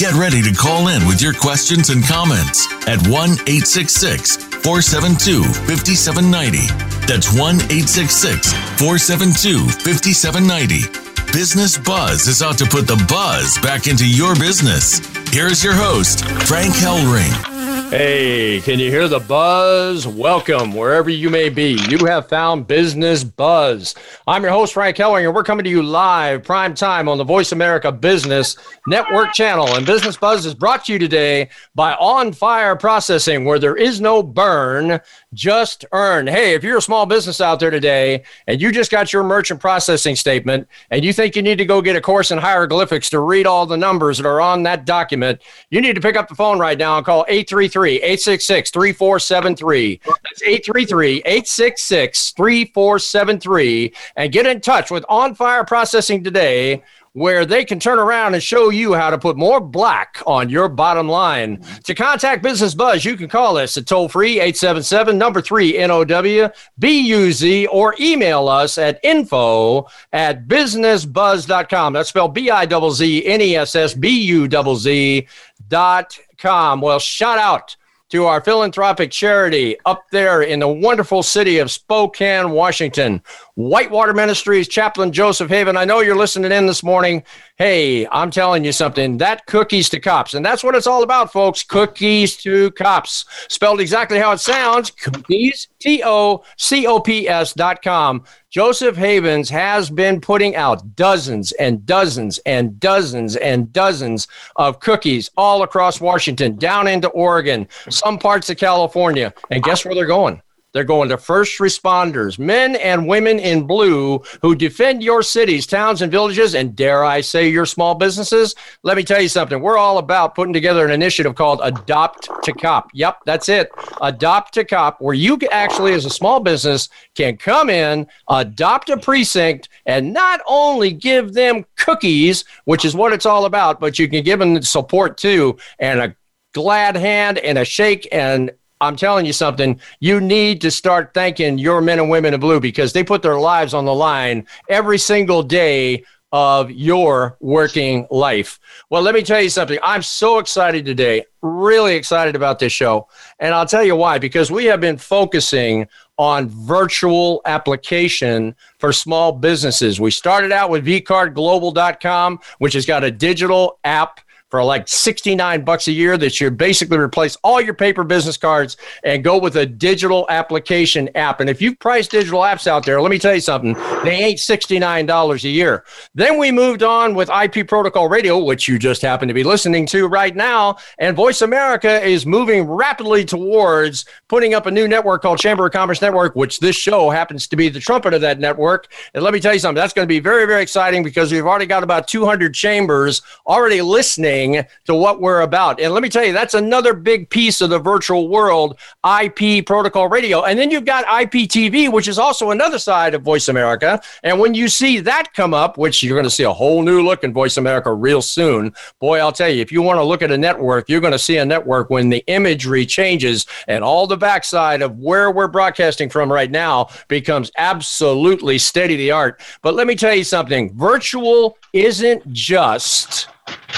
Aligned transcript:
Get 0.00 0.14
ready 0.14 0.40
to 0.40 0.54
call 0.54 0.88
in 0.88 1.06
with 1.06 1.20
your 1.20 1.34
questions 1.34 1.90
and 1.90 2.02
comments 2.02 2.66
at 2.88 3.06
1 3.06 3.12
866 3.44 4.36
472 4.64 5.44
5790. 5.68 6.66
That's 7.04 7.28
1 7.36 7.56
866 7.68 8.50
472 8.80 9.68
5790. 9.68 11.36
Business 11.36 11.76
Buzz 11.76 12.26
is 12.28 12.40
out 12.40 12.56
to 12.56 12.64
put 12.64 12.86
the 12.86 12.96
buzz 13.10 13.58
back 13.58 13.88
into 13.88 14.08
your 14.08 14.34
business. 14.36 15.04
Here's 15.34 15.62
your 15.62 15.74
host, 15.74 16.24
Frank 16.48 16.72
Hellring. 16.76 17.59
Hey, 17.90 18.60
can 18.60 18.78
you 18.78 18.88
hear 18.88 19.08
the 19.08 19.18
buzz? 19.18 20.06
Welcome 20.06 20.72
wherever 20.72 21.10
you 21.10 21.28
may 21.28 21.48
be. 21.48 21.76
You 21.88 21.98
have 22.06 22.28
found 22.28 22.68
Business 22.68 23.24
Buzz. 23.24 23.96
I'm 24.28 24.44
your 24.44 24.52
host, 24.52 24.74
Frank 24.74 24.96
Hellring, 24.96 25.24
and 25.24 25.34
we're 25.34 25.42
coming 25.42 25.64
to 25.64 25.70
you 25.70 25.82
live, 25.82 26.44
prime 26.44 26.74
time 26.74 27.08
on 27.08 27.18
the 27.18 27.24
Voice 27.24 27.50
America 27.50 27.90
Business 27.90 28.56
Network 28.86 29.32
channel. 29.32 29.74
And 29.74 29.84
Business 29.84 30.16
Buzz 30.16 30.46
is 30.46 30.54
brought 30.54 30.84
to 30.84 30.92
you 30.92 31.00
today 31.00 31.50
by 31.74 31.94
On 31.94 32.32
Fire 32.32 32.76
Processing, 32.76 33.44
where 33.44 33.58
there 33.58 33.74
is 33.74 34.00
no 34.00 34.22
burn, 34.22 35.00
just 35.32 35.84
earn. 35.92 36.26
Hey, 36.26 36.54
if 36.54 36.64
you're 36.64 36.78
a 36.78 36.82
small 36.82 37.06
business 37.06 37.40
out 37.40 37.60
there 37.60 37.70
today 37.70 38.24
and 38.46 38.60
you 38.60 38.72
just 38.72 38.90
got 38.90 39.12
your 39.12 39.22
merchant 39.22 39.60
processing 39.60 40.16
statement 40.16 40.66
and 40.90 41.04
you 41.04 41.12
think 41.12 41.36
you 41.36 41.42
need 41.42 41.58
to 41.58 41.64
go 41.64 41.80
get 41.80 41.96
a 41.96 42.00
course 42.00 42.30
in 42.30 42.38
hieroglyphics 42.38 43.08
to 43.10 43.20
read 43.20 43.46
all 43.46 43.64
the 43.64 43.76
numbers 43.76 44.18
that 44.18 44.26
are 44.26 44.40
on 44.40 44.64
that 44.64 44.84
document, 44.84 45.40
you 45.70 45.80
need 45.80 45.94
to 45.94 46.00
pick 46.00 46.16
up 46.16 46.28
the 46.28 46.34
phone 46.34 46.58
right 46.58 46.78
now 46.78 46.96
and 46.96 47.06
call 47.06 47.24
833 47.28 47.96
866 47.96 48.70
3473. 48.70 50.00
That's 50.04 50.42
833 50.42 51.18
866 51.18 52.32
3473 52.32 53.94
and 54.16 54.32
get 54.32 54.46
in 54.46 54.60
touch 54.60 54.90
with 54.90 55.04
On 55.08 55.34
Fire 55.34 55.64
Processing 55.64 56.24
today 56.24 56.82
where 57.12 57.44
they 57.44 57.64
can 57.64 57.80
turn 57.80 57.98
around 57.98 58.34
and 58.34 58.42
show 58.42 58.70
you 58.70 58.94
how 58.94 59.10
to 59.10 59.18
put 59.18 59.36
more 59.36 59.60
black 59.60 60.22
on 60.26 60.48
your 60.48 60.68
bottom 60.68 61.08
line. 61.08 61.56
Mm-hmm. 61.56 61.78
To 61.78 61.94
contact 61.94 62.42
Business 62.42 62.74
Buzz, 62.74 63.04
you 63.04 63.16
can 63.16 63.28
call 63.28 63.56
us 63.56 63.76
at 63.76 63.86
toll 63.86 64.08
free 64.08 64.34
877 64.40 65.18
number 65.18 65.40
3 65.40 65.78
NOW 65.86 66.50
BUZ 66.78 67.66
or 67.70 67.96
email 67.98 68.48
us 68.48 68.78
at 68.78 69.00
info 69.02 69.86
at 70.12 70.46
businessbuzz.com. 70.46 71.92
That's 71.92 72.08
spelled 72.08 72.34
B 72.34 72.50
I 72.50 72.68
Z 72.68 72.90
Z 72.92 73.26
N 73.26 73.40
E 73.40 73.56
S 73.56 73.74
S 73.74 73.94
B 73.94 74.08
U 74.22 74.48
Z 74.48 75.26
dot 75.68 76.18
com. 76.38 76.80
Well, 76.80 76.98
shout 76.98 77.38
out 77.38 77.76
to 78.10 78.26
our 78.26 78.40
philanthropic 78.40 79.10
charity 79.12 79.76
up 79.86 80.10
there 80.10 80.42
in 80.42 80.58
the 80.58 80.68
wonderful 80.68 81.22
city 81.22 81.58
of 81.58 81.70
Spokane, 81.70 82.50
Washington. 82.50 83.22
Whitewater 83.54 84.12
Ministries, 84.12 84.66
Chaplain 84.66 85.12
Joseph 85.12 85.48
Haven. 85.48 85.76
I 85.76 85.84
know 85.84 86.00
you're 86.00 86.16
listening 86.16 86.50
in 86.50 86.66
this 86.66 86.82
morning. 86.82 87.22
Hey, 87.60 88.08
I'm 88.10 88.30
telling 88.30 88.64
you 88.64 88.72
something. 88.72 89.18
That 89.18 89.44
cookies 89.44 89.90
to 89.90 90.00
cops. 90.00 90.32
And 90.32 90.42
that's 90.42 90.64
what 90.64 90.74
it's 90.74 90.86
all 90.86 91.02
about, 91.02 91.30
folks. 91.30 91.62
Cookies 91.62 92.34
to 92.38 92.70
cops. 92.70 93.26
Spelled 93.50 93.82
exactly 93.82 94.18
how 94.18 94.32
it 94.32 94.40
sounds. 94.40 94.90
Cookies, 94.90 95.68
T 95.78 96.02
O 96.02 96.42
C 96.56 96.86
O 96.86 97.00
P 97.00 97.28
S 97.28 97.52
dot 97.52 97.82
com. 97.82 98.24
Joseph 98.48 98.96
Havens 98.96 99.50
has 99.50 99.90
been 99.90 100.22
putting 100.22 100.56
out 100.56 100.96
dozens 100.96 101.52
and 101.52 101.84
dozens 101.84 102.38
and 102.46 102.80
dozens 102.80 103.36
and 103.36 103.70
dozens 103.74 104.26
of 104.56 104.80
cookies 104.80 105.30
all 105.36 105.62
across 105.62 106.00
Washington, 106.00 106.56
down 106.56 106.88
into 106.88 107.08
Oregon, 107.08 107.68
some 107.90 108.18
parts 108.18 108.48
of 108.48 108.56
California. 108.56 109.34
And 109.50 109.62
guess 109.62 109.84
where 109.84 109.94
they're 109.94 110.06
going? 110.06 110.40
They're 110.72 110.84
going 110.84 111.08
to 111.08 111.18
first 111.18 111.58
responders, 111.58 112.38
men 112.38 112.76
and 112.76 113.08
women 113.08 113.38
in 113.38 113.66
blue 113.66 114.22
who 114.40 114.54
defend 114.54 115.02
your 115.02 115.22
cities, 115.22 115.66
towns, 115.66 116.00
and 116.00 116.12
villages, 116.12 116.54
and 116.54 116.76
dare 116.76 117.04
I 117.04 117.22
say 117.22 117.48
your 117.48 117.66
small 117.66 117.96
businesses. 117.96 118.54
Let 118.84 118.96
me 118.96 119.02
tell 119.02 119.20
you 119.20 119.28
something. 119.28 119.60
We're 119.60 119.78
all 119.78 119.98
about 119.98 120.34
putting 120.34 120.52
together 120.52 120.84
an 120.84 120.92
initiative 120.92 121.34
called 121.34 121.60
Adopt 121.62 122.28
to 122.44 122.52
Cop. 122.52 122.90
Yep, 122.94 123.18
that's 123.26 123.48
it. 123.48 123.70
Adopt 124.00 124.54
to 124.54 124.64
Cop, 124.64 125.00
where 125.00 125.14
you 125.14 125.38
actually, 125.50 125.92
as 125.92 126.04
a 126.04 126.10
small 126.10 126.38
business, 126.38 126.88
can 127.16 127.36
come 127.36 127.68
in, 127.68 128.06
adopt 128.28 128.90
a 128.90 128.96
precinct, 128.96 129.68
and 129.86 130.12
not 130.12 130.40
only 130.46 130.92
give 130.92 131.32
them 131.32 131.64
cookies, 131.76 132.44
which 132.64 132.84
is 132.84 132.94
what 132.94 133.12
it's 133.12 133.26
all 133.26 133.44
about, 133.44 133.80
but 133.80 133.98
you 133.98 134.08
can 134.08 134.22
give 134.22 134.38
them 134.38 134.62
support 134.62 135.16
too, 135.16 135.58
and 135.78 136.00
a 136.00 136.14
glad 136.52 136.96
hand 136.96 137.38
and 137.38 137.58
a 137.58 137.64
shake 137.64 138.08
and 138.12 138.50
I'm 138.80 138.96
telling 138.96 139.26
you 139.26 139.32
something, 139.32 139.78
you 140.00 140.20
need 140.20 140.60
to 140.62 140.70
start 140.70 141.12
thanking 141.12 141.58
your 141.58 141.80
men 141.80 141.98
and 141.98 142.08
women 142.08 142.34
in 142.34 142.40
blue 142.40 142.60
because 142.60 142.92
they 142.92 143.04
put 143.04 143.22
their 143.22 143.38
lives 143.38 143.74
on 143.74 143.84
the 143.84 143.94
line 143.94 144.46
every 144.68 144.98
single 144.98 145.42
day 145.42 146.04
of 146.32 146.70
your 146.70 147.36
working 147.40 148.06
life. 148.10 148.60
Well, 148.88 149.02
let 149.02 149.14
me 149.14 149.22
tell 149.22 149.42
you 149.42 149.50
something. 149.50 149.78
I'm 149.82 150.02
so 150.02 150.38
excited 150.38 150.84
today, 150.84 151.24
really 151.42 151.96
excited 151.96 152.36
about 152.36 152.58
this 152.58 152.72
show. 152.72 153.08
And 153.40 153.52
I'll 153.52 153.66
tell 153.66 153.82
you 153.82 153.96
why 153.96 154.18
because 154.18 154.50
we 154.50 154.66
have 154.66 154.80
been 154.80 154.96
focusing 154.96 155.88
on 156.18 156.48
virtual 156.48 157.40
application 157.46 158.54
for 158.78 158.92
small 158.92 159.32
businesses. 159.32 160.00
We 160.00 160.10
started 160.10 160.52
out 160.52 160.70
with 160.70 160.86
vcardglobal.com, 160.86 162.40
which 162.58 162.74
has 162.74 162.86
got 162.86 163.04
a 163.04 163.10
digital 163.10 163.78
app 163.84 164.20
for 164.50 164.64
like 164.64 164.88
69 164.88 165.64
bucks 165.64 165.86
a 165.88 165.92
year 165.92 166.18
that 166.18 166.40
you 166.40 166.50
basically 166.50 166.98
replace 166.98 167.36
all 167.42 167.60
your 167.60 167.74
paper 167.74 168.02
business 168.02 168.36
cards 168.36 168.76
and 169.04 169.22
go 169.22 169.38
with 169.38 169.56
a 169.56 169.64
digital 169.64 170.26
application 170.28 171.08
app. 171.14 171.40
And 171.40 171.48
if 171.48 171.62
you've 171.62 171.78
priced 171.78 172.10
digital 172.10 172.40
apps 172.40 172.66
out 172.66 172.84
there, 172.84 173.00
let 173.00 173.10
me 173.10 173.18
tell 173.18 173.34
you 173.34 173.40
something, 173.40 173.74
they 174.02 174.16
ain't 174.16 174.38
$69 174.38 175.44
a 175.44 175.48
year. 175.48 175.84
Then 176.14 176.38
we 176.38 176.50
moved 176.50 176.82
on 176.82 177.14
with 177.14 177.30
IP 177.30 177.68
Protocol 177.68 178.08
Radio, 178.08 178.38
which 178.42 178.66
you 178.66 178.78
just 178.78 179.02
happen 179.02 179.28
to 179.28 179.34
be 179.34 179.44
listening 179.44 179.86
to 179.86 180.08
right 180.08 180.34
now. 180.34 180.76
And 180.98 181.16
Voice 181.16 181.42
America 181.42 182.02
is 182.02 182.26
moving 182.26 182.64
rapidly 182.64 183.24
towards 183.24 184.04
putting 184.28 184.54
up 184.54 184.66
a 184.66 184.70
new 184.70 184.88
network 184.88 185.22
called 185.22 185.38
Chamber 185.38 185.66
of 185.66 185.72
Commerce 185.72 186.02
Network, 186.02 186.34
which 186.34 186.58
this 186.58 186.74
show 186.74 187.10
happens 187.10 187.46
to 187.48 187.56
be 187.56 187.68
the 187.68 187.80
trumpet 187.80 188.14
of 188.14 188.20
that 188.22 188.40
network. 188.40 188.88
And 189.14 189.22
let 189.22 189.32
me 189.32 189.38
tell 189.38 189.52
you 189.52 189.60
something, 189.60 189.80
that's 189.80 189.92
going 189.92 190.06
to 190.06 190.12
be 190.12 190.20
very, 190.20 190.46
very 190.46 190.62
exciting 190.62 191.04
because 191.04 191.30
we've 191.30 191.46
already 191.46 191.66
got 191.66 191.84
about 191.84 192.08
200 192.08 192.52
chambers 192.52 193.22
already 193.46 193.80
listening 193.80 194.39
to 194.84 194.94
what 194.94 195.20
we're 195.20 195.42
about. 195.42 195.80
And 195.80 195.92
let 195.92 196.02
me 196.02 196.08
tell 196.08 196.24
you, 196.24 196.32
that's 196.32 196.54
another 196.54 196.94
big 196.94 197.28
piece 197.30 197.60
of 197.60 197.70
the 197.70 197.78
virtual 197.78 198.28
world, 198.28 198.78
IP 199.20 199.66
protocol 199.66 200.08
radio. 200.08 200.44
And 200.44 200.58
then 200.58 200.70
you've 200.70 200.84
got 200.84 201.04
IPTV, 201.06 201.92
which 201.92 202.08
is 202.08 202.18
also 202.18 202.50
another 202.50 202.78
side 202.78 203.14
of 203.14 203.22
Voice 203.22 203.48
America. 203.48 204.00
And 204.22 204.40
when 204.40 204.54
you 204.54 204.68
see 204.68 205.00
that 205.00 205.34
come 205.34 205.52
up, 205.54 205.76
which 205.78 206.02
you're 206.02 206.16
going 206.16 206.24
to 206.24 206.30
see 206.30 206.44
a 206.44 206.52
whole 206.52 206.82
new 206.82 207.02
look 207.02 207.24
in 207.24 207.32
Voice 207.32 207.56
America 207.56 207.92
real 207.92 208.22
soon, 208.22 208.72
boy, 208.98 209.18
I'll 209.18 209.32
tell 209.32 209.48
you, 209.48 209.60
if 209.60 209.70
you 209.70 209.82
want 209.82 209.98
to 209.98 210.04
look 210.04 210.22
at 210.22 210.30
a 210.30 210.38
network, 210.38 210.88
you're 210.88 211.00
going 211.00 211.12
to 211.12 211.18
see 211.18 211.36
a 211.36 211.44
network 211.44 211.90
when 211.90 212.08
the 212.08 212.24
imagery 212.26 212.86
changes 212.86 213.46
and 213.68 213.84
all 213.84 214.06
the 214.06 214.16
backside 214.16 214.82
of 214.82 214.98
where 214.98 215.30
we're 215.30 215.48
broadcasting 215.48 216.08
from 216.08 216.32
right 216.32 216.50
now 216.50 216.88
becomes 217.08 217.50
absolutely 217.56 218.58
state 218.58 218.90
of 218.90 218.98
the 218.98 219.10
art. 219.10 219.40
But 219.62 219.74
let 219.74 219.86
me 219.86 219.94
tell 219.94 220.14
you 220.14 220.24
something 220.24 220.72
virtual 220.76 221.58
isn't 221.72 222.32
just 222.32 223.28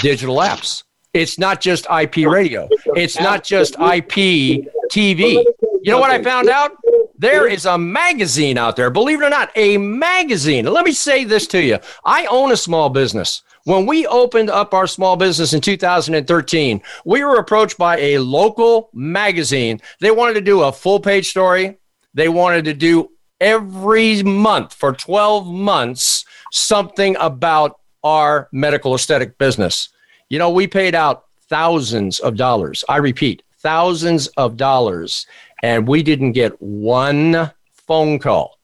digital 0.01 0.37
apps. 0.37 0.83
It's 1.13 1.37
not 1.37 1.61
just 1.61 1.85
IP 1.91 2.27
radio. 2.27 2.67
It's 2.95 3.19
not 3.19 3.43
just 3.43 3.75
IP 3.75 4.65
TV. 4.91 5.43
You 5.83 5.91
know 5.91 5.99
what 5.99 6.09
I 6.11 6.23
found 6.23 6.49
out? 6.49 6.71
There 7.17 7.47
is 7.47 7.65
a 7.65 7.77
magazine 7.77 8.57
out 8.57 8.75
there, 8.75 8.89
believe 8.89 9.21
it 9.21 9.25
or 9.25 9.29
not, 9.29 9.51
a 9.55 9.77
magazine. 9.77 10.65
Let 10.65 10.85
me 10.85 10.91
say 10.91 11.23
this 11.23 11.45
to 11.47 11.61
you. 11.61 11.77
I 12.03 12.25
own 12.25 12.51
a 12.51 12.57
small 12.57 12.89
business. 12.89 13.43
When 13.65 13.85
we 13.85 14.05
opened 14.07 14.49
up 14.49 14.73
our 14.73 14.87
small 14.87 15.15
business 15.15 15.53
in 15.53 15.61
2013, 15.61 16.81
we 17.05 17.23
were 17.23 17.37
approached 17.37 17.77
by 17.77 17.97
a 17.97 18.17
local 18.17 18.89
magazine. 18.93 19.79
They 19.99 20.11
wanted 20.11 20.33
to 20.33 20.41
do 20.41 20.63
a 20.63 20.71
full 20.71 20.99
page 20.99 21.29
story. 21.29 21.77
They 22.13 22.27
wanted 22.27 22.65
to 22.65 22.73
do 22.73 23.11
every 23.39 24.23
month 24.23 24.73
for 24.73 24.93
12 24.93 25.47
months 25.47 26.25
something 26.51 27.15
about 27.19 27.79
our 28.03 28.49
medical 28.51 28.95
aesthetic 28.95 29.37
business. 29.37 29.89
You 30.29 30.39
know, 30.39 30.49
we 30.49 30.67
paid 30.67 30.95
out 30.95 31.25
thousands 31.47 32.19
of 32.19 32.35
dollars. 32.35 32.83
I 32.89 32.97
repeat, 32.97 33.43
thousands 33.59 34.27
of 34.27 34.57
dollars, 34.57 35.25
and 35.61 35.87
we 35.87 36.03
didn't 36.03 36.33
get 36.33 36.61
one 36.61 37.51
phone 37.71 38.19
call. 38.19 38.59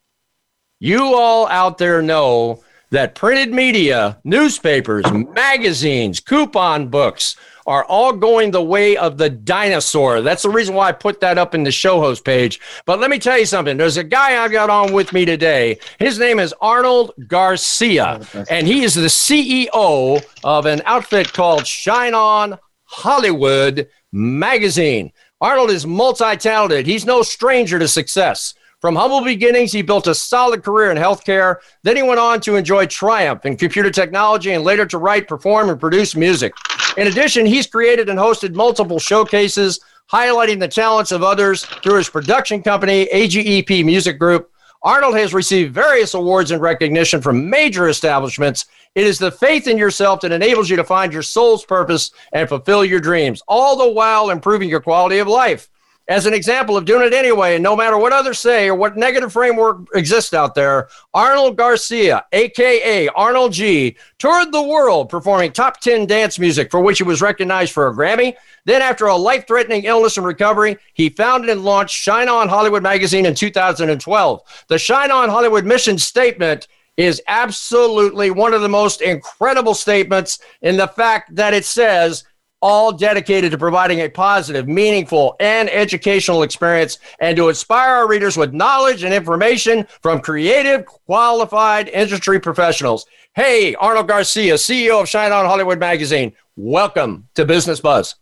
You 0.80 1.16
all 1.16 1.48
out 1.48 1.78
there 1.78 2.02
know 2.02 2.64
that 2.92 3.16
printed 3.16 3.54
media, 3.54 4.18
newspapers, 4.24 5.06
magazines, 5.12 6.20
coupon 6.20 6.88
books 6.88 7.36
are 7.70 7.86
all 7.86 8.12
going 8.12 8.50
the 8.50 8.64
way 8.64 8.98
of 8.98 9.20
the 9.20 9.30
dinosaur. 9.30 10.22
That's 10.22 10.42
the 10.42 10.50
reason 10.50 10.74
why 10.74 10.90
I 10.90 10.92
put 10.92 11.20
that 11.20 11.38
up 11.38 11.54
in 11.54 11.62
the 11.62 11.72
show 11.72 12.00
host 12.00 12.26
page. 12.26 12.60
But 12.88 13.00
let 13.00 13.12
me 13.12 13.20
tell 13.20 13.38
you 13.38 13.46
something. 13.46 13.78
There's 13.78 13.98
a 13.98 14.04
guy 14.04 14.44
I've 14.44 14.52
got 14.52 14.72
on 14.72 14.92
with 14.92 15.14
me 15.14 15.24
today. 15.24 15.78
His 16.00 16.18
name 16.18 16.40
is 16.40 16.52
Arnold 16.62 17.12
Garcia, 17.28 18.22
oh, 18.34 18.46
and 18.50 18.66
he 18.66 18.84
is 18.84 18.96
the 18.96 19.02
CEO 19.02 20.26
of 20.44 20.66
an 20.66 20.82
outfit 20.86 21.32
called 21.32 21.68
Shine 21.68 22.16
On 22.16 22.58
Hollywood 22.86 23.88
Magazine. 24.12 25.12
Arnold 25.40 25.70
is 25.70 25.86
multi 25.86 26.38
talented. 26.38 26.88
He's 26.88 27.06
no 27.06 27.22
stranger 27.22 27.78
to 27.78 27.88
success. 27.88 28.56
From 28.82 28.96
humble 28.96 29.24
beginnings, 29.24 29.74
he 29.74 29.84
built 29.84 30.08
a 30.08 30.16
solid 30.16 30.64
career 30.64 30.90
in 30.90 30.98
healthcare. 30.98 31.58
Then 31.84 31.98
he 31.98 32.02
went 32.02 32.20
on 32.20 32.42
to 32.42 32.56
enjoy 32.56 32.88
triumph 32.88 33.46
in 33.46 33.58
computer 33.58 33.92
technology 33.92 34.54
and 34.54 34.64
later 34.64 34.86
to 34.88 34.98
write, 34.98 35.28
perform, 35.28 35.70
and 35.70 35.80
produce 35.80 36.16
music. 36.16 36.54
In 36.98 37.08
addition, 37.08 37.46
he's 37.46 37.68
created 37.68 38.10
and 38.10 38.20
hosted 38.20 38.56
multiple 38.56 39.00
showcases, 39.00 39.80
highlighting 40.12 40.60
the 40.60 40.68
talents 40.68 41.12
of 41.12 41.24
others 41.24 41.66
through 41.66 41.98
his 41.98 42.10
production 42.10 42.62
company, 42.64 43.08
AGEP 43.14 43.86
Music 43.86 44.18
Group. 44.18 44.52
Arnold 44.82 45.16
has 45.16 45.34
received 45.34 45.74
various 45.74 46.14
awards 46.14 46.52
and 46.52 46.62
recognition 46.62 47.22
from 47.22 47.50
major 47.50 47.90
establishments. 47.90 48.66
It 48.96 49.06
is 49.06 49.20
the 49.20 49.32
faith 49.32 49.68
in 49.68 49.78
yourself 49.78 50.22
that 50.22 50.32
enables 50.32 50.70
you 50.70 50.78
to 50.78 50.84
find 50.84 51.14
your 51.14 51.22
soul's 51.22 51.66
purpose 51.66 52.12
and 52.34 52.48
fulfill 52.48 52.84
your 52.84 53.02
dreams, 53.02 53.42
all 53.48 53.76
the 53.76 53.92
while 53.92 54.30
improving 54.30 54.70
your 54.70 54.82
quality 54.82 55.20
of 55.20 55.28
life 55.28 55.70
as 56.10 56.26
an 56.26 56.34
example 56.34 56.76
of 56.76 56.86
doing 56.86 57.06
it 57.06 57.14
anyway, 57.14 57.54
and 57.54 57.64
no 57.64 57.76
matter 57.76 57.96
what 57.96 58.12
others 58.12 58.40
say 58.40 58.68
or 58.68 58.74
what 58.74 58.98
negative 58.98 59.32
framework 59.32 59.88
exists 59.94 60.34
out 60.34 60.56
there, 60.56 60.90
Arnold 61.14 61.56
Garcia, 61.56 62.26
aka 62.34 63.08
Arnold 63.10 63.54
G, 63.54 63.96
toured 64.18 64.52
the 64.52 64.64
world 64.64 65.08
performing 65.08 65.52
top 65.52 65.80
10 65.80 66.08
dance 66.08 66.40
music 66.40 66.72
for 66.72 66.82
which 66.82 66.98
he 66.98 67.04
was 67.04 67.22
recognized 67.22 67.72
for 67.72 67.88
a 67.88 67.94
Grammy. 67.94 68.34
Then, 68.66 68.82
after 68.82 69.06
a 69.06 69.16
life 69.16 69.46
threatening 69.48 69.84
illness 69.84 70.18
and 70.18 70.26
recovery, 70.26 70.78
he 70.96 71.10
founded 71.10 71.52
and 71.52 71.64
launched 71.64 71.96
Shine 71.96 72.28
On 72.28 72.50
Hollywood 72.50 72.82
magazine 72.82 73.28
in 73.28 73.36
2012. 73.36 74.66
The 74.68 74.80
Shine 74.80 75.12
On 75.12 75.30
Hollywood 75.30 75.66
mission 75.66 76.00
statement 76.00 76.68
is 76.98 77.22
absolutely 77.28 78.32
one 78.32 78.56
of 78.56 78.62
the 78.62 78.68
most 78.68 79.02
incredible 79.02 79.76
statements 79.76 80.40
in 80.64 80.76
the 80.76 80.88
fact 80.88 81.36
that 81.36 81.54
it 81.54 81.66
says, 81.66 82.24
all 82.62 82.92
dedicated 82.92 83.52
to 83.52 83.58
providing 83.58 84.00
a 84.02 84.10
positive, 84.10 84.68
meaningful, 84.68 85.36
and 85.40 85.70
educational 85.70 86.44
experience 86.44 87.00
and 87.20 87.38
to 87.38 87.50
inspire 87.50 87.96
our 87.96 88.08
readers 88.08 88.38
with 88.38 88.54
knowledge 88.54 89.04
and 89.04 89.14
information 89.14 89.88
from 90.02 90.20
creative, 90.20 90.86
qualified 90.86 91.88
industry 91.90 92.40
professionals. 92.40 93.06
Hey, 93.36 93.76
Arnold 93.76 94.08
Garcia, 94.08 94.56
CEO 94.56 95.02
of 95.02 95.08
Shine 95.08 95.32
On 95.32 95.46
Hollywood 95.46 95.80
Magazine. 95.80 96.34
Welcome 96.56 97.28
to 97.36 97.46
Business 97.46 97.80
Buzz. 97.80 98.16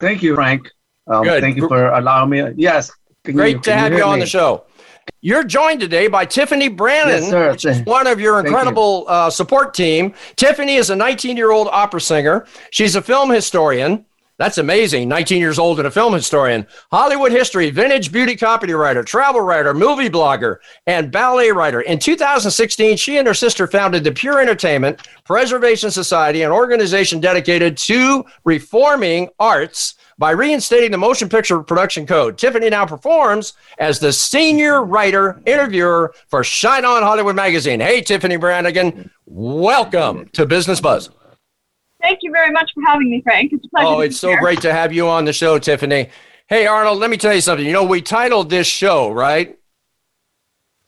Thank 0.00 0.22
you, 0.22 0.34
Frank. 0.34 0.70
Um, 1.06 1.24
Good. 1.24 1.40
Thank 1.40 1.56
you 1.56 1.68
for 1.68 1.88
allowing 1.88 2.30
me. 2.30 2.42
Yes. 2.56 2.90
Great 3.24 3.56
you, 3.56 3.62
to 3.62 3.76
have 3.76 3.92
you, 3.92 3.98
you 3.98 4.04
on 4.04 4.18
the 4.18 4.26
show. 4.26 4.64
You're 5.20 5.44
joined 5.44 5.80
today 5.80 6.08
by 6.08 6.26
Tiffany 6.26 6.68
Brannan, 6.68 7.24
yes, 7.24 7.64
is 7.64 7.80
one 7.86 8.06
of 8.06 8.20
your 8.20 8.40
incredible 8.40 9.00
you. 9.00 9.06
uh, 9.06 9.30
support 9.30 9.72
team. 9.74 10.14
Tiffany 10.36 10.76
is 10.76 10.90
a 10.90 10.96
19 10.96 11.36
year 11.36 11.50
old 11.50 11.68
opera 11.68 12.00
singer. 12.00 12.46
She's 12.70 12.94
a 12.94 13.02
film 13.02 13.30
historian. 13.30 14.04
That's 14.36 14.58
amazing. 14.58 15.08
19 15.08 15.38
years 15.38 15.60
old 15.60 15.78
and 15.78 15.86
a 15.86 15.90
film 15.92 16.12
historian. 16.12 16.66
Hollywood 16.90 17.30
history, 17.30 17.70
vintage 17.70 18.10
beauty 18.10 18.34
copywriter, 18.34 19.06
travel 19.06 19.40
writer, 19.40 19.72
movie 19.72 20.10
blogger, 20.10 20.56
and 20.88 21.12
ballet 21.12 21.52
writer. 21.52 21.82
In 21.82 22.00
2016, 22.00 22.96
she 22.96 23.18
and 23.18 23.28
her 23.28 23.34
sister 23.34 23.68
founded 23.68 24.02
the 24.02 24.10
Pure 24.10 24.40
Entertainment 24.40 25.06
Preservation 25.24 25.92
Society, 25.92 26.42
an 26.42 26.50
organization 26.50 27.20
dedicated 27.20 27.76
to 27.78 28.24
reforming 28.44 29.28
arts 29.38 29.94
by 30.18 30.32
reinstating 30.32 30.90
the 30.90 30.98
motion 30.98 31.28
picture 31.28 31.62
production 31.62 32.04
code. 32.04 32.36
Tiffany 32.36 32.70
now 32.70 32.86
performs 32.86 33.52
as 33.78 34.00
the 34.00 34.12
senior 34.12 34.84
writer 34.84 35.40
interviewer 35.46 36.12
for 36.28 36.42
Shine 36.42 36.84
On 36.84 37.02
Hollywood 37.02 37.36
magazine. 37.36 37.78
Hey, 37.78 38.00
Tiffany 38.00 38.36
Brannigan, 38.36 39.10
welcome 39.26 40.28
to 40.32 40.44
Business 40.44 40.80
Buzz. 40.80 41.10
Thank 42.04 42.18
you 42.20 42.30
very 42.30 42.50
much 42.50 42.70
for 42.74 42.82
having 42.86 43.10
me, 43.10 43.22
Frank. 43.22 43.50
It's 43.54 43.64
a 43.64 43.68
pleasure. 43.70 43.88
Oh, 43.88 44.00
it's 44.00 44.18
so 44.18 44.28
here. 44.28 44.38
great 44.38 44.60
to 44.60 44.74
have 44.74 44.92
you 44.92 45.08
on 45.08 45.24
the 45.24 45.32
show, 45.32 45.58
Tiffany. 45.58 46.10
Hey, 46.48 46.66
Arnold, 46.66 46.98
let 46.98 47.08
me 47.08 47.16
tell 47.16 47.32
you 47.32 47.40
something. 47.40 47.64
You 47.64 47.72
know, 47.72 47.82
we 47.82 48.02
titled 48.02 48.50
this 48.50 48.66
show, 48.66 49.10
right? 49.10 49.58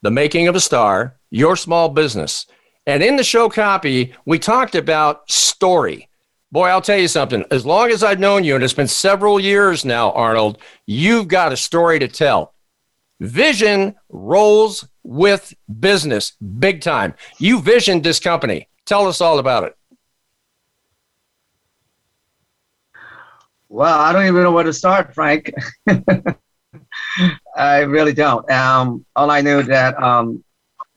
The 0.02 0.10
Making 0.10 0.46
of 0.46 0.54
a 0.54 0.60
Star, 0.60 1.16
Your 1.30 1.56
Small 1.56 1.88
Business. 1.88 2.44
And 2.86 3.02
in 3.02 3.16
the 3.16 3.24
show 3.24 3.48
copy, 3.48 4.12
we 4.26 4.38
talked 4.38 4.74
about 4.74 5.30
story. 5.30 6.10
Boy, 6.52 6.68
I'll 6.68 6.82
tell 6.82 6.98
you 6.98 7.08
something. 7.08 7.46
As 7.50 7.64
long 7.64 7.90
as 7.90 8.04
I've 8.04 8.20
known 8.20 8.44
you, 8.44 8.54
and 8.54 8.62
it's 8.62 8.74
been 8.74 8.86
several 8.86 9.40
years 9.40 9.86
now, 9.86 10.12
Arnold, 10.12 10.58
you've 10.84 11.28
got 11.28 11.50
a 11.50 11.56
story 11.56 11.98
to 11.98 12.08
tell. 12.08 12.52
Vision 13.20 13.94
rolls 14.10 14.86
with 15.02 15.54
business 15.80 16.32
big 16.32 16.82
time. 16.82 17.14
You 17.38 17.62
visioned 17.62 18.04
this 18.04 18.20
company. 18.20 18.68
Tell 18.84 19.08
us 19.08 19.22
all 19.22 19.38
about 19.38 19.64
it. 19.64 19.76
Well, 23.76 24.00
I 24.00 24.10
don't 24.10 24.24
even 24.24 24.42
know 24.42 24.52
where 24.52 24.64
to 24.64 24.72
start, 24.72 25.12
Frank. 25.14 25.52
I 27.54 27.80
really 27.80 28.14
don't. 28.14 28.50
Um, 28.50 29.04
all 29.14 29.30
I 29.30 29.42
knew 29.42 29.62
that 29.64 30.02
um, 30.02 30.42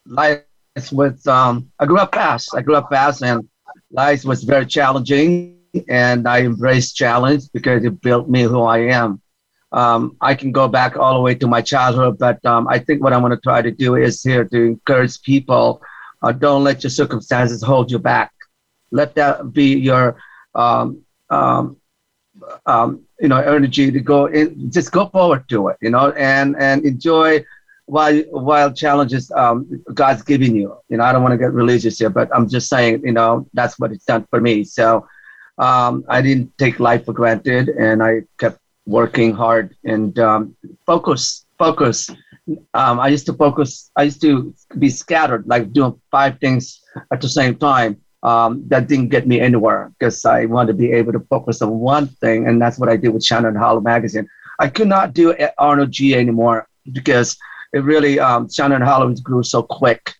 life 0.06 0.44
was. 0.90 1.26
Um, 1.26 1.70
I 1.78 1.84
grew 1.84 1.98
up 1.98 2.14
fast. 2.14 2.54
I 2.54 2.62
grew 2.62 2.76
up 2.76 2.88
fast, 2.88 3.22
and 3.22 3.46
life 3.90 4.24
was 4.24 4.44
very 4.44 4.64
challenging 4.64 5.58
and 5.90 6.26
I 6.26 6.40
embraced 6.40 6.96
challenge 6.96 7.52
because 7.52 7.84
it 7.84 8.00
built 8.00 8.30
me 8.30 8.44
who 8.44 8.62
I 8.62 8.78
am. 8.78 9.20
Um, 9.72 10.16
I 10.22 10.34
can 10.34 10.50
go 10.50 10.66
back 10.66 10.96
all 10.96 11.12
the 11.12 11.20
way 11.20 11.34
to 11.34 11.46
my 11.46 11.60
childhood, 11.60 12.16
but 12.18 12.42
um, 12.46 12.66
I 12.66 12.78
think 12.78 13.02
what 13.02 13.12
I'm 13.12 13.20
going 13.20 13.36
to 13.36 13.42
try 13.42 13.60
to 13.60 13.70
do 13.70 13.96
is 13.96 14.22
here 14.22 14.46
to 14.46 14.58
encourage 14.58 15.20
people 15.20 15.82
uh, 16.22 16.32
don't 16.32 16.64
let 16.64 16.82
your 16.82 16.90
circumstances 16.90 17.62
hold 17.62 17.90
you 17.90 17.98
back. 17.98 18.32
Let 18.90 19.16
that 19.16 19.52
be 19.52 19.76
your, 19.76 20.16
um, 20.54 21.04
um, 22.66 23.02
you 23.20 23.28
know, 23.28 23.38
energy 23.38 23.90
to 23.90 24.00
go 24.00 24.26
in. 24.26 24.70
Just 24.70 24.92
go 24.92 25.06
forward 25.06 25.48
to 25.48 25.68
it, 25.68 25.76
you 25.80 25.90
know, 25.90 26.12
and 26.12 26.56
and 26.58 26.84
enjoy 26.84 27.44
while 27.86 28.18
while 28.30 28.72
challenges 28.72 29.30
um, 29.32 29.82
God's 29.92 30.22
giving 30.22 30.54
you. 30.54 30.76
You 30.88 30.96
know, 30.98 31.04
I 31.04 31.12
don't 31.12 31.22
want 31.22 31.32
to 31.32 31.38
get 31.38 31.52
religious 31.52 31.98
here, 31.98 32.10
but 32.10 32.28
I'm 32.34 32.48
just 32.48 32.68
saying, 32.68 33.02
you 33.04 33.12
know, 33.12 33.46
that's 33.52 33.78
what 33.78 33.92
it's 33.92 34.04
done 34.04 34.26
for 34.30 34.40
me. 34.40 34.64
So 34.64 35.06
um, 35.58 36.04
I 36.08 36.22
didn't 36.22 36.56
take 36.58 36.80
life 36.80 37.04
for 37.04 37.12
granted, 37.12 37.68
and 37.68 38.02
I 38.02 38.22
kept 38.38 38.58
working 38.86 39.32
hard 39.32 39.76
and 39.84 40.18
um, 40.18 40.56
focus. 40.86 41.44
Focus. 41.58 42.08
Um, 42.72 42.98
I 42.98 43.08
used 43.08 43.26
to 43.26 43.34
focus. 43.34 43.90
I 43.96 44.04
used 44.04 44.22
to 44.22 44.54
be 44.78 44.88
scattered, 44.88 45.46
like 45.46 45.72
doing 45.72 46.00
five 46.10 46.38
things 46.40 46.80
at 47.12 47.20
the 47.20 47.28
same 47.28 47.56
time. 47.56 48.00
Um, 48.22 48.64
that 48.68 48.86
didn't 48.86 49.08
get 49.08 49.26
me 49.26 49.40
anywhere 49.40 49.92
because 49.98 50.24
I 50.24 50.44
wanted 50.44 50.72
to 50.72 50.78
be 50.78 50.92
able 50.92 51.12
to 51.12 51.20
focus 51.20 51.62
on 51.62 51.78
one 51.78 52.06
thing, 52.06 52.46
and 52.46 52.60
that's 52.60 52.78
what 52.78 52.88
I 52.88 52.96
did 52.96 53.10
with 53.10 53.24
Shine 53.24 53.46
On 53.46 53.54
Hollywood 53.54 53.84
magazine. 53.84 54.28
I 54.58 54.68
could 54.68 54.88
not 54.88 55.14
do 55.14 55.34
Arnold 55.56 55.90
G 55.90 56.14
anymore 56.14 56.68
because 56.92 57.38
it 57.72 57.82
really 57.82 58.20
um, 58.20 58.48
Shine 58.50 58.72
On 58.72 58.82
Hollywood 58.82 59.22
grew 59.22 59.42
so 59.42 59.62
quick, 59.62 60.14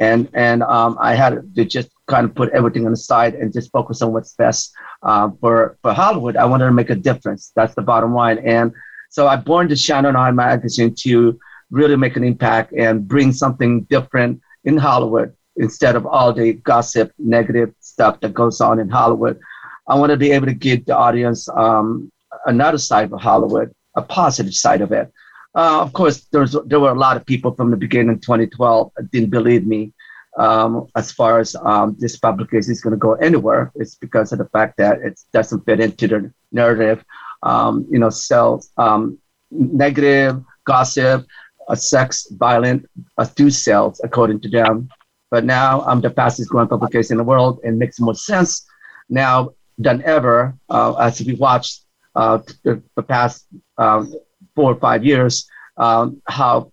and 0.00 0.28
and 0.34 0.64
um, 0.64 0.96
I 1.00 1.14
had 1.14 1.54
to 1.54 1.64
just 1.64 1.90
kind 2.06 2.24
of 2.24 2.34
put 2.34 2.50
everything 2.50 2.86
on 2.86 2.90
the 2.90 2.96
side 2.96 3.34
and 3.34 3.52
just 3.52 3.70
focus 3.70 4.02
on 4.02 4.12
what's 4.12 4.34
best 4.34 4.72
uh, 5.02 5.30
for 5.40 5.78
for 5.80 5.92
Hollywood. 5.92 6.36
I 6.36 6.46
wanted 6.46 6.66
to 6.66 6.72
make 6.72 6.90
a 6.90 6.96
difference. 6.96 7.52
That's 7.54 7.74
the 7.74 7.82
bottom 7.82 8.12
line, 8.14 8.38
and 8.38 8.72
so 9.10 9.28
I 9.28 9.36
born 9.36 9.68
the 9.68 9.76
Shine 9.76 10.06
On 10.06 10.14
Hollywood 10.14 10.36
magazine 10.36 10.92
to 11.02 11.38
really 11.70 11.96
make 11.96 12.16
an 12.16 12.24
impact 12.24 12.72
and 12.72 13.06
bring 13.06 13.32
something 13.32 13.82
different 13.84 14.40
in 14.64 14.76
Hollywood 14.76 15.34
instead 15.56 15.96
of 15.96 16.06
all 16.06 16.32
the 16.32 16.54
gossip, 16.54 17.12
negative 17.18 17.72
stuff 17.80 18.20
that 18.20 18.34
goes 18.34 18.60
on 18.60 18.80
in 18.80 18.88
Hollywood. 18.88 19.38
I 19.86 19.96
want 19.96 20.10
to 20.10 20.16
be 20.16 20.32
able 20.32 20.46
to 20.46 20.54
give 20.54 20.86
the 20.86 20.96
audience 20.96 21.48
um, 21.48 22.10
another 22.46 22.78
side 22.78 23.12
of 23.12 23.20
Hollywood, 23.20 23.72
a 23.94 24.02
positive 24.02 24.54
side 24.54 24.80
of 24.80 24.92
it. 24.92 25.12
Uh, 25.54 25.80
of 25.82 25.92
course, 25.92 26.26
there's 26.32 26.56
there 26.66 26.80
were 26.80 26.90
a 26.90 26.98
lot 26.98 27.16
of 27.16 27.24
people 27.24 27.54
from 27.54 27.70
the 27.70 27.76
beginning, 27.76 28.16
of 28.16 28.20
2012, 28.22 28.90
didn't 29.12 29.30
believe 29.30 29.66
me 29.66 29.92
um, 30.36 30.88
as 30.96 31.12
far 31.12 31.38
as 31.38 31.54
um, 31.62 31.96
this 31.98 32.18
publication 32.18 32.72
is 32.72 32.80
going 32.80 32.92
to 32.92 32.98
go 32.98 33.14
anywhere. 33.14 33.70
It's 33.76 33.94
because 33.94 34.32
of 34.32 34.38
the 34.38 34.48
fact 34.48 34.76
that 34.78 35.00
it 35.00 35.20
doesn't 35.32 35.64
fit 35.64 35.80
into 35.80 36.08
the 36.08 36.32
narrative. 36.50 37.04
Um, 37.42 37.86
you 37.90 37.98
know, 37.98 38.10
sells 38.10 38.70
um, 38.78 39.18
negative 39.50 40.42
gossip, 40.64 41.26
uh, 41.68 41.74
sex, 41.74 42.26
violent, 42.32 42.86
uh, 43.18 43.26
do 43.36 43.50
sales 43.50 44.00
according 44.02 44.40
to 44.40 44.48
them. 44.48 44.88
But 45.34 45.44
now 45.44 45.80
I'm 45.80 46.00
the 46.00 46.10
fastest 46.10 46.48
growing 46.48 46.68
publication 46.68 47.14
in 47.14 47.18
the 47.18 47.24
world, 47.24 47.58
and 47.64 47.76
makes 47.76 47.98
more 47.98 48.14
sense 48.14 48.64
now 49.08 49.50
than 49.78 50.00
ever 50.04 50.54
uh, 50.70 50.94
as 50.94 51.20
we 51.20 51.34
watched 51.34 51.86
uh, 52.14 52.38
the, 52.62 52.80
the, 52.94 53.02
past 53.02 53.44
um, 53.76 54.14
four 54.54 54.70
or 54.70 54.76
five 54.76 55.04
years, 55.04 55.48
um, 55.76 56.22
how 56.28 56.70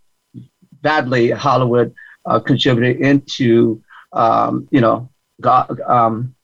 badly 0.83 1.31
Hollywood 1.31 1.91
uh, 2.27 2.39
contributed 2.39 3.01
into, 3.01 3.81
um, 4.13 4.67
you 4.69 4.79
know, 4.79 5.09
um, 5.87 6.35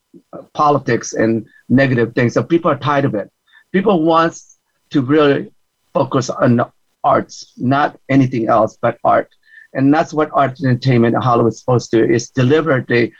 politics 0.55 1.13
and 1.13 1.45
negative 1.69 2.15
things. 2.15 2.33
So 2.33 2.41
people 2.41 2.71
are 2.71 2.79
tired 2.79 3.05
of 3.05 3.13
it. 3.13 3.31
People 3.71 4.01
want 4.01 4.41
to 4.89 5.03
really 5.03 5.51
focus 5.93 6.31
on 6.31 6.61
arts, 7.03 7.53
not 7.57 7.99
anything 8.09 8.49
else 8.49 8.75
but 8.81 8.97
art. 9.03 9.29
And 9.77 9.93
that's 9.93 10.13
what 10.13 10.29
art 10.33 10.59
and 10.59 10.67
entertainment 10.67 11.15
in 11.15 11.21
Hollywood 11.21 11.53
is 11.53 11.59
supposed 11.59 11.91
to 11.91 12.05
do, 12.05 12.13
is 12.13 12.29
deliver 12.31 12.83
the, 12.87 13.11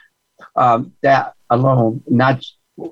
um, 0.56 0.92
that 1.04 1.34
alone, 1.50 2.04
not 2.08 2.44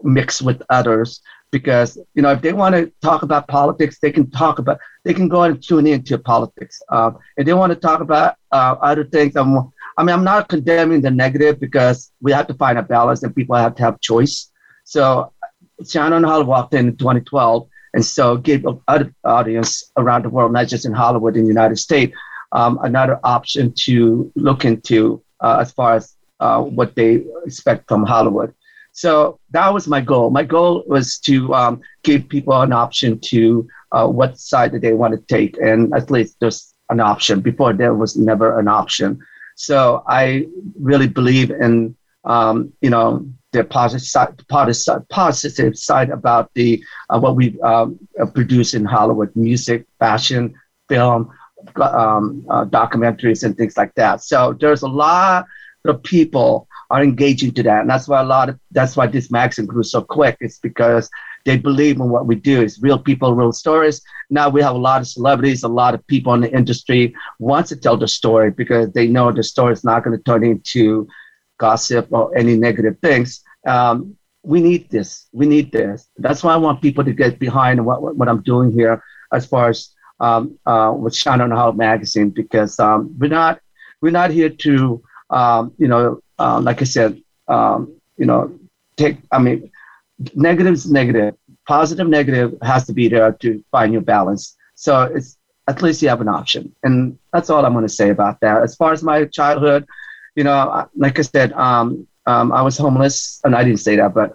mix 0.03 0.41
with 0.41 0.61
others. 0.69 1.21
Because, 1.51 1.97
you 2.13 2.21
know, 2.21 2.31
if 2.31 2.41
they 2.41 2.53
want 2.53 2.75
to 2.75 2.91
talk 3.01 3.23
about 3.23 3.47
politics, 3.47 3.97
they 3.99 4.11
can 4.11 4.29
talk 4.29 4.59
about, 4.59 4.79
they 5.03 5.13
can 5.13 5.27
go 5.27 5.43
and 5.43 5.61
tune 5.61 5.87
into 5.87 6.17
politics. 6.17 6.81
Um, 6.89 7.17
if 7.37 7.45
they 7.45 7.53
want 7.53 7.71
to 7.71 7.79
talk 7.79 8.01
about 8.01 8.35
uh, 8.51 8.75
other 8.81 9.05
things, 9.05 9.35
I'm, 9.35 9.57
I 9.97 10.03
mean, 10.03 10.13
I'm 10.13 10.23
not 10.23 10.49
condemning 10.49 11.01
the 11.01 11.11
negative 11.11 11.59
because 11.59 12.11
we 12.21 12.31
have 12.33 12.47
to 12.47 12.53
find 12.55 12.77
a 12.77 12.83
balance 12.83 13.23
and 13.23 13.35
people 13.35 13.55
have 13.55 13.75
to 13.75 13.83
have 13.83 14.01
choice. 14.01 14.51
So 14.83 15.33
Shine 15.89 16.13
On 16.13 16.23
Hollywood 16.23 16.73
in 16.73 16.87
in 16.89 16.97
2012 16.97 17.67
and 17.93 18.05
so 18.05 18.37
gave 18.37 18.65
other 18.87 19.13
audience 19.23 19.91
around 19.97 20.25
the 20.25 20.29
world, 20.29 20.51
not 20.51 20.67
just 20.67 20.85
in 20.85 20.91
Hollywood 20.93 21.37
in 21.37 21.43
the 21.43 21.47
United 21.47 21.77
States, 21.77 22.15
um, 22.55 22.79
another 22.83 23.19
option 23.23 23.73
to 23.85 24.31
look 24.35 24.63
into 24.65 25.21
uh, 25.41 25.57
as 25.59 25.71
far 25.73 25.95
as 25.95 26.15
uh, 26.39 26.61
what 26.61 26.95
they 26.95 27.23
expect 27.45 27.87
from 27.87 28.03
Hollywood. 28.05 28.53
So 28.93 29.39
that 29.51 29.73
was 29.73 29.87
my 29.87 29.99
goal. 29.99 30.29
My 30.29 30.43
goal 30.43 30.83
was 30.87 31.19
to 31.19 31.53
um, 31.53 31.81
give 32.03 32.29
people 32.29 32.59
an 32.61 32.71
option 32.71 33.19
to 33.31 33.67
uh, 33.91 34.07
what 34.07 34.39
side 34.39 34.71
that 34.71 34.81
they 34.81 34.93
want 34.93 35.13
to 35.13 35.35
take, 35.35 35.57
and 35.61 35.93
at 35.93 36.09
least 36.09 36.37
there's 36.39 36.73
an 36.89 37.01
option. 37.01 37.41
Before 37.41 37.73
there 37.73 37.93
was 37.93 38.15
never 38.15 38.57
an 38.57 38.69
option. 38.69 39.19
So 39.55 40.03
I 40.07 40.47
really 40.79 41.09
believe 41.09 41.51
in 41.51 41.95
um, 42.23 42.71
you 42.81 42.89
know 42.89 43.27
the 43.51 43.65
positive 43.65 44.07
side, 44.07 44.47
positive, 44.47 45.07
positive 45.09 45.77
side 45.77 46.09
about 46.09 46.51
the 46.53 46.81
uh, 47.09 47.19
what 47.19 47.35
we 47.35 47.59
um, 47.61 47.99
produce 48.33 48.73
in 48.73 48.85
Hollywood: 48.85 49.35
music, 49.35 49.85
fashion, 49.99 50.53
film, 50.87 51.29
um, 51.81 52.45
uh, 52.49 52.65
documentaries, 52.65 53.43
and 53.43 53.57
things 53.57 53.77
like 53.77 53.93
that. 53.95 54.23
So 54.23 54.55
there's 54.59 54.81
a 54.81 54.87
lot 54.87 55.45
of 55.85 56.01
people 56.03 56.67
are 56.89 57.03
engaging 57.03 57.51
to 57.53 57.63
that, 57.63 57.81
and 57.81 57.89
that's 57.89 58.07
why 58.07 58.21
a 58.21 58.25
lot 58.25 58.49
of 58.49 58.59
that's 58.71 58.95
why 58.95 59.07
this 59.07 59.31
magazine 59.31 59.65
grew 59.65 59.83
so 59.83 60.01
quick. 60.01 60.37
It's 60.39 60.59
because 60.59 61.09
they 61.45 61.57
believe 61.57 61.97
in 61.97 62.09
what 62.09 62.25
we 62.25 62.35
do. 62.35 62.61
It's 62.61 62.81
real 62.81 62.99
people, 62.99 63.33
real 63.33 63.51
stories. 63.51 64.01
Now 64.29 64.49
we 64.49 64.61
have 64.61 64.75
a 64.75 64.79
lot 64.79 65.01
of 65.01 65.07
celebrities, 65.07 65.63
a 65.63 65.67
lot 65.67 65.93
of 65.93 66.05
people 66.07 66.33
in 66.33 66.41
the 66.41 66.51
industry 66.51 67.15
wants 67.39 67.69
to 67.69 67.75
tell 67.75 67.97
the 67.97 68.07
story 68.07 68.51
because 68.51 68.91
they 68.93 69.07
know 69.07 69.31
the 69.31 69.43
story 69.43 69.73
is 69.73 69.83
not 69.83 70.03
going 70.03 70.17
to 70.17 70.23
turn 70.23 70.43
into 70.43 71.07
gossip 71.59 72.07
or 72.11 72.35
any 72.35 72.57
negative 72.57 72.97
things. 73.01 73.41
Um, 73.67 74.17
we 74.43 74.61
need 74.61 74.89
this. 74.89 75.27
We 75.31 75.45
need 75.45 75.71
this. 75.71 76.07
That's 76.17 76.43
why 76.43 76.53
I 76.53 76.57
want 76.57 76.81
people 76.81 77.03
to 77.03 77.13
get 77.13 77.39
behind 77.39 77.83
what, 77.85 78.01
what, 78.01 78.15
what 78.15 78.29
I'm 78.29 78.41
doing 78.41 78.71
here 78.71 79.03
as 79.31 79.45
far 79.45 79.69
as 79.69 79.89
um, 80.19 80.57
uh, 80.65 80.93
Shine 81.09 81.41
on 81.41 81.51
Hollywood 81.51 81.77
magazine 81.77 82.29
because 82.29 82.79
um, 82.79 83.15
we're 83.17 83.27
not 83.29 83.59
we're 84.01 84.11
not 84.11 84.31
here 84.31 84.49
to 84.49 85.03
um, 85.29 85.73
you 85.77 85.87
know 85.87 86.21
uh, 86.39 86.59
like 86.61 86.81
I 86.81 86.85
said 86.85 87.21
um, 87.47 87.95
you 88.17 88.25
know 88.25 88.57
take 88.97 89.17
I 89.31 89.39
mean 89.39 89.71
negative 90.35 90.73
is 90.73 90.89
negative. 90.89 91.35
Positive 91.67 92.07
negative 92.07 92.55
has 92.61 92.85
to 92.85 92.93
be 92.93 93.07
there 93.09 93.31
to 93.31 93.63
find 93.71 93.91
your 93.91 94.01
balance. 94.01 94.55
So 94.75 95.03
it's 95.03 95.37
at 95.67 95.81
least 95.81 96.01
you 96.01 96.09
have 96.09 96.21
an 96.21 96.27
option. 96.27 96.75
And 96.83 97.17
that's 97.33 97.49
all 97.49 97.65
I'm 97.65 97.73
going 97.73 97.87
to 97.87 97.89
say 97.89 98.11
about 98.11 98.39
that. 98.41 98.61
As 98.61 98.75
far 98.75 98.93
as 98.93 99.01
my 99.01 99.25
childhood 99.25 99.87
you 100.35 100.43
know, 100.43 100.87
like 100.95 101.17
I 101.17 101.21
said, 101.21 101.53
um, 101.53 102.07
um, 102.25 102.51
I 102.51 102.61
was 102.61 102.77
homeless, 102.77 103.39
and 103.43 103.55
I 103.55 103.63
didn't 103.63 103.79
say 103.79 103.95
that, 103.95 104.13
but 104.13 104.33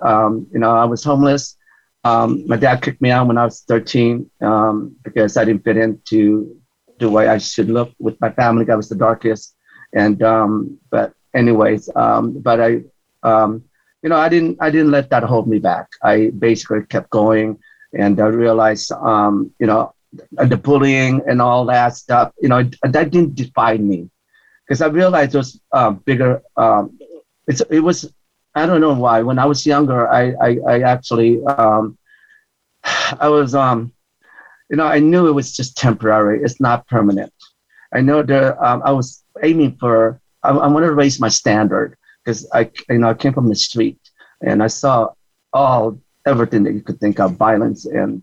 you 0.53 0.59
know, 0.59 0.71
I 0.71 0.85
was 0.85 1.05
homeless. 1.05 1.57
Um, 2.05 2.47
my 2.47 2.57
dad 2.57 2.83
kicked 2.83 3.01
me 3.03 3.11
out 3.11 3.27
when 3.27 3.39
I 3.39 3.45
was 3.45 3.61
13 3.69 4.31
um, 4.41 4.97
because 5.03 5.37
I 5.37 5.45
didn't 5.45 5.65
fit 5.65 5.77
into 5.77 6.57
the 6.99 7.11
way 7.11 7.29
I 7.29 7.39
should 7.39 7.69
look 7.69 7.93
with 7.99 8.21
my 8.21 8.31
family. 8.31 8.69
I 8.71 8.75
was 8.75 8.89
the 8.89 8.97
darkest, 8.97 9.55
and 9.95 10.23
um, 10.23 10.79
but 10.91 11.13
anyways, 11.35 11.91
but 11.95 12.61
I, 12.61 12.69
you 12.69 14.09
know, 14.09 14.17
I 14.17 14.29
didn't 14.29 14.57
I 14.61 14.71
didn't 14.71 14.91
let 14.91 15.11
that 15.11 15.23
hold 15.23 15.47
me 15.49 15.59
back. 15.59 15.89
I 16.03 16.31
basically 16.39 16.85
kept 16.87 17.11
going, 17.11 17.59
and 17.93 18.19
I 18.21 18.27
realized, 18.27 18.91
you 18.91 19.67
know, 19.67 19.95
the 20.13 20.57
bullying 20.57 21.23
and 21.27 21.41
all 21.41 21.65
that 21.67 21.97
stuff, 21.97 22.33
you 22.41 22.49
know, 22.49 22.69
that 22.83 23.11
didn't 23.11 23.35
define 23.35 23.89
me 23.89 24.11
because 24.67 24.83
I 24.83 24.87
realized 24.87 25.33
those 25.33 25.61
um, 25.73 25.97
bigger. 26.05 26.43
Um, 26.57 26.99
it's 27.47 27.61
it 27.71 27.81
was 27.81 28.13
I 28.55 28.67
don't 28.67 28.81
know 28.81 28.95
why. 28.95 29.23
When 29.23 29.39
I 29.39 29.47
was 29.47 29.67
younger, 29.67 30.09
I 30.09 30.35
I, 30.41 30.59
I 30.67 30.81
actually 30.83 31.43
um, 31.45 31.99
I 32.85 33.29
was 33.29 33.55
um, 33.55 33.93
you 34.71 34.77
know 34.77 34.87
I 34.87 34.99
knew 34.99 35.29
it 35.29 35.33
was 35.33 35.55
just 35.55 35.77
temporary. 35.77 36.43
It's 36.43 36.61
not 36.61 36.87
permanent. 36.89 37.33
I 37.95 38.01
know 38.01 38.23
that 38.23 38.59
um, 38.65 38.83
I 38.85 38.93
was 38.93 39.23
aiming 39.43 39.77
for. 39.79 40.21
I, 40.43 40.51
I 40.51 40.67
wanted 40.69 40.87
to 40.87 40.95
raise 40.95 41.21
my 41.21 41.29
standard 41.29 41.97
because 42.25 42.49
I 42.53 42.71
you 42.89 42.99
know 42.99 43.11
I 43.11 43.15
came 43.15 43.33
from 43.33 43.49
the 43.49 43.57
street 43.57 43.99
and 44.43 44.63
I 44.63 44.69
saw 44.69 45.11
all 45.53 45.99
everything 46.27 46.63
that 46.65 46.75
you 46.75 46.83
could 46.83 47.01
think 47.01 47.19
of 47.19 47.37
violence 47.37 47.87
and 47.87 48.23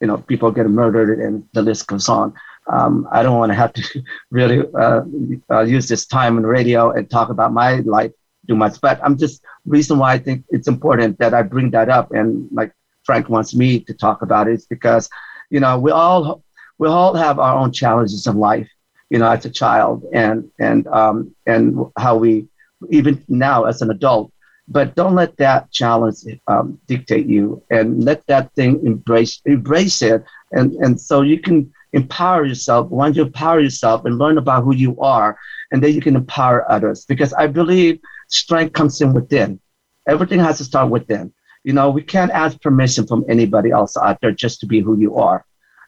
you 0.00 0.06
know 0.06 0.18
people 0.18 0.50
getting 0.50 0.72
murdered 0.72 1.20
and 1.20 1.46
the 1.52 1.62
list 1.62 1.86
goes 1.86 2.08
on 2.08 2.34
um, 2.68 3.06
I 3.12 3.22
don't 3.22 3.38
want 3.38 3.50
to 3.50 3.54
have 3.54 3.72
to 3.74 4.02
really 4.30 4.64
uh, 4.74 5.02
uh, 5.50 5.62
use 5.62 5.88
this 5.88 6.06
time 6.06 6.36
on 6.36 6.42
radio 6.44 6.90
and 6.90 7.08
talk 7.08 7.28
about 7.30 7.52
my 7.52 7.76
life 7.80 8.12
too 8.46 8.56
much. 8.56 8.80
But 8.80 9.00
I'm 9.02 9.16
just 9.16 9.42
reason 9.66 9.98
why 9.98 10.12
I 10.14 10.18
think 10.18 10.44
it's 10.50 10.68
important 10.68 11.18
that 11.18 11.34
I 11.34 11.42
bring 11.42 11.70
that 11.70 11.88
up 11.88 12.12
and 12.12 12.48
like 12.52 12.72
Frank 13.04 13.28
wants 13.28 13.54
me 13.54 13.80
to 13.80 13.94
talk 13.94 14.22
about 14.22 14.48
it 14.48 14.54
is 14.54 14.66
because 14.66 15.08
you 15.50 15.60
know 15.60 15.78
we 15.78 15.90
all 15.92 16.42
we 16.78 16.88
all 16.88 17.14
have 17.14 17.38
our 17.38 17.56
own 17.56 17.72
challenges 17.72 18.26
in 18.26 18.36
life. 18.36 18.68
You 19.08 19.20
know, 19.20 19.30
as 19.30 19.44
a 19.44 19.50
child 19.50 20.04
and 20.12 20.50
and 20.58 20.86
um, 20.88 21.34
and 21.46 21.78
how 21.96 22.16
we 22.16 22.48
even 22.90 23.24
now 23.28 23.64
as 23.64 23.80
an 23.80 23.90
adult. 23.90 24.32
But 24.68 24.96
don't 24.96 25.14
let 25.14 25.36
that 25.36 25.70
challenge 25.70 26.24
um, 26.48 26.80
dictate 26.88 27.26
you, 27.26 27.62
and 27.70 28.02
let 28.02 28.26
that 28.26 28.52
thing 28.54 28.84
embrace 28.84 29.40
embrace 29.44 30.02
it, 30.02 30.24
and 30.50 30.72
and 30.84 31.00
so 31.00 31.22
you 31.22 31.38
can 31.38 31.72
empower 31.92 32.44
yourself. 32.44 32.90
Once 32.90 33.16
you 33.16 33.22
empower 33.22 33.60
yourself 33.60 34.04
and 34.04 34.18
learn 34.18 34.38
about 34.38 34.64
who 34.64 34.74
you 34.74 34.98
are, 35.00 35.38
and 35.70 35.80
then 35.80 35.94
you 35.94 36.00
can 36.00 36.16
empower 36.16 36.68
others. 36.70 37.04
Because 37.04 37.32
I 37.32 37.46
believe 37.46 38.00
strength 38.28 38.72
comes 38.72 39.00
in 39.00 39.12
within. 39.12 39.60
Everything 40.06 40.40
has 40.40 40.58
to 40.58 40.64
start 40.64 40.90
within. 40.90 41.32
You 41.64 41.72
know, 41.72 41.90
we 41.90 42.02
can't 42.02 42.30
ask 42.30 42.60
permission 42.60 43.06
from 43.06 43.24
anybody 43.28 43.70
else 43.70 43.96
out 43.96 44.20
there 44.20 44.32
just 44.32 44.60
to 44.60 44.66
be 44.66 44.80
who 44.80 44.98
you 44.98 45.16
are. 45.16 45.44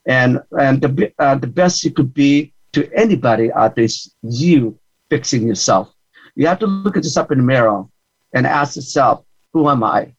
And 0.06 0.40
and 0.58 0.80
the 0.80 1.12
uh, 1.18 1.36
the 1.36 1.46
best 1.46 1.84
you 1.84 1.90
could 1.90 2.12
be 2.14 2.52
to 2.72 2.90
anybody 2.94 3.52
out 3.52 3.76
there 3.76 3.84
is 3.84 4.12
you 4.22 4.78
fixing 5.10 5.46
yourself. 5.46 5.92
You 6.34 6.46
have 6.46 6.58
to 6.60 6.66
look 6.66 6.96
at 6.96 7.04
yourself 7.04 7.30
in 7.30 7.38
the 7.38 7.44
mirror 7.44 7.84
and 8.32 8.46
ask 8.46 8.76
yourself, 8.76 9.24
who 9.52 9.68
am 9.68 9.82
I? 9.82 10.14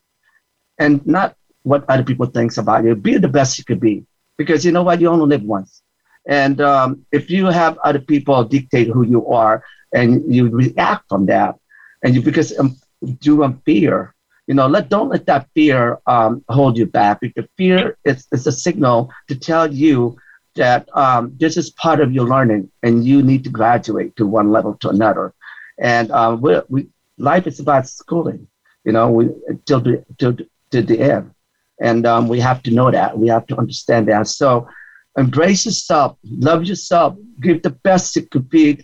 And 0.77 1.05
not 1.05 1.35
what 1.63 1.85
other 1.89 2.03
people 2.03 2.25
think 2.25 2.55
about 2.57 2.83
you. 2.83 2.95
Be 2.95 3.17
the 3.17 3.27
best 3.27 3.57
you 3.57 3.63
could 3.63 3.79
be 3.79 4.05
because 4.37 4.65
you 4.65 4.71
know 4.71 4.83
what? 4.83 5.01
You 5.01 5.09
only 5.09 5.27
live 5.27 5.43
once. 5.43 5.81
And 6.27 6.61
um, 6.61 7.05
if 7.11 7.29
you 7.29 7.47
have 7.47 7.77
other 7.79 7.99
people 7.99 8.43
dictate 8.43 8.87
who 8.87 9.03
you 9.05 9.27
are 9.27 9.63
and 9.93 10.33
you 10.33 10.49
react 10.49 11.05
from 11.09 11.25
that, 11.27 11.55
and 12.03 12.15
you 12.15 12.21
because 12.21 12.57
um, 12.57 12.77
you 13.21 13.43
um, 13.43 13.61
fear, 13.65 14.13
you 14.47 14.53
know, 14.55 14.67
let 14.67 14.89
don't 14.89 15.09
let 15.09 15.25
that 15.25 15.47
fear 15.53 15.99
um, 16.07 16.43
hold 16.49 16.77
you 16.77 16.85
back 16.85 17.19
because 17.19 17.45
fear 17.57 17.97
is, 18.05 18.27
is 18.31 18.47
a 18.47 18.51
signal 18.51 19.11
to 19.27 19.35
tell 19.35 19.71
you 19.71 20.17
that 20.55 20.89
um, 20.97 21.33
this 21.37 21.55
is 21.57 21.69
part 21.71 21.99
of 21.99 22.11
your 22.11 22.27
learning 22.27 22.69
and 22.83 23.05
you 23.05 23.21
need 23.21 23.43
to 23.43 23.49
graduate 23.49 24.15
to 24.15 24.25
one 24.25 24.51
level 24.51 24.75
to 24.75 24.89
another. 24.89 25.33
And 25.77 26.11
um, 26.11 26.41
we, 26.41 26.59
we, 26.67 26.87
life 27.17 27.47
is 27.47 27.59
about 27.59 27.87
schooling, 27.87 28.47
you 28.83 28.91
know, 28.91 29.09
we, 29.11 29.29
till 29.65 29.79
the, 29.81 30.03
till, 30.17 30.35
till 30.71 30.83
the 30.83 30.99
end. 30.99 31.31
And 31.79 32.05
um, 32.05 32.27
we 32.27 32.39
have 32.41 32.61
to 32.63 32.71
know 32.71 32.91
that. 32.91 33.17
We 33.17 33.29
have 33.29 33.47
to 33.47 33.57
understand 33.57 34.09
that. 34.09 34.27
So 34.27 34.67
embrace 35.17 35.65
yourself, 35.65 36.17
love 36.23 36.65
yourself, 36.65 37.15
give 37.39 37.61
the 37.61 37.69
best 37.69 38.15
you 38.15 38.23
could 38.23 38.49
be 38.49 38.83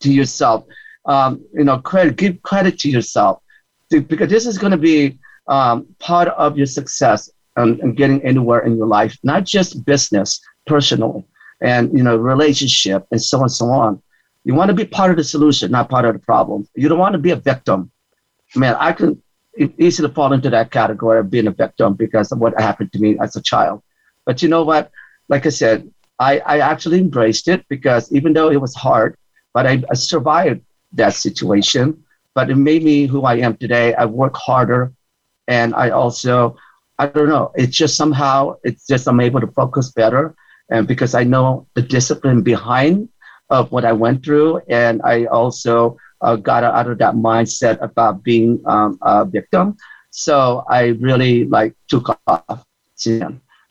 to 0.00 0.12
yourself. 0.12 0.64
Um, 1.08 1.44
you 1.54 1.64
know, 1.64 1.78
credit, 1.78 2.16
give 2.16 2.40
credit 2.42 2.78
to 2.80 2.90
yourself 2.90 3.42
because 3.90 4.28
this 4.28 4.46
is 4.46 4.58
going 4.58 4.72
to 4.72 4.76
be 4.76 5.18
um, 5.48 5.86
part 5.98 6.28
of 6.28 6.56
your 6.56 6.66
success 6.66 7.30
and, 7.56 7.80
and 7.80 7.96
getting 7.96 8.22
anywhere 8.22 8.60
in 8.60 8.76
your 8.76 8.86
life, 8.86 9.18
not 9.22 9.44
just 9.44 9.84
business, 9.84 10.40
personal, 10.66 11.26
and 11.60 11.96
you 11.96 12.04
know, 12.04 12.16
relationship, 12.16 13.06
and 13.10 13.20
so 13.20 13.38
on 13.38 13.44
and 13.44 13.52
so 13.52 13.66
on. 13.66 14.02
You 14.44 14.54
want 14.54 14.68
to 14.68 14.74
be 14.74 14.84
part 14.84 15.10
of 15.10 15.16
the 15.16 15.24
solution, 15.24 15.70
not 15.70 15.90
part 15.90 16.04
of 16.04 16.12
the 16.12 16.20
problem. 16.20 16.68
You 16.74 16.88
don't 16.88 16.98
want 16.98 17.14
to 17.14 17.18
be 17.18 17.30
a 17.30 17.36
victim. 17.36 17.90
Man, 18.54 18.76
I 18.78 18.92
can 18.92 19.20
easily 19.78 20.12
fall 20.12 20.32
into 20.32 20.50
that 20.50 20.70
category 20.70 21.18
of 21.18 21.30
being 21.30 21.48
a 21.48 21.50
victim 21.50 21.94
because 21.94 22.30
of 22.32 22.38
what 22.38 22.58
happened 22.60 22.92
to 22.92 22.98
me 22.98 23.18
as 23.20 23.34
a 23.36 23.42
child. 23.42 23.82
But 24.24 24.42
you 24.42 24.48
know 24.48 24.62
what? 24.62 24.90
Like 25.28 25.46
I 25.46 25.50
said, 25.50 25.90
I, 26.18 26.38
I 26.40 26.58
actually 26.60 27.00
embraced 27.00 27.48
it 27.48 27.64
because 27.68 28.12
even 28.12 28.32
though 28.32 28.50
it 28.50 28.60
was 28.60 28.74
hard, 28.74 29.16
but 29.52 29.66
I, 29.66 29.82
I 29.90 29.94
survived 29.94 30.62
that 30.92 31.14
situation. 31.14 32.02
But 32.34 32.50
it 32.50 32.56
made 32.56 32.84
me 32.84 33.06
who 33.06 33.22
I 33.22 33.36
am 33.36 33.56
today. 33.56 33.94
I 33.94 34.04
work 34.04 34.36
harder 34.36 34.92
and 35.48 35.74
I 35.74 35.90
also 35.90 36.56
I 37.00 37.06
don't 37.06 37.28
know. 37.28 37.52
It's 37.54 37.76
just 37.76 37.96
somehow 37.96 38.56
it's 38.62 38.86
just 38.86 39.08
I'm 39.08 39.20
able 39.20 39.40
to 39.40 39.46
focus 39.48 39.90
better, 39.92 40.34
and 40.70 40.86
because 40.86 41.14
I 41.14 41.24
know 41.24 41.66
the 41.74 41.82
discipline 41.82 42.42
behind 42.42 43.08
of 43.50 43.70
what 43.72 43.84
I 43.84 43.92
went 43.92 44.24
through, 44.24 44.60
and 44.68 45.00
I 45.04 45.26
also 45.26 45.96
uh, 46.20 46.36
got 46.36 46.64
out 46.64 46.90
of 46.90 46.98
that 46.98 47.14
mindset 47.14 47.80
about 47.80 48.22
being 48.24 48.60
um, 48.66 48.98
a 49.02 49.24
victim. 49.24 49.76
So 50.10 50.64
I 50.68 50.98
really 51.00 51.44
like 51.44 51.74
took 51.88 52.18
off. 52.26 52.64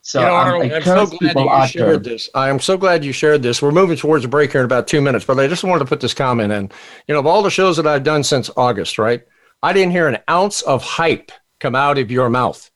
So 0.07 0.21
you 0.21 0.25
know, 0.25 0.35
Arnold, 0.35 0.71
I'm 0.71 0.83
so 0.83 1.05
glad 1.05 1.35
you 1.35 1.67
shared 1.67 2.05
this. 2.05 2.29
I 2.33 2.47
am 2.47 2.61
so 2.61 2.77
glad 2.77 3.03
you 3.03 3.11
shared 3.11 3.43
this. 3.43 3.61
We're 3.61 3.71
moving 3.71 3.97
towards 3.97 4.23
a 4.23 4.29
break 4.29 4.53
here 4.53 4.61
in 4.61 4.65
about 4.65 4.87
two 4.87 5.01
minutes, 5.01 5.25
but 5.25 5.37
I 5.37 5.47
just 5.47 5.65
wanted 5.65 5.79
to 5.79 5.85
put 5.85 5.99
this 5.99 6.13
comment 6.13 6.53
in. 6.53 6.71
You 7.09 7.13
know, 7.13 7.19
of 7.19 7.25
all 7.25 7.43
the 7.43 7.49
shows 7.49 7.75
that 7.75 7.85
I've 7.85 8.05
done 8.05 8.23
since 8.23 8.49
August, 8.55 8.97
right? 8.97 9.21
I 9.61 9.73
didn't 9.73 9.91
hear 9.91 10.07
an 10.07 10.19
ounce 10.29 10.61
of 10.61 10.81
hype 10.81 11.33
come 11.59 11.75
out 11.75 11.97
of 11.97 12.09
your 12.09 12.29
mouth. 12.29 12.71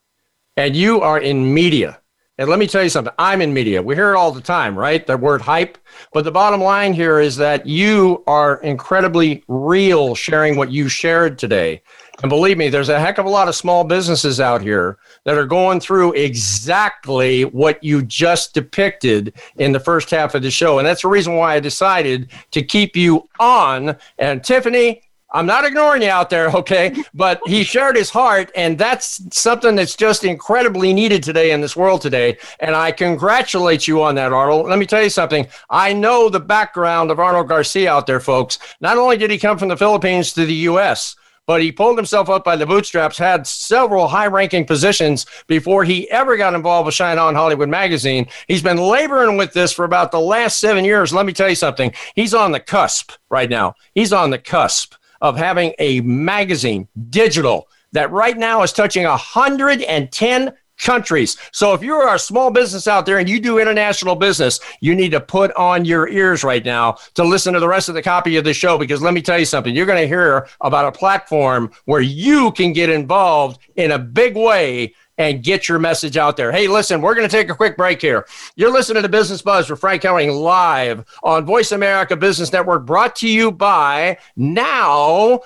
And 0.57 0.75
you 0.75 0.99
are 0.99 1.21
in 1.21 1.53
media. 1.53 2.01
And 2.37 2.49
let 2.49 2.59
me 2.59 2.67
tell 2.67 2.83
you 2.83 2.89
something. 2.89 3.13
I'm 3.17 3.39
in 3.39 3.53
media. 3.53 3.81
We 3.81 3.95
hear 3.95 4.11
it 4.11 4.17
all 4.17 4.33
the 4.33 4.41
time, 4.41 4.77
right? 4.77 5.07
The 5.07 5.15
word 5.15 5.39
hype. 5.39 5.77
But 6.11 6.25
the 6.25 6.31
bottom 6.31 6.59
line 6.59 6.91
here 6.91 7.21
is 7.21 7.37
that 7.37 7.65
you 7.65 8.25
are 8.27 8.57
incredibly 8.57 9.45
real 9.47 10.15
sharing 10.15 10.57
what 10.57 10.69
you 10.69 10.89
shared 10.89 11.39
today. 11.39 11.81
And 12.21 12.29
believe 12.29 12.57
me, 12.57 12.69
there's 12.69 12.89
a 12.89 12.99
heck 12.99 13.17
of 13.17 13.25
a 13.25 13.29
lot 13.29 13.47
of 13.47 13.55
small 13.55 13.83
businesses 13.83 14.39
out 14.39 14.61
here 14.61 14.97
that 15.23 15.37
are 15.37 15.45
going 15.45 15.79
through 15.79 16.13
exactly 16.13 17.45
what 17.45 17.83
you 17.83 18.03
just 18.03 18.53
depicted 18.53 19.33
in 19.57 19.71
the 19.71 19.79
first 19.79 20.11
half 20.11 20.35
of 20.35 20.43
the 20.43 20.51
show. 20.51 20.77
And 20.77 20.87
that's 20.87 21.01
the 21.01 21.07
reason 21.07 21.35
why 21.35 21.55
I 21.55 21.59
decided 21.59 22.31
to 22.51 22.61
keep 22.61 22.95
you 22.95 23.27
on. 23.39 23.97
And 24.19 24.43
Tiffany, 24.43 25.01
I'm 25.33 25.45
not 25.47 25.65
ignoring 25.65 26.03
you 26.03 26.09
out 26.09 26.29
there, 26.29 26.49
okay? 26.55 26.93
But 27.13 27.41
he 27.47 27.63
shared 27.63 27.95
his 27.95 28.11
heart, 28.11 28.51
and 28.55 28.77
that's 28.77 29.21
something 29.35 29.75
that's 29.75 29.95
just 29.95 30.23
incredibly 30.23 30.93
needed 30.93 31.23
today 31.23 31.51
in 31.51 31.61
this 31.61 31.75
world 31.75 32.01
today. 32.01 32.37
And 32.59 32.75
I 32.75 32.91
congratulate 32.91 33.87
you 33.87 34.03
on 34.03 34.15
that, 34.15 34.33
Arnold. 34.33 34.67
Let 34.67 34.77
me 34.77 34.85
tell 34.85 35.01
you 35.01 35.09
something. 35.09 35.47
I 35.71 35.93
know 35.93 36.29
the 36.29 36.39
background 36.39 37.09
of 37.09 37.19
Arnold 37.19 37.47
Garcia 37.47 37.91
out 37.91 38.05
there, 38.05 38.19
folks. 38.19 38.59
Not 38.79 38.97
only 38.97 39.17
did 39.17 39.31
he 39.31 39.39
come 39.39 39.57
from 39.57 39.69
the 39.69 39.77
Philippines 39.77 40.33
to 40.33 40.45
the 40.45 40.53
U.S., 40.53 41.15
but 41.47 41.61
he 41.61 41.71
pulled 41.71 41.97
himself 41.97 42.29
up 42.29 42.43
by 42.43 42.55
the 42.55 42.65
bootstraps, 42.65 43.17
had 43.17 43.45
several 43.47 44.07
high 44.07 44.27
ranking 44.27 44.65
positions 44.65 45.25
before 45.47 45.83
he 45.83 46.09
ever 46.11 46.37
got 46.37 46.53
involved 46.53 46.85
with 46.85 46.95
Shine 46.95 47.19
On 47.19 47.35
Hollywood 47.35 47.69
magazine. 47.69 48.27
He's 48.47 48.61
been 48.61 48.77
laboring 48.77 49.37
with 49.37 49.53
this 49.53 49.71
for 49.71 49.85
about 49.85 50.11
the 50.11 50.19
last 50.19 50.59
seven 50.59 50.85
years. 50.85 51.13
Let 51.13 51.25
me 51.25 51.33
tell 51.33 51.49
you 51.49 51.55
something. 51.55 51.93
He's 52.15 52.33
on 52.33 52.51
the 52.51 52.59
cusp 52.59 53.11
right 53.29 53.49
now. 53.49 53.75
He's 53.93 54.13
on 54.13 54.29
the 54.29 54.37
cusp 54.37 54.95
of 55.19 55.37
having 55.37 55.73
a 55.79 56.01
magazine, 56.01 56.87
digital, 57.09 57.67
that 57.91 58.11
right 58.11 58.37
now 58.37 58.63
is 58.63 58.73
touching 58.73 59.03
110 59.03 60.53
countries. 60.81 61.37
So 61.51 61.73
if 61.73 61.81
you're 61.81 62.13
a 62.13 62.19
small 62.19 62.51
business 62.51 62.87
out 62.87 63.05
there 63.05 63.19
and 63.19 63.29
you 63.29 63.39
do 63.39 63.59
international 63.59 64.15
business, 64.15 64.59
you 64.81 64.95
need 64.95 65.11
to 65.11 65.21
put 65.21 65.53
on 65.53 65.85
your 65.85 66.09
ears 66.09 66.43
right 66.43 66.65
now 66.65 66.97
to 67.13 67.23
listen 67.23 67.53
to 67.53 67.59
the 67.59 67.67
rest 67.67 67.87
of 67.87 67.95
the 67.95 68.01
copy 68.01 68.35
of 68.35 68.43
the 68.43 68.53
show 68.53 68.77
because 68.77 69.01
let 69.01 69.13
me 69.13 69.21
tell 69.21 69.39
you 69.39 69.45
something. 69.45 69.73
You're 69.73 69.85
going 69.85 70.01
to 70.01 70.07
hear 70.07 70.47
about 70.61 70.93
a 70.93 70.97
platform 70.97 71.71
where 71.85 72.01
you 72.01 72.51
can 72.51 72.73
get 72.73 72.89
involved 72.89 73.59
in 73.75 73.91
a 73.91 73.99
big 73.99 74.35
way 74.35 74.93
and 75.17 75.43
get 75.43 75.69
your 75.69 75.77
message 75.77 76.17
out 76.17 76.35
there. 76.35 76.51
Hey, 76.51 76.67
listen, 76.67 77.01
we're 77.01 77.13
going 77.13 77.27
to 77.27 77.35
take 77.35 77.49
a 77.49 77.55
quick 77.55 77.77
break 77.77 78.01
here. 78.01 78.25
You're 78.55 78.71
listening 78.71 79.03
to 79.03 79.09
Business 79.09 79.41
Buzz 79.41 79.69
with 79.69 79.79
Frank 79.79 80.01
Hellring 80.01 80.41
live 80.41 81.05
on 81.23 81.45
Voice 81.45 81.71
America 81.71 82.15
Business 82.15 82.51
Network, 82.51 82.85
brought 82.85 83.15
to 83.17 83.29
you 83.29 83.51
by 83.51 84.17
Now. 84.35 85.41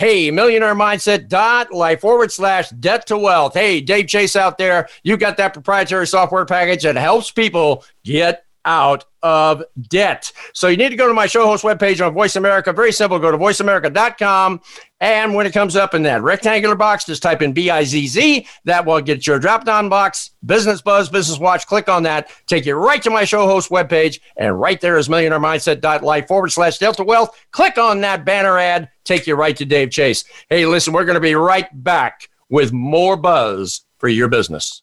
Hey, 0.00 0.30
millionaire 0.30 0.74
mindset 0.74 1.28
forward 2.00 2.32
slash 2.32 2.70
debt 2.70 3.06
to 3.08 3.18
wealth. 3.18 3.52
Hey, 3.52 3.82
Dave 3.82 4.06
Chase 4.06 4.34
out 4.34 4.56
there, 4.56 4.88
you 5.02 5.18
got 5.18 5.36
that 5.36 5.52
proprietary 5.52 6.06
software 6.06 6.46
package 6.46 6.84
that 6.84 6.96
helps 6.96 7.30
people 7.30 7.84
get 8.02 8.46
out 8.64 9.04
of 9.22 9.62
debt. 9.88 10.32
So 10.52 10.68
you 10.68 10.76
need 10.76 10.90
to 10.90 10.96
go 10.96 11.08
to 11.08 11.14
my 11.14 11.26
show 11.26 11.46
host 11.46 11.64
webpage 11.64 12.04
on 12.04 12.14
Voice 12.14 12.36
America. 12.36 12.72
Very 12.72 12.92
simple. 12.92 13.18
Go 13.18 13.30
to 13.30 13.38
voiceamerica.com. 13.38 14.60
And 15.00 15.34
when 15.34 15.46
it 15.46 15.52
comes 15.52 15.76
up 15.76 15.94
in 15.94 16.02
that 16.02 16.22
rectangular 16.22 16.74
box, 16.74 17.06
just 17.06 17.22
type 17.22 17.40
in 17.40 17.52
B 17.52 17.70
I 17.70 17.84
Z 17.84 18.06
Z. 18.06 18.46
That 18.64 18.84
will 18.84 19.00
get 19.00 19.26
your 19.26 19.38
drop 19.38 19.64
down 19.64 19.88
box, 19.88 20.30
Business 20.44 20.82
Buzz, 20.82 21.08
Business 21.08 21.38
Watch. 21.38 21.66
Click 21.66 21.88
on 21.88 22.02
that, 22.02 22.30
take 22.46 22.66
you 22.66 22.74
right 22.74 23.02
to 23.02 23.10
my 23.10 23.24
show 23.24 23.46
host 23.46 23.70
webpage. 23.70 24.20
And 24.36 24.60
right 24.60 24.80
there 24.80 24.98
is 24.98 25.08
millionaire 25.08 25.40
mindset.life 25.40 26.28
forward 26.28 26.52
slash 26.52 26.78
Delta 26.78 27.02
Wealth. 27.02 27.38
Click 27.50 27.78
on 27.78 28.02
that 28.02 28.24
banner 28.24 28.58
ad, 28.58 28.90
take 29.04 29.26
you 29.26 29.36
right 29.36 29.56
to 29.56 29.64
Dave 29.64 29.90
Chase. 29.90 30.24
Hey, 30.50 30.66
listen, 30.66 30.92
we're 30.92 31.04
going 31.04 31.14
to 31.14 31.20
be 31.20 31.34
right 31.34 31.68
back 31.82 32.28
with 32.50 32.72
more 32.72 33.16
buzz 33.16 33.84
for 33.98 34.08
your 34.08 34.28
business. 34.28 34.82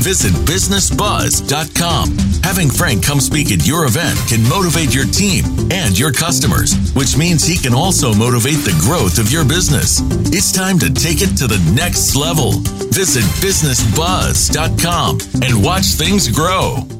Visit 0.00 0.32
businessbuzz.com. 0.48 2.16
Having 2.42 2.70
Frank 2.70 3.04
come 3.04 3.20
speak 3.20 3.52
at 3.52 3.66
your 3.66 3.84
event 3.84 4.18
can 4.28 4.42
motivate 4.48 4.94
your 4.94 5.06
team 5.06 5.44
and 5.70 5.98
your 5.98 6.12
customers, 6.12 6.74
which 6.94 7.16
means 7.16 7.44
he 7.44 7.56
can 7.56 7.74
also 7.74 8.14
motivate 8.14 8.64
the 8.64 8.76
growth 8.80 9.18
of 9.18 9.30
your 9.30 9.44
business. 9.44 10.00
It's 10.32 10.52
time 10.52 10.78
to 10.80 10.92
take 10.92 11.22
it 11.22 11.36
to 11.38 11.46
the 11.46 11.60
next 11.74 12.16
level. 12.16 12.52
Visit 12.92 13.24
businessbuzz.com 13.44 15.18
and 15.42 15.64
watch 15.64 15.84
things 15.84 16.28
grow. 16.28 16.99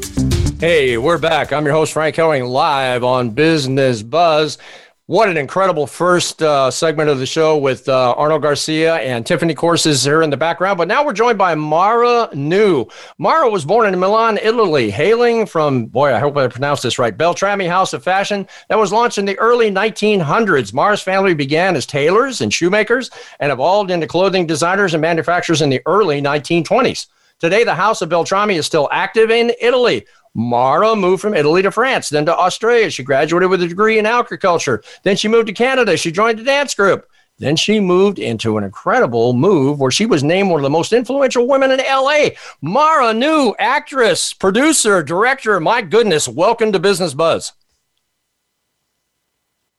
Hey, 0.61 0.95
we're 0.99 1.17
back. 1.17 1.51
I'm 1.51 1.65
your 1.65 1.73
host, 1.73 1.91
Frank 1.91 2.15
Hellring, 2.15 2.47
live 2.47 3.03
on 3.03 3.31
Business 3.31 4.03
Buzz. 4.03 4.59
What 5.07 5.27
an 5.27 5.35
incredible 5.35 5.87
first 5.87 6.43
uh, 6.43 6.69
segment 6.69 7.09
of 7.09 7.17
the 7.17 7.25
show 7.25 7.57
with 7.57 7.89
uh, 7.89 8.13
Arnold 8.15 8.43
Garcia 8.43 8.97
and 8.97 9.25
Tiffany 9.25 9.55
Courses 9.55 10.03
here 10.03 10.21
in 10.21 10.29
the 10.29 10.37
background. 10.37 10.77
But 10.77 10.87
now 10.87 11.03
we're 11.03 11.13
joined 11.13 11.39
by 11.39 11.55
Mara 11.55 12.29
New. 12.35 12.85
Mara 13.17 13.49
was 13.49 13.65
born 13.65 13.91
in 13.91 13.99
Milan, 13.99 14.37
Italy, 14.37 14.91
hailing 14.91 15.47
from, 15.47 15.87
boy, 15.87 16.13
I 16.13 16.19
hope 16.19 16.37
I 16.37 16.47
pronounced 16.47 16.83
this 16.83 16.99
right, 16.99 17.17
Beltrami 17.17 17.67
House 17.67 17.93
of 17.93 18.03
Fashion 18.03 18.47
that 18.69 18.77
was 18.77 18.93
launched 18.93 19.17
in 19.17 19.25
the 19.25 19.39
early 19.39 19.71
1900s. 19.71 20.75
Mara's 20.75 21.01
family 21.01 21.33
began 21.33 21.75
as 21.75 21.87
tailors 21.87 22.39
and 22.39 22.53
shoemakers 22.53 23.09
and 23.39 23.51
evolved 23.51 23.89
into 23.89 24.05
clothing 24.05 24.45
designers 24.45 24.93
and 24.93 25.01
manufacturers 25.01 25.63
in 25.63 25.71
the 25.71 25.81
early 25.87 26.21
1920s. 26.21 27.07
Today, 27.41 27.63
the 27.63 27.73
House 27.73 28.03
of 28.03 28.09
Beltrami 28.09 28.53
is 28.53 28.67
still 28.67 28.87
active 28.91 29.31
in 29.31 29.51
Italy, 29.59 30.05
Mara 30.33 30.95
moved 30.95 31.21
from 31.21 31.33
Italy 31.33 31.61
to 31.61 31.71
France, 31.71 32.09
then 32.09 32.25
to 32.25 32.35
Australia. 32.35 32.89
She 32.89 33.03
graduated 33.03 33.49
with 33.49 33.61
a 33.61 33.67
degree 33.67 33.99
in 33.99 34.05
agriculture. 34.05 34.83
Then 35.03 35.15
she 35.15 35.27
moved 35.27 35.47
to 35.47 35.53
Canada. 35.53 35.97
She 35.97 36.11
joined 36.11 36.39
a 36.39 36.43
dance 36.43 36.73
group. 36.73 37.07
Then 37.37 37.55
she 37.55 37.79
moved 37.79 38.19
into 38.19 38.57
an 38.57 38.63
incredible 38.63 39.33
move 39.33 39.79
where 39.79 39.89
she 39.89 40.05
was 40.05 40.23
named 40.23 40.51
one 40.51 40.59
of 40.59 40.63
the 40.63 40.69
most 40.69 40.93
influential 40.93 41.47
women 41.47 41.71
in 41.71 41.79
LA. 41.79 42.29
Mara 42.61 43.13
New, 43.13 43.55
actress, 43.57 44.31
producer, 44.31 45.01
director. 45.01 45.59
My 45.59 45.81
goodness, 45.81 46.27
welcome 46.27 46.71
to 46.71 46.79
Business 46.79 47.13
Buzz. 47.15 47.53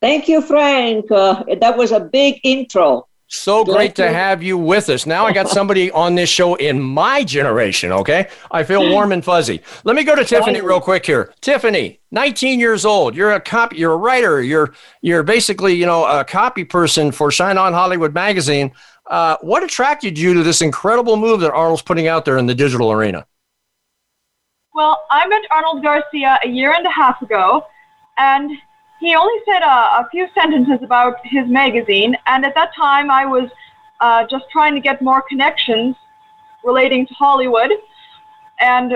Thank 0.00 0.28
you, 0.28 0.42
Frank. 0.42 1.08
Uh, 1.12 1.44
that 1.60 1.76
was 1.76 1.92
a 1.92 2.00
big 2.00 2.40
intro. 2.42 3.06
So 3.34 3.64
great 3.64 3.94
to 3.94 4.12
have 4.12 4.42
you 4.42 4.58
with 4.58 4.90
us. 4.90 5.06
Now 5.06 5.24
I 5.24 5.32
got 5.32 5.48
somebody 5.48 5.90
on 5.90 6.14
this 6.14 6.28
show 6.28 6.54
in 6.56 6.78
my 6.78 7.24
generation, 7.24 7.90
okay? 7.90 8.28
I 8.50 8.62
feel 8.62 8.90
warm 8.90 9.10
and 9.10 9.24
fuzzy. 9.24 9.62
Let 9.84 9.96
me 9.96 10.04
go 10.04 10.14
to 10.14 10.22
Tiffany 10.22 10.60
real 10.60 10.82
quick 10.82 11.06
here. 11.06 11.32
Tiffany, 11.40 11.98
19 12.10 12.60
years 12.60 12.84
old. 12.84 13.16
You're 13.16 13.32
a 13.32 13.40
copy 13.40 13.76
you're 13.78 13.94
a 13.94 13.96
writer. 13.96 14.42
You're 14.42 14.74
you're 15.00 15.22
basically, 15.22 15.72
you 15.72 15.86
know, 15.86 16.04
a 16.04 16.26
copy 16.26 16.62
person 16.62 17.10
for 17.10 17.30
Shine 17.30 17.56
On 17.56 17.72
Hollywood 17.72 18.12
magazine. 18.12 18.70
Uh, 19.06 19.38
what 19.40 19.62
attracted 19.62 20.18
you 20.18 20.34
to 20.34 20.42
this 20.42 20.60
incredible 20.60 21.16
move 21.16 21.40
that 21.40 21.52
Arnold's 21.52 21.80
putting 21.80 22.08
out 22.08 22.26
there 22.26 22.36
in 22.36 22.44
the 22.44 22.54
digital 22.54 22.92
arena? 22.92 23.26
Well, 24.74 25.04
I 25.10 25.26
met 25.26 25.42
Arnold 25.50 25.82
Garcia 25.82 26.38
a 26.44 26.48
year 26.48 26.74
and 26.74 26.86
a 26.86 26.90
half 26.90 27.22
ago, 27.22 27.64
and 28.18 28.50
he 29.02 29.16
only 29.16 29.40
said 29.44 29.62
a, 29.62 30.00
a, 30.00 30.08
few 30.12 30.28
sentences 30.32 30.78
about 30.80 31.16
his 31.24 31.48
magazine, 31.48 32.16
and 32.26 32.44
at 32.44 32.54
that 32.54 32.72
time 32.74 33.10
I 33.10 33.26
was 33.26 33.50
uh, 34.00 34.24
just 34.30 34.44
trying 34.52 34.74
to 34.74 34.80
get 34.80 35.02
more 35.02 35.22
connections 35.22 35.96
relating 36.62 37.04
to 37.08 37.14
Hollywood 37.14 37.72
and 38.60 38.92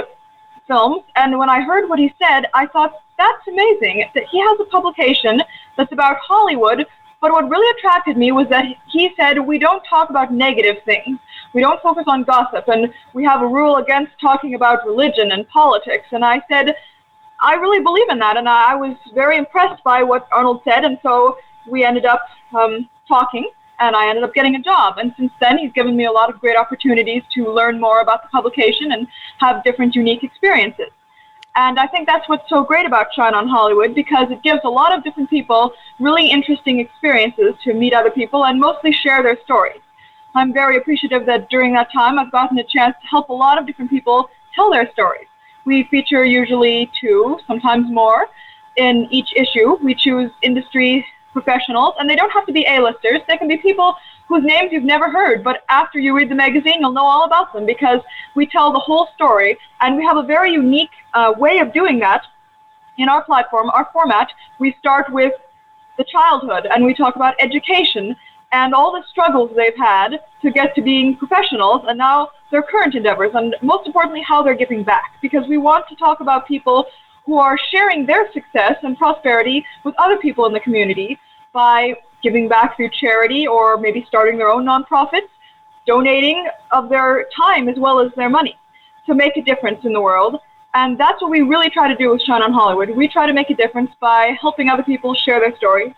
films. 0.69 1.03
And 1.17 1.37
when 1.37 1.51
I 1.51 1.61
heard 1.61 1.89
what 1.89 1.99
he 1.99 2.15
said, 2.23 2.43
I 2.55 2.67
thought 2.67 2.93
that's 3.19 3.49
amazing 3.49 4.09
that 4.15 4.25
he 4.31 4.39
has 4.39 4.61
a 4.61 4.65
publication 4.67 5.43
that's 5.77 5.91
about 5.91 6.19
Hollywood. 6.19 6.87
But 7.21 7.33
what 7.33 7.51
really 7.51 7.69
attracted 7.77 8.17
me 8.17 8.31
was 8.31 8.49
that 8.49 8.67
he 8.89 9.11
said 9.17 9.41
we 9.41 9.59
don't 9.59 9.83
talk 9.91 10.11
about 10.11 10.33
negative 10.33 10.77
things. 10.85 11.19
We 11.53 11.63
don't 11.63 11.83
focus 11.83 12.05
on 12.07 12.23
gossip, 12.23 12.69
and 12.69 12.93
we 13.13 13.25
have 13.25 13.43
a 13.43 13.47
rule 13.47 13.77
against 13.79 14.13
talking 14.21 14.55
about 14.55 14.87
religion 14.87 15.33
and 15.33 15.49
politics. 15.49 16.07
And 16.13 16.25
I 16.25 16.43
said, 16.49 16.77
I 17.47 17.55
really 17.55 17.81
believe 17.81 18.09
in 18.11 18.19
that, 18.19 18.37
and 18.37 18.49
I 18.49 18.75
was 18.75 18.97
very 19.15 19.37
impressed 19.39 19.85
by 19.85 20.03
what 20.03 20.27
Arnold 20.33 20.63
said, 20.65 20.85
and 20.85 20.99
so 21.01 21.39
we 21.69 21.85
ended 21.85 22.05
up 22.05 22.23
um, 22.53 22.89
talking, 23.07 23.49
and 23.79 23.95
I 23.95 24.09
ended 24.09 24.25
up 24.25 24.35
getting 24.35 24.57
a 24.57 24.61
job. 24.61 24.99
And 24.99 25.15
since 25.17 25.31
then, 25.41 25.57
he's 25.57 25.71
given 25.73 25.97
me 25.97 26.07
a 26.07 26.11
lot 26.11 26.29
of 26.29 26.41
great 26.41 26.57
opportunities 26.57 27.23
to 27.35 27.49
learn 27.49 27.79
more 27.79 28.01
about 28.01 28.25
the 28.25 28.29
publication 28.31 28.91
and 28.91 29.07
have 29.39 29.63
different 29.63 29.95
unique 29.95 30.25
experiences. 30.25 30.91
And 31.55 31.79
I 31.79 31.87
think 31.87 32.09
that's 32.09 32.29
what's 32.29 32.49
so 32.49 32.65
great 32.65 32.85
about 32.85 33.15
Shine 33.15 33.33
on 33.33 33.47
Hollywood 33.47 33.95
because 33.95 34.29
it 34.33 34.43
gives 34.43 34.63
a 34.65 34.69
lot 34.69 34.93
of 34.93 35.05
different 35.05 35.31
people 35.31 35.73
really 36.01 36.29
interesting 36.29 36.81
experiences 36.81 37.55
to 37.63 37.75
meet 37.75 37.95
other 37.95 38.11
people 38.11 38.47
and 38.47 38.59
mostly 38.59 38.91
share 38.91 39.23
their 39.23 39.39
stories. 39.45 39.81
I'm 40.35 40.53
very 40.53 40.79
appreciative 40.79 41.25
that 41.27 41.49
during 41.49 41.75
that 41.75 41.93
time 41.93 42.19
I've 42.19 42.33
gotten 42.33 42.59
a 42.59 42.65
chance 42.65 42.97
to 43.01 43.07
help 43.07 43.29
a 43.29 43.33
lot 43.33 43.57
of 43.57 43.69
different 43.69 43.91
people 43.91 44.29
tell 44.57 44.73
their 44.73 44.91
stories. 44.91 45.29
We 45.67 45.83
feature 45.91 46.25
usually 46.25 46.91
two, 46.99 47.39
sometimes 47.47 47.91
more, 47.91 48.29
in 48.77 49.09
each 49.11 49.33
issue. 49.35 49.75
We 49.83 49.95
choose 49.97 50.31
industry 50.43 51.05
professionals, 51.33 51.95
and 51.99 52.09
they 52.09 52.17
don't 52.17 52.31
have 52.31 52.47
to 52.47 52.53
be 52.53 52.65
A-listers. 52.67 53.21
They 53.29 53.37
can 53.37 53.49
be 53.49 53.57
people 53.59 53.97
whose 54.29 54.45
names 54.45 54.71
you've 54.73 54.85
never 54.85 55.11
heard, 55.11 55.43
but 55.43 55.65
after 55.69 55.99
you 55.99 56.17
read 56.17 56.29
the 56.29 56.35
magazine, 56.35 56.77
you'll 56.81 56.93
know 56.93 57.05
all 57.05 57.25
about 57.25 57.53
them 57.53 57.67
because 57.67 58.01
we 58.35 58.47
tell 58.47 58.73
the 58.73 58.79
whole 58.79 59.09
story, 59.15 59.59
and 59.81 59.97
we 59.97 60.05
have 60.05 60.17
a 60.17 60.23
very 60.23 60.53
unique 60.53 60.91
uh, 61.15 61.33
way 61.37 61.59
of 61.59 61.73
doing 61.73 61.99
that 61.99 62.23
in 62.99 63.09
our 63.09 63.23
platform, 63.25 63.69
our 63.71 63.89
format. 63.93 64.29
We 64.59 64.75
start 64.79 65.13
with 65.13 65.33
the 65.99 66.05
childhood, 66.05 66.67
and 66.71 66.85
we 66.85 66.95
talk 66.95 67.17
about 67.17 67.35
education 67.41 68.17
and 68.57 68.73
all 68.73 68.91
the 68.91 69.05
struggles 69.11 69.51
they've 69.55 69.77
had 69.77 70.19
to 70.41 70.51
get 70.51 70.75
to 70.75 70.81
being 70.81 71.15
professionals 71.17 71.83
and 71.89 71.99
now 71.99 72.31
their 72.51 72.63
current 72.63 72.95
endeavors 72.95 73.33
and 73.35 73.55
most 73.61 73.87
importantly 73.87 74.23
how 74.27 74.43
they're 74.43 74.63
giving 74.65 74.83
back. 74.83 75.11
Because 75.21 75.47
we 75.47 75.59
want 75.59 75.85
to 75.91 75.97
talk 75.97 76.21
about 76.21 76.49
people 76.49 76.87
who 77.27 77.37
are 77.37 77.59
sharing 77.71 78.07
their 78.07 78.33
success 78.33 78.77
and 78.83 78.97
prosperity 78.97 79.63
with 79.85 79.95
other 79.99 80.17
people 80.17 80.47
in 80.47 80.55
the 80.55 80.61
community 80.61 81.19
by 81.53 81.95
giving 82.23 82.49
back 82.49 82.77
through 82.77 82.91
charity 82.99 83.47
or 83.47 83.77
maybe 83.77 84.05
starting 84.09 84.39
their 84.39 84.49
own 84.49 84.65
nonprofits 84.65 85.29
donating 85.87 86.49
of 86.73 86.89
their 86.89 87.27
time 87.37 87.69
as 87.69 87.77
well 87.79 88.01
as 88.01 88.11
their 88.17 88.31
money 88.31 88.57
to 89.05 89.15
make 89.15 89.37
a 89.37 89.43
difference 89.43 89.85
in 89.85 89.93
the 89.93 90.01
world. 90.01 90.41
And 90.73 90.99
that's 90.99 91.21
what 91.21 91.31
we 91.31 91.43
really 91.43 91.69
try 91.69 91.89
to 91.89 91.97
do 91.97 92.11
with 92.11 92.23
Shine 92.23 92.43
on 92.43 92.53
Hollywood. 92.53 92.91
We 92.91 93.07
try 93.07 93.27
to 93.27 93.35
make 93.35 93.51
a 93.51 93.55
difference 93.55 93.91
by 94.01 94.35
helping 94.41 94.71
other 94.71 94.83
people 94.83 95.15
share 95.15 95.41
their 95.41 95.57
stories 95.57 95.93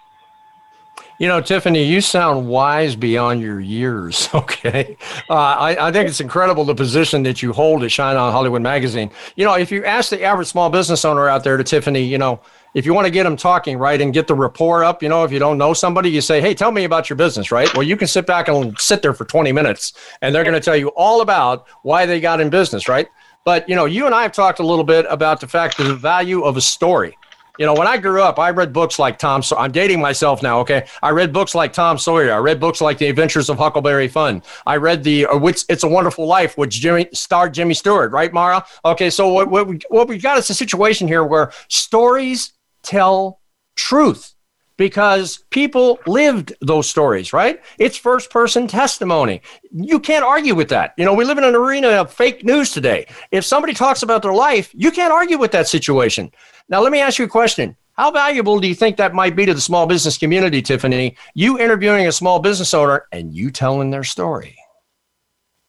you 1.19 1.27
know, 1.27 1.41
Tiffany, 1.41 1.83
you 1.83 2.01
sound 2.01 2.49
wise 2.49 2.95
beyond 2.95 3.41
your 3.41 3.61
years. 3.61 4.29
Okay. 4.39 4.97
Uh, 5.29 5.35
I, 5.35 5.89
I, 5.89 5.93
think 5.93 6.09
it's 6.09 6.21
incredible 6.21 6.65
the 6.65 6.75
position 6.75 7.23
that 7.25 7.43
you 7.43 7.53
hold 7.53 7.83
at 7.83 7.91
Shine 7.91 8.17
On 8.17 8.33
Hollywood 8.33 8.63
Magazine. 8.63 9.11
You 9.37 9.45
know, 9.45 9.55
if 9.55 9.71
you 9.71 9.85
ask 9.85 10.11
the 10.11 10.23
average 10.23 10.49
small 10.49 10.71
business 10.71 11.05
owner 11.05 11.29
out 11.29 11.45
there 11.45 11.57
to 11.57 11.65
Tiffany, 11.65 12.03
you 12.03 12.19
know, 12.19 12.41
if 12.75 12.87
you 12.87 12.95
want 12.95 13.07
to 13.07 13.11
get 13.11 13.25
them 13.25 13.37
talking, 13.37 13.79
right, 13.79 14.01
and 14.01 14.13
get 14.13 14.27
the 14.27 14.35
rapport 14.35 14.85
up, 14.85 15.03
you 15.03 15.09
know, 15.09 15.25
if 15.25 15.33
you 15.33 15.39
don't 15.39 15.59
know 15.59 15.73
somebody, 15.73 16.11
you 16.11 16.21
say, 16.21 16.41
hey, 16.41 16.55
tell 16.55 16.71
me 16.71 16.85
about 16.85 17.11
your 17.11 17.17
business, 17.17 17.51
right? 17.51 17.73
Well, 17.75 17.83
you 17.83 17.97
can 17.97 18.07
sit 18.07 18.27
back 18.27 18.49
and 18.49 18.79
sit 18.79 19.03
there 19.03 19.15
for 19.15 19.25
20 19.25 19.51
minutes 19.53 19.93
and 20.23 20.35
they're 20.35 20.45
going 20.45 20.55
to 20.55 20.61
tell 20.61 20.77
you 20.77 20.89
all 20.89 21.21
about 21.21 21.67
why 21.83 22.07
they 22.07 22.21
got 22.21 22.41
in 22.41 22.51
business, 22.51 22.89
right? 22.89 23.09
But, 23.45 23.69
you 23.69 23.75
know, 23.75 23.87
you 23.87 24.07
and 24.07 24.15
I 24.15 24.23
have 24.23 24.33
talked 24.33 24.61
a 24.61 24.67
little 24.67 24.85
bit 24.85 25.07
about 25.09 25.41
the 25.41 25.49
fact 25.49 25.79
of 25.81 25.87
the 25.87 25.95
value 25.95 26.43
of 26.43 26.57
a 26.57 26.61
story 26.61 27.17
you 27.59 27.67
know, 27.67 27.75
when 27.75 27.87
I 27.87 27.97
grew 27.97 28.23
up, 28.23 28.39
I 28.39 28.51
read 28.51 28.73
books 28.73 28.99
like 28.99 29.19
Tom. 29.19 29.43
So 29.43 29.57
I'm 29.57 29.73
dating 29.73 30.01
myself 30.01 30.43
now. 30.43 30.61
Okay, 30.61 30.87
I 31.03 31.11
read 31.11 31.33
books 31.33 31.55
like 31.55 31.73
Tom 31.73 31.99
Sawyer. 31.99 32.33
I 32.33 32.39
read 32.39 32.61
books 32.61 32.81
like 32.81 32.99
The 32.99 33.07
Adventures 33.07 33.51
of 33.51 33.59
Huckleberry 33.59 34.09
Finn. 34.09 34.43
I 34.67 34.77
read 34.77 35.03
the 35.03 35.27
uh, 35.27 35.37
which 35.37 35.65
It's 35.69 35.83
a 35.83 35.89
Wonderful 35.89 36.27
Life, 36.27 36.57
which 36.57 36.81
Jimmy 36.81 37.09
starred 37.13 37.55
Jimmy 37.55 37.75
Stewart, 37.75 38.13
right, 38.13 38.33
Mara? 38.33 38.65
Okay, 38.85 39.11
so 39.11 39.29
what 39.29 39.51
what 39.51 39.67
we 39.67 39.81
what 39.89 40.09
we 40.09 40.19
got 40.19 40.39
is 40.39 40.49
a 40.51 40.55
situation 40.55 41.09
here 41.09 41.25
where 41.25 41.53
stories 41.69 42.53
tell 42.83 43.41
truth 43.75 44.35
because 44.79 45.45
people 45.51 45.99
lived 46.07 46.55
those 46.63 46.89
stories, 46.89 47.33
right? 47.33 47.61
It's 47.79 47.97
first 47.97 48.31
person 48.31 48.67
testimony. 48.67 49.43
You 49.73 49.99
can't 50.01 50.25
argue 50.25 50.55
with 50.55 50.69
that. 50.71 50.95
You 50.97 51.05
know, 51.05 51.13
we 51.13 51.25
live 51.25 51.37
in 51.37 51.45
an 51.45 51.55
arena 51.55 51.89
of 51.89 52.13
fake 52.13 52.45
news 52.45 52.73
today. 52.73 53.07
If 53.31 53.45
somebody 53.45 53.75
talks 53.75 54.03
about 54.03 54.23
their 54.23 54.33
life, 54.33 54.71
you 54.73 54.91
can't 54.91 55.13
argue 55.13 55.37
with 55.37 55.51
that 55.53 55.69
situation. 55.69 56.31
Now, 56.71 56.83
let 56.83 56.93
me 56.93 57.01
ask 57.01 57.19
you 57.19 57.25
a 57.25 57.29
question. 57.29 57.77
How 57.95 58.11
valuable 58.11 58.61
do 58.61 58.69
you 58.69 58.75
think 58.75 58.97
that 58.99 59.15
might 59.15 59.35
be 59.35 59.47
to 59.47 59.55
the 59.55 59.61
small 59.61 59.87
business 59.87 60.19
community, 60.19 60.61
Tiffany? 60.61 61.17
You 61.35 61.59
interviewing 61.59 62.07
a 62.07 62.13
small 62.13 62.39
business 62.41 62.75
owner 62.75 63.07
and 63.11 63.35
you 63.35 63.51
telling 63.51 63.91
their 63.91 64.05
story. 64.05 64.57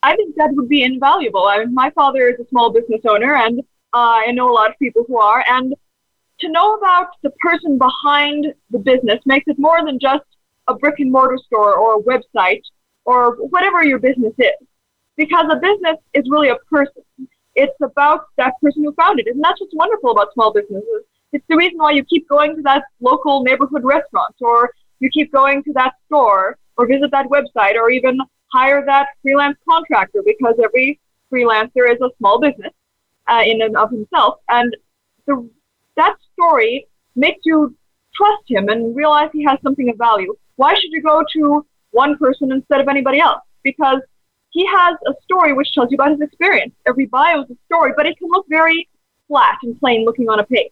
I 0.03 0.15
think 0.15 0.35
that 0.35 0.51
would 0.53 0.69
be 0.69 0.83
invaluable. 0.83 1.45
I 1.45 1.59
mean, 1.59 1.73
my 1.73 1.89
father 1.91 2.27
is 2.27 2.39
a 2.39 2.47
small 2.49 2.71
business 2.71 3.01
owner, 3.07 3.35
and 3.35 3.61
uh, 3.93 4.21
I 4.27 4.31
know 4.31 4.49
a 4.49 4.53
lot 4.53 4.69
of 4.69 4.77
people 4.77 5.05
who 5.07 5.17
are. 5.17 5.43
And 5.47 5.73
to 6.41 6.49
know 6.49 6.75
about 6.75 7.07
the 7.23 7.31
person 7.39 7.77
behind 7.77 8.53
the 8.69 8.79
business 8.79 9.19
makes 9.25 9.47
it 9.47 9.57
more 9.57 9.83
than 9.85 9.99
just 9.99 10.25
a 10.67 10.75
brick 10.75 10.99
and 10.99 11.11
mortar 11.11 11.37
store 11.45 11.75
or 11.77 11.99
a 11.99 12.03
website 12.03 12.61
or 13.05 13.37
whatever 13.47 13.83
your 13.83 13.99
business 13.99 14.33
is. 14.37 14.67
Because 15.17 15.47
a 15.51 15.55
business 15.55 15.97
is 16.13 16.25
really 16.29 16.49
a 16.49 16.57
person 16.69 17.03
it's 17.63 17.79
about 17.81 18.21
that 18.37 18.53
person 18.61 18.83
who 18.83 18.93
founded 18.93 19.27
it. 19.27 19.35
And 19.35 19.43
that's 19.43 19.59
what's 19.59 19.75
wonderful 19.75 20.11
about 20.11 20.33
small 20.33 20.53
businesses. 20.53 21.01
It's 21.33 21.45
the 21.49 21.57
reason 21.57 21.77
why 21.77 21.91
you 21.91 22.03
keep 22.05 22.27
going 22.27 22.55
to 22.55 22.61
that 22.63 22.83
local 23.01 23.43
neighborhood 23.43 23.83
restaurant 23.83 24.35
or 24.39 24.71
you 24.99 25.09
keep 25.09 25.31
going 25.31 25.63
to 25.63 25.73
that 25.73 25.93
store 26.05 26.57
or 26.77 26.87
visit 26.87 27.11
that 27.11 27.27
website 27.27 27.75
or 27.75 27.89
even 27.89 28.19
hire 28.53 28.83
that 28.85 29.07
freelance 29.21 29.57
contractor 29.69 30.21
because 30.25 30.55
every 30.63 30.99
freelancer 31.31 31.83
is 31.93 31.99
a 32.01 32.09
small 32.17 32.39
business 32.39 32.73
uh, 33.27 33.43
in 33.45 33.61
and 33.61 33.75
of 33.77 33.91
himself. 33.91 34.35
And 34.49 34.75
the, 35.27 35.49
that 35.97 36.15
story 36.33 36.87
makes 37.15 37.41
you 37.43 37.75
trust 38.15 38.43
him 38.47 38.69
and 38.69 38.95
realize 38.95 39.29
he 39.33 39.43
has 39.43 39.59
something 39.61 39.89
of 39.89 39.97
value. 39.97 40.33
Why 40.55 40.73
should 40.73 40.91
you 40.91 41.01
go 41.01 41.23
to 41.35 41.65
one 41.91 42.17
person 42.17 42.51
instead 42.51 42.79
of 42.81 42.87
anybody 42.87 43.19
else? 43.19 43.41
Because 43.63 43.99
he 44.49 44.65
has 44.65 44.95
a 45.07 45.13
story 45.23 45.53
which 45.53 45.73
tells 45.73 45.91
you 45.91 45.95
about 45.95 46.11
his 46.11 46.21
experience. 46.21 46.73
Every 46.87 47.05
bio 47.05 47.43
is 47.43 47.49
a 47.51 47.57
story, 47.65 47.91
but 47.95 48.05
it 48.05 48.17
can 48.17 48.29
look 48.29 48.45
very 48.49 48.89
flat 49.27 49.57
and 49.63 49.79
plain 49.79 50.05
looking 50.05 50.29
on 50.29 50.39
a 50.39 50.43
page. 50.43 50.71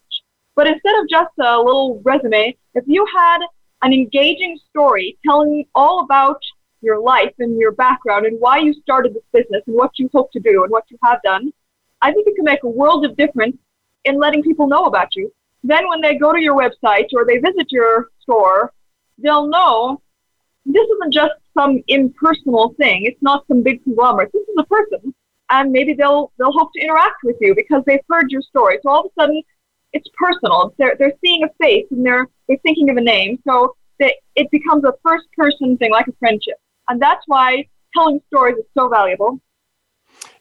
But 0.55 0.67
instead 0.67 0.95
of 0.99 1.07
just 1.09 1.31
a 1.39 1.57
little 1.57 2.01
resume, 2.03 2.57
if 2.73 2.83
you 2.87 3.05
had 3.15 3.39
an 3.83 3.93
engaging 3.93 4.57
story 4.69 5.17
telling 5.23 5.65
all 5.75 6.03
about 6.03 6.41
your 6.81 6.99
life 6.99 7.33
and 7.39 7.59
your 7.59 7.71
background 7.71 8.25
and 8.25 8.39
why 8.39 8.57
you 8.57 8.73
started 8.73 9.13
this 9.13 9.23
business 9.31 9.61
and 9.67 9.75
what 9.75 9.91
you 9.97 10.09
hope 10.13 10.31
to 10.31 10.39
do 10.39 10.63
and 10.63 10.71
what 10.71 10.85
you 10.89 10.97
have 11.03 11.21
done, 11.23 11.53
I 12.01 12.11
think 12.11 12.27
it 12.27 12.35
can 12.35 12.45
make 12.45 12.63
a 12.63 12.69
world 12.69 13.05
of 13.05 13.15
difference 13.15 13.57
in 14.05 14.19
letting 14.19 14.43
people 14.43 14.67
know 14.67 14.85
about 14.85 15.15
you. 15.15 15.31
Then 15.63 15.87
when 15.87 16.01
they 16.01 16.15
go 16.15 16.33
to 16.33 16.41
your 16.41 16.55
website 16.55 17.07
or 17.13 17.25
they 17.25 17.37
visit 17.37 17.71
your 17.71 18.09
store, 18.21 18.73
they'll 19.17 19.47
know 19.47 20.01
this 20.65 20.87
isn't 20.87 21.13
just 21.13 21.33
some 21.57 21.81
impersonal 21.87 22.75
thing. 22.77 23.05
It's 23.05 23.21
not 23.21 23.45
some 23.47 23.63
big 23.63 23.83
conglomerate. 23.83 24.31
This 24.33 24.43
is 24.43 24.55
a 24.57 24.65
person, 24.65 25.13
and 25.49 25.71
maybe 25.71 25.93
they'll 25.93 26.31
they'll 26.37 26.51
hope 26.51 26.71
to 26.73 26.81
interact 26.81 27.23
with 27.23 27.37
you 27.41 27.55
because 27.55 27.83
they've 27.85 27.99
heard 28.09 28.29
your 28.29 28.41
story. 28.41 28.79
So 28.83 28.89
all 28.89 28.99
of 29.01 29.05
a 29.05 29.21
sudden, 29.21 29.41
it's 29.93 30.07
personal. 30.17 30.73
They're 30.77 30.95
they're 30.97 31.13
seeing 31.23 31.43
a 31.43 31.49
face 31.61 31.85
and 31.91 32.05
they're 32.05 32.27
they're 32.47 32.57
thinking 32.63 32.89
of 32.89 32.97
a 32.97 33.01
name. 33.01 33.39
So 33.47 33.75
they, 33.99 34.13
it 34.35 34.49
becomes 34.51 34.83
a 34.83 34.93
first 35.03 35.25
person 35.35 35.77
thing, 35.77 35.91
like 35.91 36.07
a 36.07 36.13
friendship, 36.19 36.55
and 36.87 37.01
that's 37.01 37.23
why 37.27 37.67
telling 37.95 38.19
stories 38.27 38.57
is 38.57 38.65
so 38.77 38.89
valuable. 38.89 39.39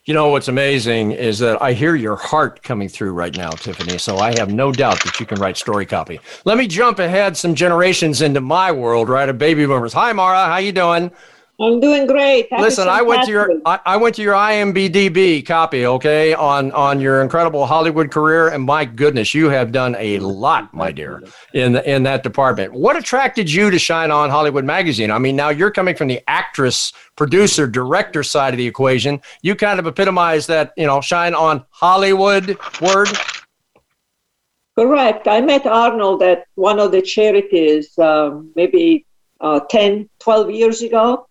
You 0.07 0.13
know 0.13 0.29
what's 0.29 0.47
amazing 0.47 1.11
is 1.11 1.39
that 1.39 1.61
I 1.61 1.73
hear 1.73 1.93
your 1.93 2.15
heart 2.15 2.63
coming 2.63 2.87
through 2.87 3.11
right 3.11 3.35
now, 3.35 3.49
Tiffany. 3.49 3.97
So 3.97 4.19
I 4.19 4.39
have 4.39 4.49
no 4.49 4.71
doubt 4.71 5.03
that 5.03 5.19
you 5.19 5.25
can 5.25 5.37
write 5.37 5.57
story 5.57 5.85
copy. 5.85 6.21
Let 6.45 6.57
me 6.57 6.65
jump 6.65 6.99
ahead 6.99 7.35
some 7.35 7.55
generations 7.55 8.21
into 8.21 8.39
my 8.39 8.71
world, 8.71 9.09
right? 9.09 9.27
Of 9.27 9.37
baby 9.37 9.65
boomers. 9.65 9.91
Hi, 9.91 10.13
Mara. 10.13 10.45
How 10.45 10.59
you 10.59 10.71
doing? 10.71 11.11
I'm 11.59 11.79
doing 11.79 12.05
great. 12.05 12.51
That 12.51 12.59
Listen, 12.59 12.87
I 12.87 13.01
went 13.01 13.25
to 13.25 13.31
your 13.31 13.59
I, 13.65 13.79
I, 13.83 13.97
went 13.97 14.13
to 14.15 14.21
your 14.21 14.35
IMBDB 14.35 15.43
copy, 15.43 15.87
okay, 15.87 16.35
on 16.35 16.71
on 16.73 17.01
your 17.01 17.23
incredible 17.23 17.65
Hollywood 17.65 18.11
career, 18.11 18.49
and 18.49 18.63
my 18.63 18.85
goodness, 18.85 19.33
you 19.33 19.49
have 19.49 19.71
done 19.71 19.95
a 19.97 20.19
lot, 20.19 20.71
my 20.71 20.91
dear, 20.91 21.23
in 21.55 21.73
the, 21.73 21.91
in 21.91 22.03
that 22.03 22.21
department. 22.21 22.73
What 22.73 22.95
attracted 22.95 23.51
you 23.51 23.71
to 23.71 23.79
shine 23.79 24.11
on 24.11 24.29
Hollywood 24.29 24.65
Magazine? 24.65 25.09
I 25.09 25.17
mean, 25.17 25.35
now 25.35 25.49
you're 25.49 25.71
coming 25.71 25.95
from 25.95 26.09
the 26.09 26.21
actress, 26.27 26.93
producer, 27.15 27.65
director 27.65 28.21
side 28.21 28.53
of 28.53 28.59
the 28.59 28.67
equation. 28.67 29.19
You 29.41 29.55
kind 29.55 29.79
of 29.79 29.87
epitomize 29.87 30.45
that, 30.47 30.73
you 30.77 30.85
know, 30.85 31.01
shine 31.01 31.33
on 31.33 31.65
Hollywood 31.71 32.55
word. 32.81 33.09
Correct. 34.75 35.27
I 35.27 35.41
met 35.41 35.65
Arnold 35.65 36.21
at 36.21 36.45
one 36.53 36.79
of 36.79 36.91
the 36.91 37.01
charities, 37.01 37.97
um, 37.97 38.51
maybe 38.55 39.07
uh, 39.41 39.61
10, 39.71 40.07
12 40.19 40.51
years 40.51 40.83
ago 40.83 41.27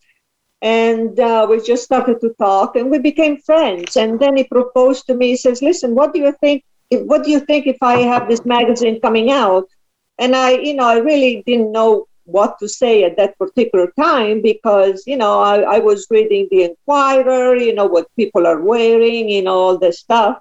and 0.63 1.19
uh, 1.21 1.47
we 1.49 1.61
just 1.61 1.85
started 1.85 2.21
to 2.21 2.31
talk 2.39 2.77
and 2.77 2.91
we 2.91 2.99
became 2.99 3.37
friends. 3.39 3.97
And 3.97 4.19
then 4.19 4.37
he 4.37 4.45
proposed 4.45 5.07
to 5.07 5.15
me 5.15 5.29
he 5.31 5.37
says 5.37 5.63
listen 5.63 5.95
what 5.95 6.15
do 6.15 6.21
you 6.21 6.33
think 6.41 6.65
what 6.91 7.25
do 7.25 7.31
you 7.31 7.41
think 7.41 7.67
if 7.67 7.79
i 7.83 7.99
have 7.99 8.29
this 8.29 8.45
magazine 8.45 9.01
coming 9.01 9.31
out? 9.31 9.69
And 10.19 10.35
i 10.35 10.53
you 10.53 10.75
know 10.75 10.87
i 10.87 10.99
really 10.99 11.43
didn't 11.47 11.73
know 11.73 12.07
what 12.25 12.59
to 12.59 12.69
say 12.69 13.05
at 13.05 13.17
that 13.17 13.39
particular 13.39 13.93
time 13.99 14.43
because 14.43 15.05
you 15.07 15.17
know 15.17 15.41
i, 15.41 15.61
I 15.61 15.79
was 15.79 16.07
reading 16.11 16.49
the 16.51 16.65
Enquirer 16.65 17.55
you 17.57 17.75
know 17.75 17.87
what 17.87 18.15
people 18.17 18.47
are 18.47 18.61
wearing 18.61 19.29
you 19.29 19.43
know 19.43 19.55
all 19.55 19.79
this 19.79 20.01
stuff. 20.01 20.39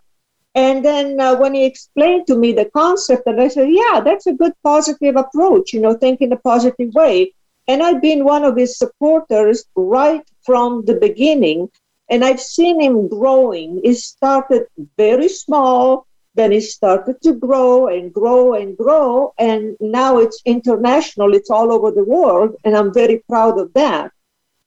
And 0.58 0.86
then 0.86 1.20
uh, 1.20 1.36
when 1.36 1.54
he 1.54 1.66
explained 1.66 2.28
to 2.28 2.38
me 2.38 2.54
the 2.54 2.70
concept 2.74 3.24
and 3.28 3.42
i 3.42 3.50
said 3.50 3.68
yeah 3.70 4.00
that's 4.00 4.28
a 4.28 4.34
good 4.34 4.54
positive 4.64 5.18
approach 5.18 5.74
you 5.74 5.82
know 5.82 5.94
think 5.94 6.22
in 6.22 6.32
a 6.32 6.38
positive 6.38 6.94
way 6.94 7.34
and 7.68 7.82
I've 7.82 8.02
been 8.02 8.24
one 8.24 8.44
of 8.44 8.56
his 8.56 8.78
supporters 8.78 9.66
right 9.76 10.24
from 10.44 10.86
the 10.86 10.96
beginning. 10.96 11.70
And 12.10 12.24
I've 12.24 12.40
seen 12.40 12.80
him 12.80 13.08
growing. 13.08 13.82
He 13.84 13.94
started 13.96 14.68
very 14.98 15.28
small, 15.28 16.06
then 16.36 16.52
he 16.52 16.62
started 16.62 17.20
to 17.24 17.34
grow 17.34 17.88
and 17.88 18.14
grow 18.14 18.54
and 18.54 18.78
grow. 18.78 19.34
And 19.40 19.76
now 19.80 20.20
it's 20.20 20.42
international, 20.46 21.34
it's 21.34 21.50
all 21.50 21.72
over 21.72 21.90
the 21.90 22.04
world. 22.04 22.56
And 22.64 22.78
I'm 22.78 22.94
very 22.94 23.24
proud 23.28 23.60
of 23.60 23.74
that. 23.74 24.12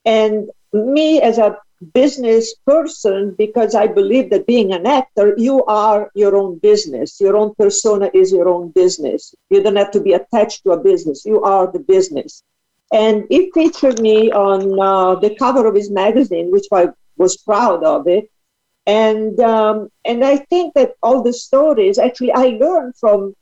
And 0.05 0.51
me 0.73 1.21
as 1.21 1.39
a 1.39 1.59
business 1.95 2.57
person, 2.67 3.37
because 3.39 3.77
I 3.77 3.87
believe 3.87 4.31
that 4.31 4.49
being 4.49 4.73
an 4.73 4.87
actor, 4.87 5.35
you 5.37 5.65
are 5.67 6.11
your 6.15 6.35
own 6.35 6.59
business. 6.59 7.21
Your 7.21 7.37
own 7.37 7.55
persona 7.55 8.11
is 8.13 8.33
your 8.33 8.49
own 8.49 8.71
business. 8.71 9.33
You 9.51 9.63
don't 9.63 9.77
have 9.77 9.93
to 9.93 10.01
be 10.01 10.15
attached 10.15 10.65
to 10.65 10.73
a 10.73 10.83
business, 10.83 11.25
you 11.25 11.41
are 11.43 11.71
the 11.71 11.79
business. 11.79 12.43
And 12.93 13.25
he 13.29 13.51
featured 13.53 14.01
me 14.01 14.33
on 14.33 14.81
uh, 14.81 15.15
the 15.17 15.35
cover 15.37 15.67
of 15.67 15.75
his 15.75 15.91
magazine, 15.91 16.51
which 16.51 16.67
I 16.73 16.89
was 17.17 17.37
proud 17.37 17.85
of 17.85 18.07
it. 18.09 18.31
And 18.87 19.39
um, 19.41 19.91
and 20.07 20.25
I 20.25 20.37
think 20.37 20.75
that 20.75 20.95
all 21.03 21.23
the 21.23 21.33
stories 21.33 21.99
actually 21.99 22.33
I 22.33 22.57
learned 22.59 22.95
from 22.97 23.35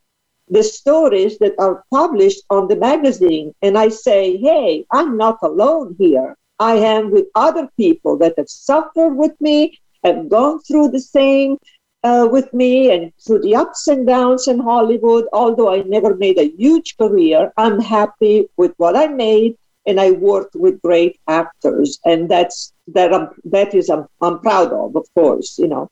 the 0.49 0.63
stories 0.63 1.39
that 1.39 1.55
are 1.59 1.85
published 1.91 2.43
on 2.51 2.69
the 2.69 2.77
magazine. 2.77 3.55
And 3.63 3.77
I 3.79 3.89
say, 3.89 4.37
hey, 4.37 4.85
I'm 4.91 5.17
not 5.17 5.39
alone 5.43 5.97
here. 5.99 6.37
I 6.59 6.77
am 6.77 7.11
with 7.11 7.27
other 7.35 7.69
people 7.77 8.17
that 8.19 8.35
have 8.39 8.49
suffered 8.49 9.15
with 9.15 9.39
me, 9.41 9.79
have 10.05 10.29
gone 10.29 10.61
through 10.61 10.89
the 10.91 11.01
same 11.01 11.59
uh, 12.07 12.27
with 12.27 12.53
me 12.53 12.91
and 12.93 13.13
through 13.25 13.41
the 13.43 13.55
ups 13.63 13.89
and 13.89 14.07
downs 14.07 14.47
in 14.53 14.59
Hollywood. 14.59 15.25
Although 15.33 15.71
I 15.73 15.83
never 15.83 16.15
made 16.15 16.39
a 16.39 16.53
huge 16.63 16.97
career, 16.97 17.53
I'm 17.57 17.81
happy 17.81 18.49
with 18.57 18.73
what 18.77 18.97
I 18.97 19.07
made, 19.09 19.57
and 19.87 20.01
I 20.01 20.11
worked 20.13 20.55
with 20.55 20.83
great 20.83 21.15
actors, 21.27 21.99
and 22.05 22.29
that's 22.29 22.73
that. 22.97 23.13
I'm, 23.17 23.29
that 23.57 23.75
is 23.75 23.89
I'm, 23.89 24.05
I'm 24.21 24.39
proud 24.41 24.73
of, 24.73 24.97
of 24.97 25.07
course, 25.15 25.59
you 25.59 25.69
know. 25.69 25.91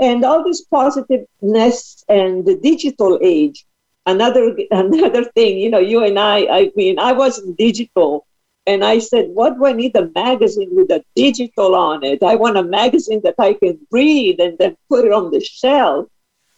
And 0.00 0.24
all 0.24 0.42
this 0.42 0.62
positiveness 0.62 2.04
and 2.08 2.44
the 2.44 2.56
digital 2.70 3.18
age. 3.22 3.64
Another 4.04 4.44
another 4.70 5.24
thing, 5.36 5.58
you 5.58 5.70
know, 5.70 5.84
you 5.92 6.04
and 6.04 6.18
I. 6.18 6.38
I 6.60 6.72
mean, 6.74 6.98
I 6.98 7.12
wasn't 7.12 7.58
digital 7.58 8.26
and 8.66 8.84
I 8.84 8.98
said, 8.98 9.30
What 9.30 9.56
do 9.56 9.66
I 9.66 9.72
need 9.72 9.96
a 9.96 10.10
magazine 10.14 10.70
with 10.72 10.90
a 10.90 11.04
digital 11.16 11.74
on 11.74 12.04
it? 12.04 12.22
I 12.22 12.36
want 12.36 12.56
a 12.56 12.62
magazine 12.62 13.20
that 13.24 13.34
I 13.38 13.54
can 13.54 13.78
read 13.90 14.40
and 14.40 14.56
then 14.58 14.76
put 14.88 15.04
it 15.04 15.12
on 15.12 15.30
the 15.30 15.40
shelf. 15.40 16.06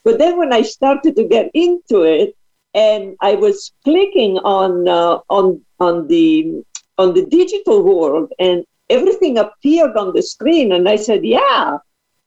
But 0.05 0.19
then 0.19 0.37
when 0.37 0.53
I 0.53 0.63
started 0.63 1.17
to 1.17 1.25
get 1.25 1.51
into 1.55 2.03
it, 2.03 2.37
and 2.75 3.17
I 3.21 3.37
was 3.37 3.73
clicking 3.85 4.39
on 4.39 4.89
uh, 4.89 5.21
on 5.31 5.65
on 5.81 6.09
the 6.09 6.63
on 6.99 7.15
the 7.15 7.25
digital 7.27 7.83
world, 7.83 8.33
and 8.39 8.65
everything 8.91 9.39
appeared 9.39 9.97
on 9.97 10.13
the 10.13 10.23
screen, 10.23 10.73
and 10.73 10.89
I 10.89 10.97
said, 10.97 11.25
"Yeah, 11.25 11.79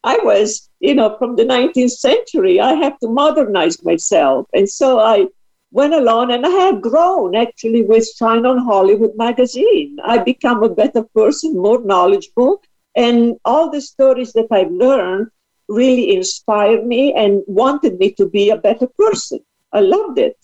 I 0.04 0.18
was, 0.24 0.70
you 0.80 0.96
know, 0.96 1.18
from 1.18 1.36
the 1.36 1.46
19th 1.46 1.92
century. 1.92 2.60
I 2.60 2.74
have 2.74 2.98
to 3.00 3.10
modernize 3.10 3.84
myself." 3.84 4.48
And 4.54 4.68
so 4.68 5.00
I 5.00 5.28
went 5.72 5.94
along 5.94 6.32
and 6.32 6.46
I 6.46 6.50
have 6.50 6.82
grown 6.82 7.36
actually 7.36 7.84
with 7.84 8.08
Shine 8.18 8.46
on 8.46 8.58
Hollywood 8.60 9.16
magazine. 9.16 9.98
I 10.04 10.20
become 10.20 10.64
a 10.64 10.70
better 10.70 11.04
person, 11.04 11.56
more 11.56 11.84
knowledgeable, 11.84 12.62
and 12.96 13.36
all 13.46 13.70
the 13.70 13.82
stories 13.82 14.34
that 14.34 14.48
I've 14.52 14.72
learned 14.72 15.28
really 15.68 16.16
inspired 16.16 16.86
me 16.86 17.14
and 17.14 17.44
wanted 17.48 18.00
me 18.00 18.12
to 18.14 18.28
be 18.30 18.50
a 18.50 18.58
better 18.58 18.88
person. 18.88 19.40
I 19.74 19.82
loved 19.82 20.18
it. 20.18 20.38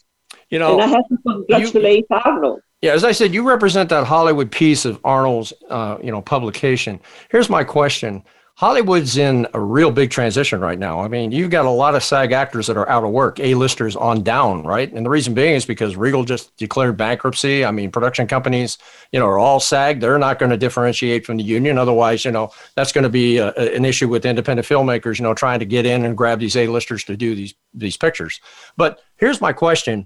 You 0.50 0.60
know, 0.60 0.74
and 0.74 0.82
I 0.82 0.88
have 0.88 1.08
to 1.08 1.18
congratulate 1.26 2.06
you, 2.10 2.18
Arnold. 2.26 2.62
Yeah, 2.82 2.92
as 2.92 3.06
I 3.06 3.14
said, 3.14 3.34
you 3.34 3.48
represent 3.48 3.90
that 3.90 4.06
Hollywood 4.06 4.52
piece 4.52 4.84
of 4.84 5.00
Arnold's, 5.06 5.54
uh, 5.70 5.98
you 6.04 6.12
know, 6.12 6.22
publication. 6.22 7.00
Here's 7.32 7.50
my 7.50 7.64
question: 7.64 8.24
Hollywood's 8.56 9.18
in 9.18 9.48
a 9.56 9.60
real 9.60 9.90
big 9.90 10.12
transition 10.12 10.62
right 10.62 10.78
now. 10.78 11.02
I 11.02 11.08
mean, 11.08 11.32
you've 11.32 11.50
got 11.50 11.66
a 11.66 11.72
lot 11.72 11.96
of 11.96 12.04
SAG 12.04 12.34
actors 12.34 12.68
that 12.68 12.78
are 12.78 12.88
out 12.88 13.04
of 13.04 13.10
work, 13.10 13.40
A-listers 13.40 13.96
on 13.96 14.22
down, 14.22 14.62
right? 14.64 14.94
And 14.94 15.04
the 15.04 15.10
reason 15.10 15.34
being 15.34 15.56
is 15.56 15.66
because 15.66 15.96
Regal 15.98 16.24
just 16.24 16.56
declared 16.58 16.96
bankruptcy. 16.96 17.66
I 17.66 17.72
mean, 17.72 17.90
production 17.90 18.28
companies, 18.28 18.78
you 19.12 19.20
know, 19.20 19.26
are 19.26 19.40
all 19.40 19.60
SAG. 19.60 20.00
They're 20.00 20.20
not 20.20 20.38
going 20.38 20.52
to 20.52 20.58
differentiate 20.58 21.26
from 21.26 21.38
the 21.38 21.44
union. 21.44 21.80
Otherwise, 21.80 22.26
you 22.26 22.32
know, 22.32 22.52
that's 22.76 22.92
going 22.92 23.04
to 23.04 23.10
be 23.10 23.38
a, 23.38 23.50
an 23.54 23.86
issue 23.86 24.08
with 24.08 24.24
independent 24.24 24.68
filmmakers, 24.68 25.18
you 25.18 25.24
know, 25.24 25.34
trying 25.34 25.58
to 25.58 25.66
get 25.66 25.88
in 25.88 26.06
and 26.06 26.16
grab 26.16 26.40
these 26.40 26.56
A-listers 26.56 27.04
to 27.06 27.18
do 27.18 27.34
these 27.34 27.56
these 27.74 27.98
pictures. 27.98 28.40
But 28.78 29.02
here's 29.18 29.42
my 29.42 29.52
question. 29.52 30.06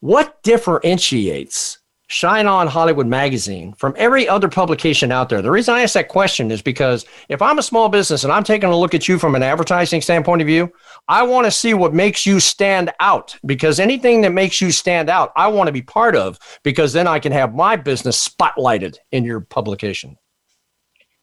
What 0.00 0.42
differentiates 0.42 1.78
Shine 2.10 2.46
On 2.46 2.66
Hollywood 2.66 3.06
Magazine 3.06 3.74
from 3.74 3.94
every 3.98 4.26
other 4.26 4.48
publication 4.48 5.12
out 5.12 5.28
there? 5.28 5.42
The 5.42 5.50
reason 5.50 5.74
I 5.74 5.82
ask 5.82 5.92
that 5.92 6.08
question 6.08 6.50
is 6.50 6.62
because 6.62 7.04
if 7.28 7.42
I'm 7.42 7.58
a 7.58 7.62
small 7.62 7.90
business 7.90 8.24
and 8.24 8.32
I'm 8.32 8.44
taking 8.44 8.70
a 8.70 8.76
look 8.76 8.94
at 8.94 9.08
you 9.08 9.18
from 9.18 9.34
an 9.34 9.42
advertising 9.42 10.00
standpoint 10.00 10.40
of 10.40 10.46
view, 10.46 10.72
I 11.06 11.22
want 11.22 11.44
to 11.44 11.50
see 11.50 11.74
what 11.74 11.92
makes 11.92 12.24
you 12.24 12.40
stand 12.40 12.90
out 12.98 13.36
because 13.44 13.78
anything 13.78 14.22
that 14.22 14.32
makes 14.32 14.58
you 14.58 14.72
stand 14.72 15.10
out, 15.10 15.32
I 15.36 15.48
want 15.48 15.68
to 15.68 15.72
be 15.72 15.82
part 15.82 16.16
of 16.16 16.38
because 16.62 16.94
then 16.94 17.06
I 17.06 17.18
can 17.18 17.30
have 17.32 17.54
my 17.54 17.76
business 17.76 18.26
spotlighted 18.26 18.96
in 19.12 19.24
your 19.24 19.40
publication. 19.40 20.16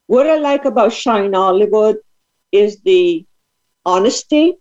What 0.06 0.28
I 0.28 0.38
like 0.38 0.66
about 0.66 0.94
Shine 0.94 1.34
Hollywood 1.34 1.98
is 2.52 2.80
the 2.82 3.26
honesty 3.88 4.54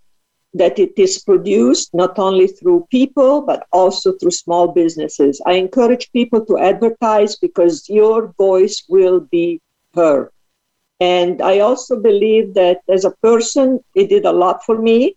that 0.55 0.79
it 0.79 0.93
is 0.97 1.19
produced 1.19 1.93
not 1.93 2.19
only 2.19 2.47
through 2.47 2.87
people, 2.91 3.43
but 3.43 3.67
also 3.73 4.13
through 4.13 4.31
small 4.31 4.69
businesses. 4.69 5.41
I 5.45 5.55
encourage 5.55 6.13
people 6.13 6.45
to 6.47 6.59
advertise 6.59 7.37
because 7.37 7.89
your 7.89 8.33
voice 8.39 8.85
will 8.89 9.21
be 9.21 9.61
heard. 9.95 10.31
And 11.01 11.43
I 11.43 11.59
also 11.59 12.01
believe 12.01 12.55
that 12.55 12.79
as 12.89 13.05
a 13.05 13.11
person, 13.11 13.81
it 13.97 14.09
did 14.09 14.25
a 14.25 14.33
lot 14.33 14.65
for 14.65 14.81
me 14.81 15.17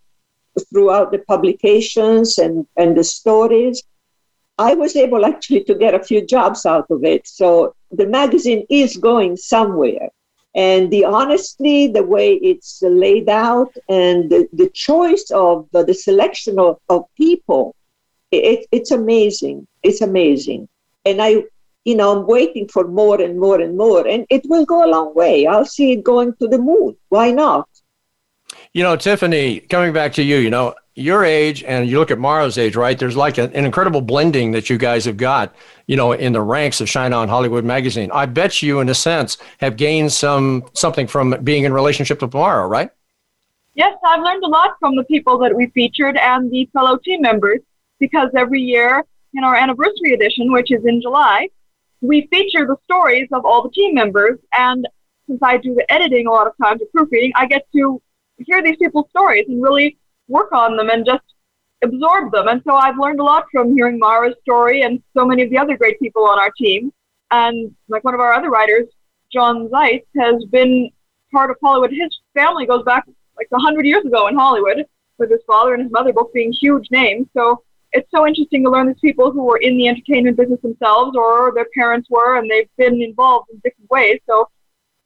throughout 0.70 1.12
the 1.12 1.18
publications 1.20 2.38
and, 2.38 2.66
and 2.76 2.96
the 2.96 3.04
stories. 3.04 3.82
I 4.58 4.74
was 4.74 4.96
able 4.96 5.24
actually 5.24 5.62
to 5.64 5.74
get 5.76 5.94
a 5.94 6.02
few 6.02 6.26
jobs 6.26 6.66
out 6.66 6.86
of 6.90 7.04
it. 7.04 7.28
So 7.28 7.76
the 7.92 8.06
magazine 8.06 8.66
is 8.68 8.96
going 8.96 9.36
somewhere. 9.36 10.08
And 10.58 10.90
the 10.90 11.04
honesty, 11.04 11.86
the 11.86 12.02
way 12.02 12.34
it's 12.34 12.82
laid 12.82 13.28
out, 13.28 13.72
and 13.88 14.28
the, 14.28 14.48
the 14.52 14.68
choice 14.70 15.30
of 15.30 15.68
the, 15.70 15.84
the 15.84 15.94
selection 15.94 16.58
of, 16.58 16.80
of 16.88 17.04
people, 17.16 17.76
it, 18.32 18.66
it's 18.72 18.90
amazing. 18.90 19.68
It's 19.84 20.00
amazing. 20.00 20.68
And 21.04 21.22
I, 21.22 21.44
you 21.84 21.94
know, 21.94 22.10
I'm 22.10 22.26
waiting 22.26 22.66
for 22.66 22.88
more 22.88 23.22
and 23.22 23.38
more 23.38 23.60
and 23.60 23.76
more. 23.76 24.04
And 24.08 24.26
it 24.30 24.42
will 24.46 24.66
go 24.66 24.84
a 24.84 24.90
long 24.90 25.14
way. 25.14 25.46
I'll 25.46 25.64
see 25.64 25.92
it 25.92 26.02
going 26.02 26.34
to 26.40 26.48
the 26.48 26.58
moon. 26.58 26.96
Why 27.08 27.30
not? 27.30 27.68
You 28.72 28.82
know, 28.82 28.96
Tiffany, 28.96 29.60
coming 29.60 29.92
back 29.92 30.12
to 30.14 30.24
you, 30.24 30.38
you 30.38 30.50
know, 30.50 30.74
your 30.98 31.24
age 31.24 31.62
and 31.62 31.88
you 31.88 31.98
look 31.98 32.10
at 32.10 32.18
Mara's 32.18 32.58
age, 32.58 32.74
right? 32.74 32.98
There's 32.98 33.16
like 33.16 33.38
a, 33.38 33.44
an 33.44 33.64
incredible 33.64 34.00
blending 34.00 34.50
that 34.52 34.68
you 34.68 34.76
guys 34.76 35.04
have 35.04 35.16
got, 35.16 35.54
you 35.86 35.96
know, 35.96 36.12
in 36.12 36.32
the 36.32 36.40
ranks 36.40 36.80
of 36.80 36.88
Shine 36.88 37.12
On 37.12 37.28
Hollywood 37.28 37.64
Magazine. 37.64 38.10
I 38.12 38.26
bet 38.26 38.62
you, 38.62 38.80
in 38.80 38.88
a 38.88 38.94
sense, 38.94 39.38
have 39.60 39.76
gained 39.76 40.12
some 40.12 40.64
something 40.74 41.06
from 41.06 41.36
being 41.44 41.64
in 41.64 41.72
relationship 41.72 42.20
with 42.20 42.34
Mara, 42.34 42.66
right? 42.66 42.90
Yes, 43.74 43.96
I've 44.04 44.22
learned 44.22 44.42
a 44.42 44.48
lot 44.48 44.74
from 44.80 44.96
the 44.96 45.04
people 45.04 45.38
that 45.38 45.54
we 45.54 45.68
featured 45.68 46.16
and 46.16 46.50
the 46.50 46.68
fellow 46.72 46.96
team 46.96 47.22
members 47.22 47.60
because 48.00 48.30
every 48.36 48.60
year 48.60 49.04
in 49.34 49.44
our 49.44 49.54
anniversary 49.54 50.14
edition, 50.14 50.52
which 50.52 50.72
is 50.72 50.84
in 50.84 51.00
July, 51.00 51.48
we 52.00 52.26
feature 52.26 52.66
the 52.66 52.76
stories 52.84 53.28
of 53.32 53.44
all 53.44 53.62
the 53.62 53.70
team 53.70 53.94
members. 53.94 54.38
And 54.52 54.88
since 55.28 55.40
I 55.42 55.58
do 55.58 55.74
the 55.74 55.90
editing 55.92 56.26
a 56.26 56.30
lot 56.30 56.48
of 56.48 56.54
times, 56.60 56.82
or 56.82 56.86
proofreading, 56.92 57.32
I 57.36 57.46
get 57.46 57.66
to 57.74 58.02
hear 58.38 58.62
these 58.62 58.76
people's 58.76 59.08
stories 59.10 59.46
and 59.48 59.62
really 59.62 59.96
work 60.28 60.52
on 60.52 60.76
them 60.76 60.90
and 60.90 61.04
just 61.04 61.24
absorb 61.82 62.32
them. 62.32 62.48
And 62.48 62.62
so 62.66 62.74
I've 62.74 62.98
learned 62.98 63.20
a 63.20 63.24
lot 63.24 63.46
from 63.50 63.74
hearing 63.74 63.98
Mara's 63.98 64.34
story 64.42 64.82
and 64.82 65.02
so 65.16 65.24
many 65.24 65.42
of 65.42 65.50
the 65.50 65.58
other 65.58 65.76
great 65.76 65.98
people 66.00 66.24
on 66.24 66.38
our 66.38 66.50
team. 66.56 66.92
And 67.30 67.74
like 67.88 68.04
one 68.04 68.14
of 68.14 68.20
our 68.20 68.32
other 68.32 68.50
writers, 68.50 68.86
John 69.32 69.68
Zeitz, 69.68 70.06
has 70.16 70.44
been 70.46 70.90
part 71.30 71.50
of 71.50 71.56
Hollywood. 71.62 71.90
His 71.92 72.16
family 72.34 72.66
goes 72.66 72.84
back 72.84 73.04
like 73.36 73.48
a 73.52 73.58
hundred 73.58 73.86
years 73.86 74.04
ago 74.04 74.28
in 74.28 74.34
Hollywood 74.34 74.84
with 75.18 75.30
his 75.30 75.40
father 75.46 75.74
and 75.74 75.82
his 75.82 75.92
mother 75.92 76.12
both 76.12 76.32
being 76.32 76.52
huge 76.52 76.90
names. 76.90 77.26
So 77.36 77.62
it's 77.92 78.10
so 78.14 78.26
interesting 78.26 78.64
to 78.64 78.70
learn 78.70 78.86
these 78.86 79.00
people 79.00 79.30
who 79.30 79.44
were 79.44 79.58
in 79.58 79.76
the 79.76 79.88
entertainment 79.88 80.36
business 80.36 80.60
themselves 80.60 81.16
or 81.16 81.52
their 81.54 81.66
parents 81.74 82.08
were 82.10 82.38
and 82.38 82.50
they've 82.50 82.68
been 82.76 83.00
involved 83.02 83.50
in 83.50 83.56
different 83.64 83.90
ways. 83.90 84.20
So 84.26 84.48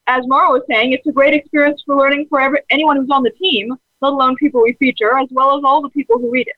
as 0.07 0.27
Mara 0.27 0.51
was 0.51 0.63
saying, 0.69 0.93
it's 0.93 1.07
a 1.07 1.13
great 1.13 1.35
experience 1.35 1.83
for 1.87 1.97
learning 1.97 2.27
for 2.29 2.41
every, 2.41 2.61
anyone 2.71 2.97
who's 2.97 3.11
on 3.11 3.23
the 3.23 3.31
team 3.31 3.77
let 4.03 4.13
alone 4.13 4.37
people 4.37 4.63
we 4.63 4.75
feature, 4.75 5.17
as 5.19 5.29
well 5.31 5.57
as 5.57 5.63
all 5.65 5.81
the 5.81 5.89
people 5.89 6.19
who 6.19 6.31
read 6.31 6.47
it. 6.49 6.57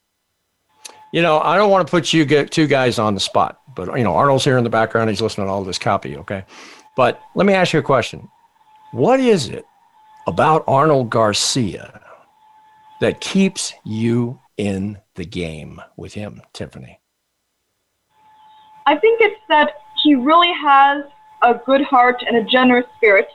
You 1.12 1.22
know, 1.22 1.38
I 1.38 1.56
don't 1.56 1.70
want 1.70 1.86
to 1.86 1.90
put 1.90 2.12
you 2.12 2.24
get 2.24 2.50
two 2.50 2.66
guys 2.66 2.98
on 2.98 3.14
the 3.14 3.20
spot, 3.20 3.60
but 3.76 3.96
you 3.96 4.02
know, 4.02 4.16
Arnold's 4.16 4.44
here 4.44 4.58
in 4.58 4.64
the 4.64 4.70
background. 4.70 5.10
He's 5.10 5.20
listening 5.20 5.46
to 5.46 5.52
all 5.52 5.62
this 5.62 5.78
copy, 5.78 6.16
okay? 6.16 6.44
But 6.96 7.20
let 7.36 7.46
me 7.46 7.52
ask 7.52 7.72
you 7.72 7.78
a 7.78 7.82
question. 7.82 8.28
What 8.90 9.20
is 9.20 9.48
it 9.48 9.64
about 10.26 10.64
Arnold 10.66 11.10
Garcia 11.10 12.00
that 13.00 13.20
keeps 13.20 13.72
you 13.84 14.40
in 14.56 14.98
the 15.14 15.24
game 15.24 15.80
with 15.96 16.14
him, 16.14 16.40
Tiffany? 16.52 17.00
I 18.86 18.96
think 18.96 19.20
it's 19.20 19.40
that 19.48 19.72
he 20.02 20.14
really 20.14 20.52
has 20.52 21.04
a 21.42 21.54
good 21.66 21.82
heart 21.82 22.22
and 22.26 22.36
a 22.36 22.44
generous 22.44 22.86
spirit. 22.96 23.28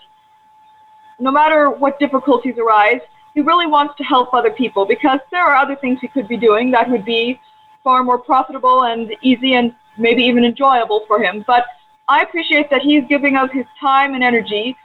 No 1.20 1.32
matter 1.32 1.70
what 1.70 2.00
difficulties 2.00 2.56
arise, 2.58 3.02
he 3.34 3.42
really 3.42 3.68
wants 3.68 3.96
to 3.98 4.04
help 4.04 4.34
other 4.34 4.52
people 4.52 4.86
because 4.86 5.20
there 5.32 5.44
are 5.44 5.56
other 5.56 5.76
things 5.76 6.00
he 6.02 6.08
could 6.08 6.28
be 6.28 6.38
doing 6.38 6.72
that 6.72 6.90
would 6.90 7.06
be 7.06 7.40
far 7.84 8.04
more 8.04 8.18
profitable 8.18 8.84
and 8.84 9.16
easy 9.22 9.54
and 9.54 9.74
maybe 9.98 10.24
even 10.24 10.44
enjoyable 10.44 11.06
for 11.08 11.22
him. 11.22 11.44
But 11.48 11.66
I 12.08 12.22
appreciate 12.22 12.70
that 12.72 12.82
he's 12.82 13.04
giving 13.08 13.36
us 13.36 13.50
his 13.54 13.66
time 13.80 14.14
and 14.14 14.24
energy 14.24 14.76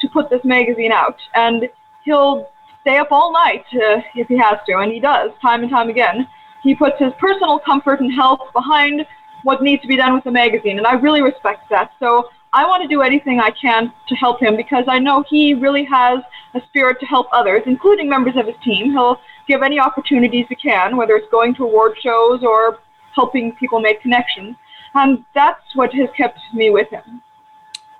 to 0.00 0.08
put 0.08 0.30
this 0.30 0.44
magazine 0.44 0.92
out. 0.92 1.16
And 1.34 1.68
he'll 2.04 2.50
stay 2.82 2.98
up 2.98 3.08
all 3.10 3.32
night 3.32 3.64
uh, 3.74 4.02
if 4.14 4.28
he 4.28 4.36
has 4.36 4.58
to, 4.66 4.78
and 4.78 4.92
he 4.92 5.00
does 5.00 5.30
time 5.40 5.62
and 5.62 5.70
time 5.70 5.88
again. 5.88 6.28
He 6.62 6.74
puts 6.74 6.98
his 6.98 7.12
personal 7.18 7.58
comfort 7.58 8.00
and 8.00 8.12
health 8.12 8.40
behind 8.52 9.06
what 9.42 9.62
needs 9.62 9.82
to 9.82 9.88
be 9.88 9.96
done 9.96 10.14
with 10.14 10.24
the 10.24 10.30
magazine, 10.30 10.78
and 10.78 10.86
I 10.86 10.94
really 10.94 11.22
respect 11.22 11.68
that. 11.70 11.92
So 12.00 12.28
I 12.54 12.64
want 12.66 12.82
to 12.82 12.88
do 12.88 13.02
anything 13.02 13.40
I 13.40 13.50
can 13.50 13.92
to 14.08 14.14
help 14.14 14.40
him 14.40 14.56
because 14.56 14.84
I 14.86 15.00
know 15.00 15.24
he 15.28 15.54
really 15.54 15.82
has 15.84 16.20
a 16.54 16.60
spirit 16.68 17.00
to 17.00 17.06
help 17.06 17.26
others, 17.32 17.64
including 17.66 18.08
members 18.08 18.36
of 18.36 18.46
his 18.46 18.54
team. 18.62 18.92
He'll 18.92 19.20
give 19.48 19.62
any 19.62 19.80
opportunities 19.80 20.46
he 20.48 20.54
can, 20.54 20.96
whether 20.96 21.16
it's 21.16 21.30
going 21.32 21.56
to 21.56 21.64
award 21.64 21.96
shows 22.00 22.44
or 22.44 22.78
helping 23.12 23.56
people 23.56 23.80
make 23.80 24.00
connections. 24.02 24.54
And 24.94 25.24
that's 25.34 25.74
what 25.74 25.92
has 25.94 26.08
kept 26.16 26.38
me 26.54 26.70
with 26.70 26.88
him. 26.90 27.20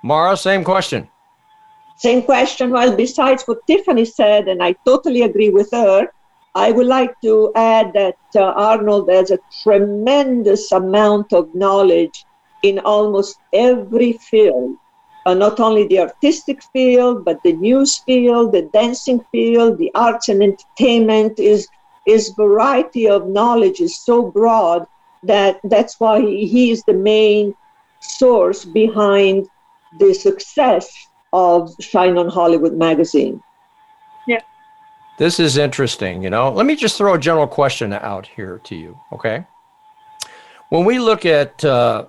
Mara, 0.01 0.37
same 0.37 0.63
question. 0.63 1.09
Same 1.97 2.23
question. 2.23 2.71
Well, 2.71 2.95
besides 2.95 3.43
what 3.43 3.67
Tiffany 3.67 4.05
said, 4.05 4.47
and 4.47 4.63
I 4.63 4.73
totally 4.85 5.23
agree 5.23 5.49
with 5.49 5.69
her, 5.73 6.07
I 6.53 6.71
would 6.71 6.87
like 6.87 7.13
to 7.23 7.51
add 7.55 7.91
that 7.93 8.17
uh, 8.33 8.53
Arnold 8.55 9.09
has 9.09 9.31
a 9.31 9.39
tremendous 9.63 10.71
amount 10.71 11.33
of 11.33 11.53
knowledge 11.53 12.23
in 12.63 12.79
almost 12.79 13.39
every 13.53 14.13
field, 14.13 14.77
uh, 15.25 15.33
not 15.33 15.59
only 15.59 15.87
the 15.87 15.99
artistic 15.99 16.63
field, 16.73 17.25
but 17.25 17.41
the 17.43 17.53
news 17.53 17.97
field, 17.97 18.51
the 18.51 18.63
dancing 18.73 19.23
field, 19.31 19.77
the 19.77 19.91
arts 19.95 20.29
and 20.29 20.41
entertainment. 20.41 21.39
Is 21.39 21.67
his 22.05 22.29
variety 22.29 23.09
of 23.09 23.27
knowledge 23.27 23.79
is 23.81 23.97
so 23.97 24.31
broad 24.31 24.85
that 25.23 25.59
that's 25.63 25.99
why 25.99 26.21
he, 26.21 26.45
he 26.45 26.71
is 26.71 26.83
the 26.83 26.93
main 26.93 27.55
source 27.99 28.63
behind 28.65 29.47
the 29.99 30.13
success 30.13 31.07
of 31.33 31.73
Shine 31.79 32.17
on 32.17 32.29
Hollywood 32.29 32.73
magazine. 32.73 33.41
Yeah. 34.27 34.41
This 35.17 35.39
is 35.39 35.57
interesting. 35.57 36.23
You 36.23 36.29
know, 36.29 36.51
let 36.51 36.65
me 36.65 36.75
just 36.75 36.97
throw 36.97 37.13
a 37.15 37.19
general 37.19 37.47
question 37.47 37.93
out 37.93 38.27
here 38.27 38.59
to 38.65 38.75
you. 38.75 38.99
Okay. 39.11 39.45
When 40.69 40.85
we 40.85 40.99
look 40.99 41.25
at 41.25 41.63
uh, 41.63 42.05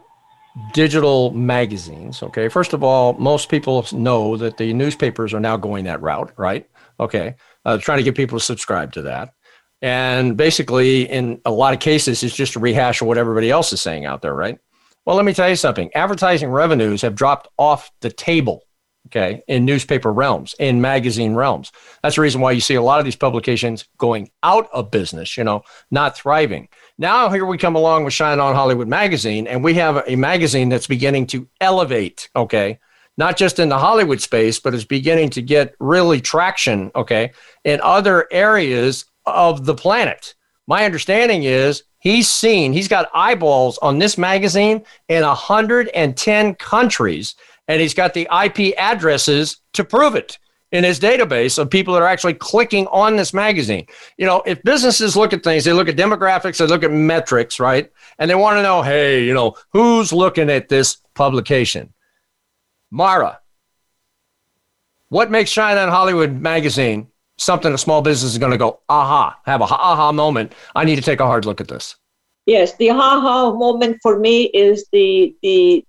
digital 0.73 1.31
magazines. 1.33 2.23
Okay, 2.23 2.49
first 2.49 2.73
of 2.73 2.83
all, 2.83 3.15
most 3.15 3.49
people 3.49 3.87
know 3.93 4.37
that 4.37 4.57
the 4.57 4.73
newspapers 4.73 5.35
are 5.35 5.41
now 5.41 5.57
going 5.57 5.85
that 5.85 6.03
route, 6.03 6.33
right? 6.37 6.69
Okay, 6.99 7.35
uh, 7.65 7.79
trying 7.79 7.99
to 7.99 8.05
get 8.05 8.15
people 8.15 8.39
to 8.39 8.45
subscribe 8.45 8.93
to 8.93 9.03
that. 9.03 9.35
And 9.83 10.37
basically, 10.37 11.03
in 11.03 11.41
a 11.45 11.51
lot 11.51 11.75
of 11.75 11.81
cases, 11.81 12.23
it's 12.23 12.35
just 12.35 12.57
a 12.57 12.61
rehash 12.61 13.01
of 13.01 13.09
what 13.09 13.19
everybody 13.19 13.51
else 13.51 13.73
is 13.73 13.81
saying 13.81 14.07
out 14.07 14.23
there, 14.23 14.35
right? 14.35 14.59
Well, 15.05 15.17
let 15.17 15.25
me 15.25 15.35
tell 15.35 15.49
you 15.49 15.57
something 15.57 15.91
advertising 15.95 16.51
revenues 16.51 17.03
have 17.03 17.15
dropped 17.15 17.49
off 17.59 17.91
the 18.01 18.11
table 18.11 18.63
okay, 19.07 19.43
in 19.47 19.65
newspaper 19.65 20.13
realms, 20.13 20.55
in 20.59 20.81
magazine 20.81 21.35
realms. 21.35 21.73
That's 22.03 22.17
the 22.17 22.23
reason 22.23 22.41
why 22.41 22.53
you 22.53 22.61
see 22.61 22.75
a 22.75 22.83
lot 22.83 22.99
of 22.99 23.05
these 23.05 23.17
publications 23.17 23.89
going 23.99 24.31
out 24.43 24.69
of 24.73 24.91
business, 24.91 25.37
you 25.37 25.45
know, 25.45 25.63
not 25.91 26.17
thriving. 26.17 26.69
Now, 26.99 27.29
here 27.29 27.45
we 27.45 27.59
come 27.59 27.77
along 27.77 28.05
with 28.05 28.15
Shine 28.15 28.41
On 28.41 28.55
Hollywood 28.55 28.89
magazine, 28.89 29.47
and 29.47 29.63
we 29.63 29.75
have 29.75 30.03
a 30.07 30.17
magazine 30.17 30.71
that's 30.71 30.87
beginning 30.87 31.27
to 31.29 31.47
elevate, 31.61 32.31
okay, 32.35 32.79
not 33.19 33.37
just 33.37 33.59
in 33.59 33.69
the 33.69 33.79
Hollywood 33.79 34.21
space, 34.21 34.59
but 34.59 34.75
is 34.75 34.85
beginning 34.85 35.31
to 35.31 35.43
get 35.43 35.75
really 35.79 36.21
traction, 36.21 36.91
okay, 36.95 37.33
in 37.65 37.81
other 37.83 38.27
areas 38.31 39.05
of 39.27 39.67
the 39.67 39.75
planet. 39.75 40.35
My 40.67 40.85
understanding 40.85 41.45
is 41.45 41.83
he's 41.99 42.31
seen, 42.31 42.73
he's 42.73 42.89
got 42.89 43.11
eyeballs 43.15 43.79
on 43.79 43.99
this 43.99 44.17
magazine 44.17 44.83
in 45.09 45.23
110 45.23 46.55
countries 46.55 47.35
and 47.69 47.81
he's 47.81 47.95
got 47.95 48.15
the 48.15 48.29
IP 48.45 48.75
addresses 48.79 49.59
to 49.73 49.85
prove 49.85 50.15
it 50.15 50.39
in 50.73 50.85
his 50.85 50.99
database 50.99 51.59
of 51.59 51.71
people 51.71 51.95
that 51.95 52.03
are 52.03 52.09
actually 52.09 52.35
clicking 52.35 52.87
on 52.89 53.17
this 53.17 53.33
magazine. 53.33 53.87
You 54.17 54.27
know, 54.27 54.43
if 54.47 54.63
businesses 54.63 55.17
look 55.17 55.33
at 55.33 55.45
things, 55.45 55.65
they 55.65 55.73
look 55.73 55.89
at 55.89 55.97
demographics, 55.97 56.59
they 56.59 56.67
look 56.67 56.83
at 56.83 56.91
metrics, 56.91 57.61
right? 57.61 57.91
And 58.19 58.31
they 58.31 58.35
want 58.35 58.57
to 58.59 58.63
know, 58.63 58.83
hey, 58.83 59.25
you 59.25 59.35
know, 59.35 59.57
who's 59.71 60.13
looking 60.13 60.51
at 60.51 60.69
this 60.69 60.97
publication? 61.15 61.93
Mara, 62.91 63.41
what 65.09 65.31
makes 65.31 65.51
Shine 65.51 65.79
On 65.79 65.89
Hollywood 65.89 66.41
magazine 66.41 67.09
something 67.39 67.73
a 67.73 67.79
small 67.79 68.03
business 68.03 68.33
is 68.33 68.39
going 68.39 68.53
to 68.53 68.59
go, 68.59 68.81
aha, 68.89 69.39
have 69.45 69.61
a 69.61 69.65
aha 69.65 70.11
moment? 70.11 70.53
I 70.75 70.85
need 70.85 70.97
to 70.97 71.03
take 71.03 71.21
a 71.21 71.27
hard 71.27 71.45
look 71.45 71.61
at 71.61 71.69
this. 71.69 71.97
Yes, 72.47 72.77
the 72.77 72.91
aha 72.91 73.53
moment 73.53 73.99
for 74.03 74.19
me 74.19 74.45
is 74.45 74.87
the 74.93 75.37
the 75.43 75.85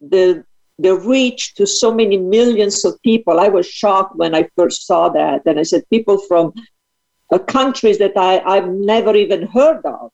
the 0.00 0.44
the 0.82 0.94
reach 0.96 1.54
to 1.54 1.66
so 1.66 1.94
many 1.94 2.16
millions 2.16 2.84
of 2.84 3.00
people. 3.02 3.38
I 3.38 3.48
was 3.48 3.66
shocked 3.66 4.16
when 4.16 4.34
I 4.34 4.48
first 4.56 4.86
saw 4.86 5.08
that. 5.10 5.42
And 5.46 5.58
I 5.58 5.62
said, 5.62 5.88
people 5.90 6.18
from 6.18 6.52
uh, 7.30 7.38
countries 7.38 7.98
that 7.98 8.16
I, 8.16 8.40
I've 8.40 8.68
never 8.68 9.14
even 9.14 9.46
heard 9.46 9.84
of. 9.84 10.10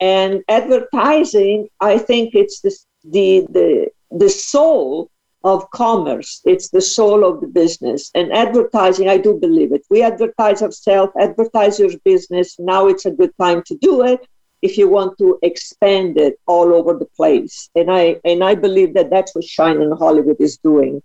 And 0.00 0.42
advertising, 0.48 1.68
I 1.80 1.98
think 1.98 2.34
it's 2.34 2.60
this, 2.60 2.86
the, 3.04 3.46
the, 3.50 3.88
the 4.10 4.28
soul 4.28 5.10
of 5.42 5.70
commerce. 5.70 6.40
It's 6.44 6.70
the 6.70 6.80
soul 6.80 7.24
of 7.24 7.40
the 7.40 7.46
business. 7.46 8.10
And 8.14 8.32
advertising, 8.32 9.08
I 9.08 9.18
do 9.18 9.38
believe 9.38 9.72
it. 9.72 9.84
We 9.90 10.02
advertise 10.02 10.62
ourselves, 10.62 11.12
advertise 11.18 11.78
your 11.78 11.90
business. 12.04 12.56
Now 12.58 12.88
it's 12.88 13.06
a 13.06 13.10
good 13.10 13.32
time 13.38 13.62
to 13.66 13.76
do 13.76 14.02
it 14.04 14.26
if 14.62 14.78
you 14.78 14.88
want 14.88 15.18
to 15.18 15.38
expand 15.42 16.18
it 16.18 16.38
all 16.46 16.72
over 16.72 16.94
the 16.94 17.04
place. 17.04 17.70
And 17.74 17.90
I 17.90 18.20
and 18.24 18.42
I 18.42 18.54
believe 18.54 18.94
that 18.94 19.10
that's 19.10 19.34
what 19.34 19.44
Shine 19.44 19.78
On 19.80 19.96
Hollywood 19.96 20.36
is 20.40 20.56
doing. 20.58 21.02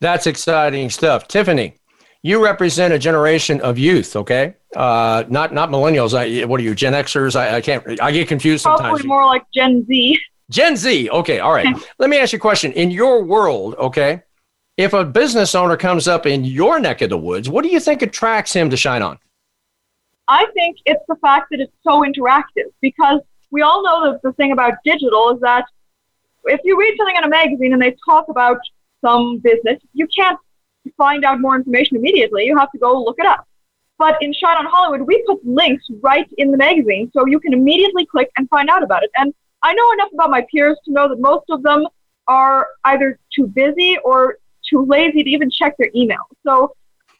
That's 0.00 0.26
exciting 0.26 0.90
stuff. 0.90 1.26
Tiffany, 1.28 1.74
you 2.22 2.42
represent 2.42 2.94
a 2.94 2.98
generation 2.98 3.60
of 3.60 3.78
youth, 3.78 4.16
okay? 4.16 4.54
Uh, 4.74 5.24
not 5.28 5.52
not 5.52 5.70
millennials. 5.70 6.16
I, 6.16 6.44
what 6.46 6.60
are 6.60 6.62
you, 6.62 6.74
Gen 6.74 6.92
Xers? 6.92 7.36
I, 7.36 7.56
I 7.56 7.60
can't. 7.60 8.00
I 8.00 8.12
get 8.12 8.28
confused 8.28 8.64
Probably 8.64 8.84
sometimes. 8.84 9.02
Probably 9.02 9.08
more 9.08 9.26
like 9.26 9.44
Gen 9.54 9.84
Z. 9.86 10.18
Gen 10.50 10.76
Z. 10.76 11.10
Okay, 11.10 11.40
all 11.40 11.52
right. 11.52 11.66
Let 11.98 12.10
me 12.10 12.18
ask 12.18 12.32
you 12.32 12.38
a 12.38 12.40
question. 12.40 12.72
In 12.72 12.90
your 12.90 13.24
world, 13.24 13.74
okay, 13.76 14.22
if 14.76 14.92
a 14.92 15.04
business 15.04 15.54
owner 15.54 15.76
comes 15.76 16.06
up 16.06 16.26
in 16.26 16.44
your 16.44 16.78
neck 16.78 17.02
of 17.02 17.10
the 17.10 17.18
woods, 17.18 17.48
what 17.48 17.64
do 17.64 17.70
you 17.70 17.80
think 17.80 18.02
attracts 18.02 18.52
him 18.52 18.70
to 18.70 18.76
shine 18.76 19.02
on? 19.02 19.18
I 20.28 20.46
think 20.54 20.76
it's 20.84 21.02
the 21.08 21.16
fact 21.16 21.46
that 21.50 21.60
it's 21.60 21.72
so 21.82 22.02
interactive 22.02 22.70
because 22.80 23.20
we 23.50 23.62
all 23.62 23.82
know 23.82 24.12
that 24.12 24.20
the 24.22 24.32
thing 24.34 24.52
about 24.52 24.74
digital 24.84 25.30
is 25.30 25.40
that 25.40 25.64
if 26.44 26.60
you 26.64 26.78
read 26.78 26.94
something 26.98 27.16
in 27.16 27.24
a 27.24 27.28
magazine 27.28 27.72
and 27.72 27.80
they 27.80 27.96
talk 28.04 28.26
about 28.28 28.58
some 29.00 29.38
business, 29.38 29.80
you 29.94 30.06
can't 30.14 30.38
find 30.96 31.24
out 31.24 31.40
more 31.40 31.56
information 31.56 31.96
immediately. 31.96 32.44
You 32.44 32.56
have 32.58 32.70
to 32.72 32.78
go 32.78 33.02
look 33.02 33.18
it 33.18 33.26
up. 33.26 33.46
But 33.98 34.16
in 34.20 34.32
Shine 34.32 34.56
on 34.56 34.66
Hollywood, 34.66 35.06
we 35.06 35.22
put 35.26 35.44
links 35.44 35.84
right 36.02 36.28
in 36.38 36.52
the 36.52 36.56
magazine 36.56 37.10
so 37.12 37.26
you 37.26 37.40
can 37.40 37.52
immediately 37.52 38.06
click 38.06 38.30
and 38.36 38.48
find 38.48 38.68
out 38.70 38.82
about 38.82 39.02
it. 39.02 39.10
And 39.16 39.34
I 39.62 39.74
know 39.74 39.92
enough 39.92 40.10
about 40.12 40.30
my 40.30 40.46
peers 40.52 40.78
to 40.84 40.92
know 40.92 41.08
that 41.08 41.20
most 41.20 41.44
of 41.50 41.62
them 41.62 41.86
are 42.28 42.68
either 42.84 43.18
too 43.34 43.46
busy 43.46 43.98
or 44.04 44.38
too 44.68 44.84
lazy 44.84 45.24
to 45.24 45.30
even 45.30 45.50
check 45.50 45.76
their 45.78 45.90
email. 45.96 46.28
So 46.46 46.74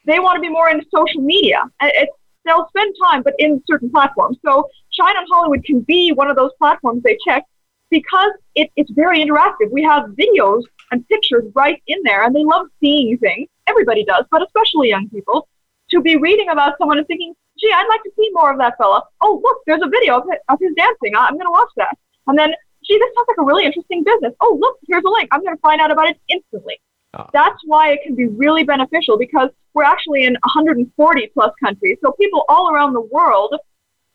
they 0.05 0.19
want 0.19 0.37
to 0.37 0.41
be 0.41 0.49
more 0.49 0.69
into 0.69 0.85
social 0.93 1.21
media. 1.21 1.63
It's, 1.81 2.13
they'll 2.49 2.67
spend 2.69 2.95
time, 3.03 3.21
but 3.21 3.33
in 3.39 3.61
certain 3.69 3.89
platforms. 3.89 4.37
So 4.45 4.67
Shine 4.89 5.15
on 5.15 5.25
Hollywood 5.31 5.63
can 5.63 5.81
be 5.81 6.11
one 6.11 6.29
of 6.29 6.35
those 6.35 6.51
platforms 6.57 7.03
they 7.03 7.17
check 7.25 7.45
because 7.89 8.31
it, 8.55 8.71
it's 8.75 8.91
very 8.91 9.19
interactive. 9.19 9.71
We 9.71 9.83
have 9.83 10.09
videos 10.09 10.63
and 10.91 11.07
pictures 11.07 11.45
right 11.55 11.81
in 11.87 11.99
there, 12.03 12.23
and 12.23 12.35
they 12.35 12.43
love 12.43 12.67
seeing 12.79 13.17
things. 13.17 13.47
Everybody 13.67 14.03
does, 14.03 14.25
but 14.31 14.41
especially 14.43 14.89
young 14.89 15.09
people. 15.09 15.47
To 15.91 16.01
be 16.01 16.17
reading 16.17 16.49
about 16.49 16.77
someone 16.77 16.99
and 16.99 17.07
thinking, 17.07 17.33
gee, 17.59 17.71
I'd 17.75 17.87
like 17.89 18.03
to 18.03 18.11
see 18.15 18.29
more 18.33 18.51
of 18.51 18.59
that 18.59 18.77
fella. 18.77 19.03
Oh, 19.21 19.41
look, 19.43 19.57
there's 19.65 19.81
a 19.83 19.89
video 19.89 20.17
of 20.19 20.23
his, 20.29 20.39
of 20.49 20.59
his 20.59 20.71
dancing. 20.75 21.15
I'm 21.15 21.33
going 21.33 21.47
to 21.47 21.51
watch 21.51 21.69
that. 21.77 21.97
And 22.27 22.37
then, 22.37 22.53
gee, 22.85 22.97
this 22.97 23.09
sounds 23.15 23.27
like 23.27 23.37
a 23.39 23.43
really 23.43 23.65
interesting 23.65 24.03
business. 24.03 24.33
Oh, 24.39 24.57
look, 24.59 24.77
here's 24.87 25.03
a 25.03 25.09
link. 25.09 25.29
I'm 25.31 25.43
going 25.43 25.55
to 25.55 25.61
find 25.61 25.81
out 25.81 25.89
about 25.89 26.09
it 26.09 26.19
instantly. 26.27 26.79
Oh. 27.17 27.25
That's 27.33 27.59
why 27.65 27.91
it 27.91 28.01
can 28.03 28.15
be 28.15 28.27
really 28.27 28.63
beneficial 28.63 29.17
because 29.17 29.49
we're 29.73 29.83
actually 29.83 30.25
in 30.25 30.33
140 30.33 31.31
plus 31.33 31.53
countries. 31.63 31.97
So 32.03 32.11
people 32.13 32.43
all 32.49 32.73
around 32.73 32.93
the 32.93 33.01
world 33.01 33.55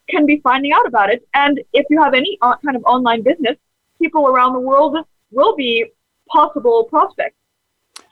can 0.09 0.27
be 0.27 0.41
finding 0.43 0.73
out 0.73 0.87
about 0.87 1.11
it. 1.11 1.27
And 1.35 1.61
if 1.73 1.87
you 1.91 2.03
have 2.03 2.15
any 2.15 2.39
uh, 2.43 2.57
kind 2.65 2.77
of 2.77 2.85
online 2.85 3.23
business, 3.23 3.57
people 4.01 4.29
around 4.29 4.53
the 4.53 4.61
world 4.61 4.97
will 5.31 5.57
be 5.57 5.87
possible 6.29 6.85
prospects. 6.85 7.37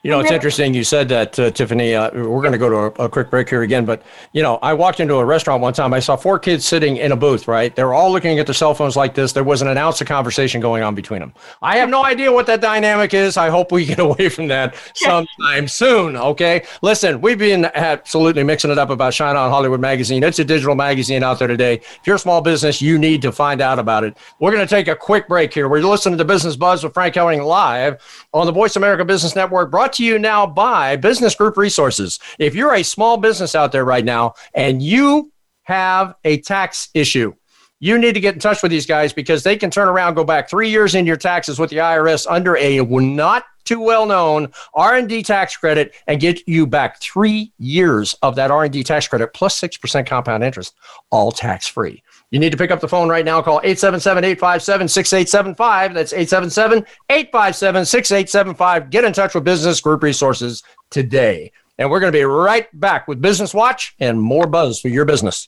You 0.03 0.11
know, 0.11 0.19
it's 0.19 0.31
interesting 0.31 0.73
you 0.73 0.83
said 0.83 1.07
that, 1.09 1.39
uh, 1.39 1.49
Tiffany. 1.49 1.95
Uh, 1.95 2.11
we're 2.13 2.41
going 2.41 2.51
to 2.51 2.57
go 2.57 2.67
to 2.67 2.75
a, 2.75 3.05
a, 3.05 3.09
quick 3.09 3.29
break 3.29 3.47
here 3.47 3.61
again, 3.61 3.85
but 3.85 4.03
you 4.33 4.43
know, 4.43 4.59
I 4.61 4.73
walked 4.73 4.99
into 4.99 5.15
a 5.15 5.23
restaurant 5.23 5.61
one 5.61 5.71
time. 5.71 5.93
I 5.93 6.01
saw 6.01 6.17
four 6.17 6.39
kids 6.39 6.65
sitting 6.65 6.97
in 6.97 7.13
a 7.13 7.15
booth. 7.15 7.47
Right, 7.47 7.73
they 7.73 7.85
were 7.85 7.93
all 7.93 8.11
looking 8.11 8.37
at 8.37 8.45
their 8.45 8.53
cell 8.53 8.73
phones 8.73 8.97
like 8.97 9.15
this. 9.15 9.31
There 9.31 9.45
wasn't 9.45 9.71
an 9.71 9.77
ounce 9.77 10.01
of 10.01 10.07
conversation 10.07 10.59
going 10.59 10.83
on 10.83 10.93
between 10.93 11.21
them. 11.21 11.33
I 11.61 11.77
have 11.77 11.87
no 11.87 12.03
idea 12.03 12.33
what 12.33 12.47
that 12.47 12.59
dynamic 12.59 13.13
is. 13.13 13.37
I 13.37 13.49
hope 13.49 13.71
we 13.71 13.85
get 13.85 13.99
away 14.07 14.27
from 14.27 14.49
that 14.49 14.75
sometime 14.93 15.69
soon. 15.69 16.17
Okay, 16.17 16.65
listen, 16.81 17.21
we've 17.21 17.39
been 17.39 17.71
absolutely 17.73 18.43
mixing 18.43 18.71
it 18.71 18.77
up 18.77 18.89
about 18.89 19.13
Shine 19.13 19.37
On 19.37 19.49
Hollywood 19.49 19.79
magazine. 19.79 20.21
It's 20.21 20.39
a 20.39 20.43
digital 20.43 20.75
magazine 20.75 21.23
out 21.23 21.39
there 21.39 21.47
today. 21.47 21.75
If 21.75 22.01
you're 22.03 22.17
a 22.17 22.19
small 22.19 22.41
business, 22.41 22.81
you 22.81 22.99
need 22.99 23.21
to 23.21 23.31
find 23.31 23.61
out 23.61 23.79
about 23.79 24.03
it. 24.03 24.17
We're 24.39 24.51
going 24.51 24.67
to 24.67 24.75
take 24.75 24.89
a 24.89 24.97
quick 24.97 25.29
break 25.29 25.53
here. 25.53 25.69
We're 25.69 25.79
listening 25.79 26.17
to 26.17 26.25
Business 26.25 26.57
Buzz 26.57 26.83
with 26.83 26.93
Frank 26.93 27.15
Hellring 27.15 27.45
live 27.45 28.01
on 28.33 28.47
the 28.47 28.51
Voice 28.51 28.75
America 28.75 29.05
Business 29.05 29.33
Network, 29.33 29.71
brought 29.71 29.92
to 29.93 30.03
you 30.03 30.19
now 30.19 30.45
by 30.45 30.95
Business 30.95 31.35
Group 31.35 31.57
Resources. 31.57 32.19
If 32.39 32.55
you're 32.55 32.73
a 32.73 32.83
small 32.83 33.17
business 33.17 33.55
out 33.55 33.71
there 33.71 33.85
right 33.85 34.05
now 34.05 34.33
and 34.53 34.81
you 34.81 35.31
have 35.63 36.15
a 36.23 36.41
tax 36.41 36.89
issue, 36.93 37.33
you 37.79 37.97
need 37.97 38.13
to 38.13 38.19
get 38.19 38.33
in 38.33 38.39
touch 38.39 38.63
with 38.63 38.71
these 38.71 38.85
guys 38.85 39.11
because 39.11 39.43
they 39.43 39.57
can 39.57 39.69
turn 39.69 39.89
around, 39.89 40.13
go 40.13 40.23
back 40.23 40.49
three 40.49 40.69
years 40.69 40.95
in 40.95 41.05
your 41.05 41.17
taxes 41.17 41.59
with 41.59 41.69
the 41.69 41.77
IRS 41.77 42.25
under 42.29 42.55
a 42.57 42.79
not 42.79 43.43
too 43.65 43.79
well 43.79 44.05
known 44.05 44.51
R&D 44.73 45.23
tax 45.23 45.57
credit 45.57 45.93
and 46.07 46.19
get 46.19 46.47
you 46.47 46.65
back 46.67 47.01
three 47.01 47.51
years 47.59 48.15
of 48.21 48.35
that 48.35 48.51
R&D 48.51 48.83
tax 48.83 49.07
credit 49.07 49.33
plus 49.33 49.59
6% 49.59 50.05
compound 50.05 50.43
interest, 50.43 50.75
all 51.11 51.31
tax 51.31 51.67
free. 51.67 52.03
You 52.33 52.39
need 52.39 52.51
to 52.51 52.57
pick 52.57 52.71
up 52.71 52.79
the 52.79 52.87
phone 52.87 53.09
right 53.09 53.23
now. 53.23 53.43
Call 53.43 53.59
877 53.63 54.23
857 54.23 54.87
6875. 54.87 55.93
That's 55.93 56.13
877 56.13 56.79
857 57.07 57.85
6875. 57.85 58.89
Get 58.89 59.03
in 59.03 59.13
touch 59.13 59.35
with 59.35 59.43
Business 59.43 59.79
Group 59.79 60.01
Resources 60.01 60.63
today. 60.89 61.51
And 61.77 61.91
we're 61.91 61.99
going 61.99 62.11
to 62.11 62.17
be 62.17 62.23
right 62.23 62.67
back 62.79 63.07
with 63.07 63.21
Business 63.21 63.53
Watch 63.53 63.93
and 63.99 64.19
more 64.19 64.47
buzz 64.47 64.79
for 64.79 64.87
your 64.87 65.05
business. 65.05 65.47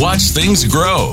watch 0.00 0.32
things 0.32 0.64
grow. 0.64 1.12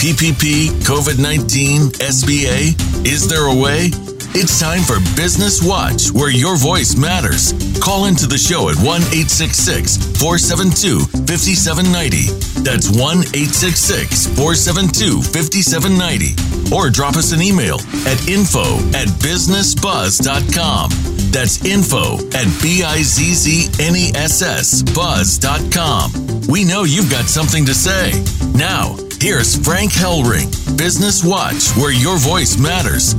PPP, 0.00 0.72
COVID 0.88 1.20
19, 1.20 1.90
SBA? 2.00 2.72
Is 3.06 3.28
there 3.28 3.44
a 3.44 3.54
way? 3.54 3.90
It's 4.32 4.58
time 4.58 4.80
for 4.80 4.98
Business 5.14 5.62
Watch, 5.62 6.10
where 6.12 6.30
your 6.30 6.56
voice 6.56 6.96
matters. 6.96 7.52
Call 7.80 8.06
into 8.06 8.26
the 8.26 8.38
show 8.38 8.70
at 8.70 8.76
1 8.76 8.86
866 9.12 9.98
472 10.18 11.00
5790. 11.28 12.32
That's 12.64 12.88
1 12.88 12.96
866 13.36 14.28
472 14.38 15.20
5790. 15.20 16.74
Or 16.74 16.88
drop 16.88 17.16
us 17.16 17.32
an 17.32 17.42
email 17.42 17.78
at 18.08 18.26
info 18.26 18.78
at 18.96 19.08
businessbuzz.com. 19.20 21.19
That's 21.30 21.64
info 21.64 22.18
at 22.34 22.46
B 22.60 22.82
I 22.82 23.02
Z 23.02 23.34
Z 23.34 23.82
N 23.82 23.94
E 23.96 24.10
S 24.14 24.42
S 24.42 24.82
buzz.com. 24.82 26.12
We 26.48 26.64
know 26.64 26.82
you've 26.82 27.10
got 27.10 27.26
something 27.26 27.64
to 27.66 27.74
say. 27.74 28.12
Now, 28.54 28.96
here's 29.20 29.56
Frank 29.64 29.92
Hellring, 29.92 30.50
Business 30.76 31.24
Watch, 31.24 31.70
where 31.76 31.92
your 31.92 32.16
voice 32.18 32.58
matters. 32.58 33.14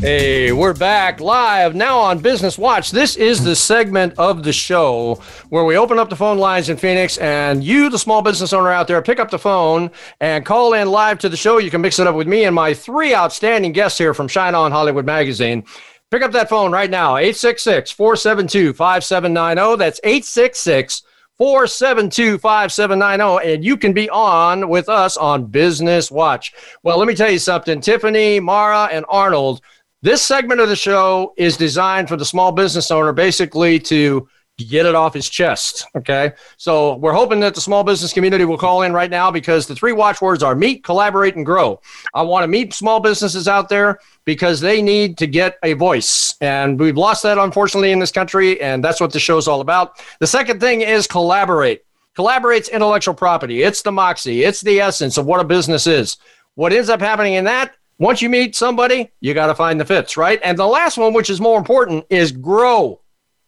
Hey, 0.00 0.50
we're 0.52 0.72
back 0.72 1.20
live 1.20 1.74
now 1.74 1.98
on 1.98 2.20
Business 2.20 2.56
Watch. 2.56 2.90
This 2.90 3.16
is 3.16 3.44
the 3.44 3.54
segment 3.54 4.14
of 4.16 4.42
the 4.42 4.52
show 4.52 5.20
where 5.50 5.64
we 5.64 5.76
open 5.76 5.98
up 5.98 6.08
the 6.08 6.16
phone 6.16 6.38
lines 6.38 6.70
in 6.70 6.78
Phoenix, 6.78 7.18
and 7.18 7.62
you, 7.62 7.90
the 7.90 7.98
small 7.98 8.22
business 8.22 8.54
owner 8.54 8.70
out 8.70 8.88
there, 8.88 9.02
pick 9.02 9.20
up 9.20 9.30
the 9.30 9.38
phone 9.38 9.90
and 10.20 10.46
call 10.46 10.72
in 10.72 10.90
live 10.90 11.18
to 11.18 11.28
the 11.28 11.36
show. 11.36 11.58
You 11.58 11.70
can 11.70 11.82
mix 11.82 11.98
it 11.98 12.06
up 12.06 12.14
with 12.14 12.26
me 12.26 12.44
and 12.44 12.54
my 12.54 12.72
three 12.72 13.14
outstanding 13.14 13.72
guests 13.72 13.98
here 13.98 14.14
from 14.14 14.26
Shine 14.26 14.54
On 14.54 14.72
Hollywood 14.72 15.04
Magazine. 15.04 15.64
Pick 16.10 16.22
up 16.22 16.32
that 16.32 16.48
phone 16.48 16.72
right 16.72 16.90
now, 16.90 17.16
866 17.16 17.92
472 17.92 18.72
5790. 18.72 19.76
That's 19.78 20.00
866 20.02 21.02
472 21.38 22.38
5790, 22.38 23.54
and 23.54 23.64
you 23.64 23.76
can 23.76 23.92
be 23.92 24.10
on 24.10 24.68
with 24.68 24.88
us 24.88 25.16
on 25.16 25.46
Business 25.46 26.10
Watch. 26.10 26.52
Well, 26.82 26.98
let 26.98 27.08
me 27.08 27.14
tell 27.14 27.30
you 27.30 27.38
something 27.38 27.80
Tiffany, 27.80 28.40
Mara, 28.40 28.88
and 28.92 29.04
Arnold 29.08 29.62
this 30.02 30.22
segment 30.22 30.62
of 30.62 30.70
the 30.70 30.76
show 30.76 31.34
is 31.36 31.58
designed 31.58 32.08
for 32.08 32.16
the 32.16 32.24
small 32.24 32.52
business 32.52 32.90
owner 32.90 33.12
basically 33.12 33.78
to 33.80 34.26
get 34.64 34.86
it 34.86 34.94
off 34.94 35.14
his 35.14 35.28
chest. 35.28 35.86
Okay. 35.96 36.32
So 36.56 36.96
we're 36.96 37.12
hoping 37.12 37.40
that 37.40 37.54
the 37.54 37.60
small 37.60 37.84
business 37.84 38.12
community 38.12 38.44
will 38.44 38.58
call 38.58 38.82
in 38.82 38.92
right 38.92 39.10
now 39.10 39.30
because 39.30 39.66
the 39.66 39.74
three 39.74 39.92
watchwords 39.92 40.42
are 40.42 40.54
meet, 40.54 40.84
collaborate, 40.84 41.36
and 41.36 41.44
grow. 41.44 41.80
I 42.14 42.22
want 42.22 42.44
to 42.44 42.48
meet 42.48 42.72
small 42.72 43.00
businesses 43.00 43.48
out 43.48 43.68
there 43.68 43.98
because 44.24 44.60
they 44.60 44.82
need 44.82 45.18
to 45.18 45.26
get 45.26 45.58
a 45.62 45.72
voice. 45.74 46.34
And 46.40 46.78
we've 46.78 46.96
lost 46.96 47.22
that, 47.22 47.38
unfortunately, 47.38 47.92
in 47.92 47.98
this 47.98 48.12
country. 48.12 48.60
And 48.60 48.82
that's 48.82 49.00
what 49.00 49.12
the 49.12 49.20
show's 49.20 49.48
all 49.48 49.60
about. 49.60 50.00
The 50.20 50.26
second 50.26 50.60
thing 50.60 50.80
is 50.82 51.06
collaborate. 51.06 51.84
Collaborate's 52.14 52.68
intellectual 52.68 53.14
property. 53.14 53.62
It's 53.62 53.82
the 53.82 53.92
moxie, 53.92 54.44
it's 54.44 54.60
the 54.60 54.80
essence 54.80 55.16
of 55.16 55.26
what 55.26 55.40
a 55.40 55.44
business 55.44 55.86
is. 55.86 56.16
What 56.54 56.72
ends 56.72 56.88
up 56.88 57.00
happening 57.00 57.34
in 57.34 57.44
that 57.44 57.74
once 58.00 58.22
you 58.22 58.30
meet 58.30 58.56
somebody, 58.56 59.10
you 59.20 59.34
got 59.34 59.48
to 59.48 59.54
find 59.54 59.78
the 59.78 59.84
fits, 59.84 60.16
right? 60.16 60.40
And 60.42 60.58
the 60.58 60.66
last 60.66 60.96
one, 60.96 61.12
which 61.12 61.28
is 61.28 61.38
more 61.38 61.58
important, 61.58 62.06
is 62.08 62.32
grow. 62.32 63.02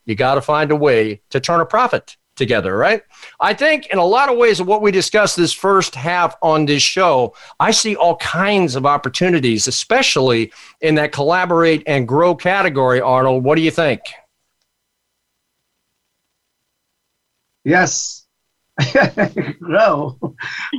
You 0.04 0.14
got 0.14 0.34
to 0.34 0.42
find 0.42 0.70
a 0.70 0.76
way 0.76 1.22
to 1.30 1.40
turn 1.40 1.60
a 1.60 1.66
profit 1.66 2.16
together, 2.36 2.76
right? 2.76 3.02
I 3.40 3.54
think 3.54 3.86
in 3.86 3.98
a 3.98 4.04
lot 4.04 4.30
of 4.30 4.38
ways 4.38 4.60
of 4.60 4.66
what 4.66 4.82
we 4.82 4.90
discussed 4.90 5.36
this 5.36 5.52
first 5.52 5.94
half 5.94 6.36
on 6.42 6.66
this 6.66 6.82
show, 6.82 7.34
I 7.60 7.70
see 7.70 7.94
all 7.94 8.16
kinds 8.16 8.74
of 8.74 8.86
opportunities, 8.86 9.66
especially 9.66 10.52
in 10.80 10.94
that 10.96 11.12
collaborate 11.12 11.82
and 11.86 12.08
grow 12.08 12.34
category. 12.34 13.00
Arnold, 13.00 13.44
what 13.44 13.56
do 13.56 13.62
you 13.62 13.70
think? 13.70 14.00
Yes, 17.64 18.26
grow. 19.60 20.18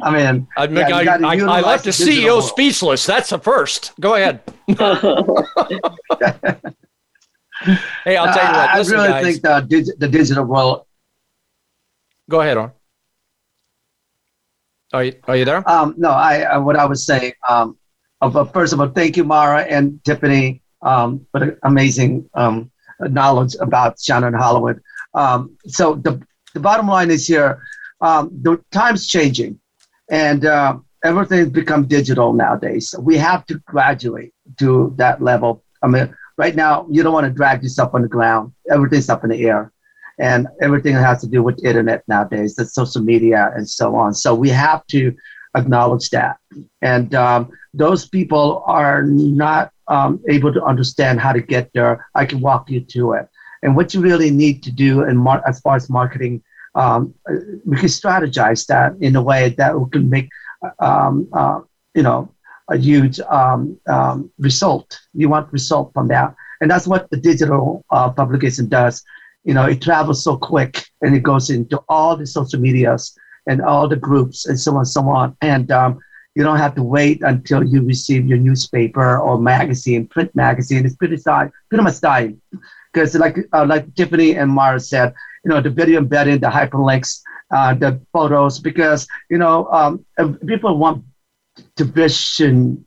I 0.04 0.12
mean, 0.12 0.48
I, 0.58 0.66
yeah, 0.66 0.88
I, 0.90 1.04
I, 1.24 1.38
I 1.38 1.62
left 1.62 1.86
the 1.86 1.92
CEO 1.92 2.26
world. 2.26 2.44
speechless. 2.46 3.06
That's 3.06 3.32
a 3.32 3.40
first. 3.40 3.94
Go 4.02 4.16
ahead. 4.16 4.42
hey, 8.04 8.18
I'll 8.18 8.34
tell 8.34 8.46
you 8.46 8.58
what. 8.58 8.78
Listen, 8.78 9.00
I 9.00 9.02
really 9.02 9.10
guys. 9.10 9.24
think 9.24 9.42
the, 9.42 9.96
the 10.00 10.08
digital 10.08 10.46
world. 10.46 10.86
Go 12.30 12.42
ahead, 12.42 12.58
on. 12.58 12.72
Are 14.94 15.04
you, 15.04 15.14
are 15.28 15.36
you 15.36 15.46
there? 15.46 15.70
Um, 15.70 15.96
no, 15.98 16.10
I 16.10 16.44
uh, 16.44 16.62
what 16.62 16.76
I 16.76 16.86
would 16.86 17.00
say. 17.00 17.34
Um, 17.50 17.78
uh, 18.22 18.46
first 18.46 18.74
of 18.74 18.80
all, 18.80 18.90
thank 18.90 19.18
you, 19.18 19.24
Mara 19.24 19.64
and 19.64 20.04
Tiffany, 20.04 20.62
um, 20.82 21.26
for 21.32 21.58
amazing 21.64 22.30
um, 22.36 22.72
knowledge 23.00 23.56
about 23.60 24.00
Shine 24.00 24.24
On 24.24 24.34
Hollywood. 24.34 24.82
Um, 25.14 25.58
so 25.66 25.96
the 25.96 26.22
the 26.54 26.60
bottom 26.60 26.88
line 26.88 27.10
is 27.10 27.28
here 27.28 27.62
um, 28.04 28.30
the 28.42 28.62
time's 28.72 29.08
changing 29.08 29.60
and 30.12 30.46
uh, 30.46 30.78
everything's 31.04 31.50
become 31.50 31.88
digital 31.88 32.34
nowadays. 32.34 32.94
We 33.00 33.18
have 33.18 33.46
to 33.48 33.60
graduate 33.60 34.34
to 34.60 34.94
that 34.98 35.22
level. 35.22 35.64
I 35.82 35.88
mean, 35.88 36.14
right 36.38 36.56
now, 36.56 36.88
you 36.90 37.04
don't 37.04 37.14
want 37.14 37.26
to 37.26 37.32
drag 37.32 37.64
yourself 37.64 37.94
on 37.94 38.02
the 38.02 38.08
ground. 38.08 38.54
Everything's 38.72 39.10
up 39.10 39.24
in 39.24 39.30
the 39.30 39.46
air. 39.46 39.72
And 40.20 40.48
everything 40.62 40.94
has 40.94 41.22
to 41.22 41.28
do 41.28 41.42
with 41.42 41.64
internet 41.66 42.04
nowadays, 42.08 42.56
the 42.56 42.66
social 42.66 43.02
media 43.02 43.52
and 43.56 43.68
so 43.68 43.96
on. 43.96 44.14
So 44.14 44.36
we 44.36 44.50
have 44.50 44.86
to 44.88 45.16
acknowledge 45.56 46.12
that. 46.12 46.38
And 46.84 47.16
um, 47.16 47.52
those 47.74 48.08
people 48.08 48.64
are 48.68 49.02
not 49.04 49.72
um, 49.88 50.22
able 50.30 50.54
to 50.54 50.64
understand 50.64 51.20
how 51.20 51.34
to 51.34 51.42
get 51.42 51.72
there. 51.74 52.06
I 52.14 52.26
can 52.26 52.42
walk 52.42 52.70
you 52.70 52.82
to 52.82 53.14
it. 53.14 53.28
And 53.64 53.76
what 53.76 53.94
you 53.94 54.02
really 54.02 54.30
need 54.30 54.62
to 54.64 54.72
do, 54.72 55.04
in 55.04 55.18
mar- 55.18 55.42
as 55.48 55.60
far 55.62 55.76
as 55.76 55.90
marketing 55.90 56.44
um, 56.76 57.14
we 57.66 57.78
can 57.78 57.88
strategize 57.88 58.66
that 58.68 58.96
in 59.00 59.16
a 59.16 59.22
way 59.22 59.50
that 59.58 59.80
we 59.80 59.90
can 59.90 60.10
make, 60.10 60.30
um, 60.80 61.28
uh, 61.34 61.62
you 61.94 62.04
know, 62.04 62.30
a 62.70 62.78
huge 62.78 63.20
um, 63.22 63.80
um, 63.88 64.32
result. 64.40 65.00
You 65.14 65.30
want 65.30 65.52
result 65.52 65.92
from 65.94 66.08
that, 66.10 66.36
and 66.62 66.70
that's 66.70 66.88
what 66.88 67.10
the 67.10 67.18
digital 67.18 67.86
uh, 67.90 68.10
publication 68.10 68.68
does. 68.70 69.04
You 69.44 69.54
know, 69.54 69.66
it 69.66 69.82
travels 69.82 70.24
so 70.24 70.38
quick, 70.38 70.86
and 71.02 71.16
it 71.16 71.24
goes 71.24 71.50
into 71.50 71.82
all 71.90 72.16
the 72.16 72.26
social 72.26 72.60
medias 72.60 73.18
and 73.48 73.62
all 73.62 73.88
the 73.88 73.98
groups 73.98 74.46
and 74.46 74.60
so 74.60 74.72
on 74.72 74.78
and 74.78 74.88
so 74.88 75.02
on. 75.10 75.36
And 75.42 75.70
um, 75.72 76.00
you 76.36 76.44
don't 76.44 76.58
have 76.58 76.76
to 76.76 76.84
wait 76.84 77.22
until 77.22 77.64
you 77.64 77.82
receive 77.82 78.26
your 78.26 78.38
newspaper 78.38 79.20
or 79.20 79.38
magazine, 79.38 80.08
print 80.08 80.34
magazine. 80.34 80.86
It's 80.86 80.96
pretty, 80.96 81.18
pretty 81.18 81.84
much 81.84 82.00
dying 82.00 82.42
because, 82.94 83.16
like 83.16 83.38
uh, 83.52 83.66
like 83.66 83.94
Tiffany 83.96 84.36
and 84.36 84.50
Mara 84.50 84.80
said, 84.80 85.14
you 85.44 85.50
know, 85.50 85.62
the 85.62 85.70
video 85.70 86.00
embedding, 86.00 86.40
the 86.40 86.48
hyperlinks, 86.48 87.22
uh, 87.52 87.74
the 87.74 88.00
photos, 88.14 88.60
because, 88.60 89.08
you 89.30 89.38
know, 89.38 89.68
um, 89.72 90.06
people 90.48 90.78
want 90.78 91.04
to 91.78 91.84
vision, 91.84 92.86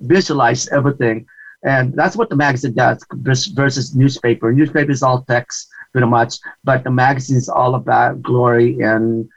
visualize 0.00 0.68
everything. 0.68 1.26
And 1.64 1.94
that's 1.94 2.16
what 2.16 2.30
the 2.30 2.36
magazine 2.36 2.74
does 2.74 3.04
versus 3.12 3.94
newspaper. 3.94 4.52
Newspaper 4.52 4.90
is 4.90 5.02
all 5.02 5.22
text 5.22 5.68
pretty 5.92 6.06
much, 6.06 6.38
but 6.62 6.84
the 6.84 6.90
magazine 6.90 7.36
is 7.36 7.48
all 7.48 7.74
about 7.74 8.22
glory 8.22 8.80
and 8.80 9.28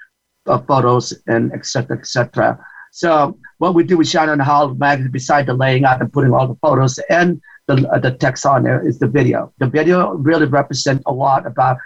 uh, 0.46 0.60
photos 0.60 1.14
and 1.28 1.52
etc. 1.54 1.98
etc. 1.98 2.60
So 2.92 3.40
what 3.58 3.74
we 3.74 3.84
do 3.84 3.98
with 3.98 4.08
Shannon 4.08 4.40
Hall 4.40 4.74
magazine, 4.76 5.12
beside 5.12 5.46
the 5.46 5.54
laying 5.54 5.86
out 5.86 6.02
and 6.02 6.12
putting 6.12 6.34
all 6.34 6.48
the 6.48 6.56
photos 6.56 7.00
and 7.10 7.42
the, 7.68 7.88
uh, 7.90 8.00
the 8.00 8.12
text 8.12 8.46
on 8.46 8.64
there, 8.64 8.86
is 8.86 9.00
the 9.00 9.08
video. 9.08 9.54
The 9.60 9.68
video 9.68 10.14
really 10.14 10.46
represents 10.46 11.04
a 11.08 11.14
lot 11.14 11.48
about 11.48 11.78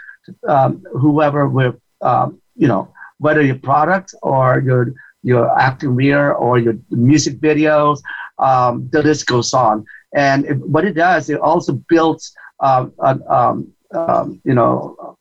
um, 0.47 0.83
whoever 0.91 1.47
with 1.47 1.75
um, 2.01 2.41
you 2.55 2.67
know 2.67 2.91
whether 3.19 3.41
your 3.41 3.59
product 3.59 4.13
or 4.23 4.59
your 4.59 4.93
your 5.25 5.45
acting 5.59 5.89
career 5.89 6.33
or 6.33 6.59
your 6.59 6.77
music 6.91 7.39
videos, 7.39 7.99
um, 8.37 8.87
the 8.91 9.01
list 9.01 9.25
goes 9.25 9.53
on. 9.53 9.83
And 10.15 10.45
it, 10.45 10.57
what 10.59 10.85
it 10.85 10.93
does, 10.93 11.29
it 11.29 11.39
also 11.39 11.73
builds 11.89 12.33
um, 12.59 12.93
um, 12.99 13.73
um, 13.93 14.41
you 14.45 14.53
know 14.53 15.17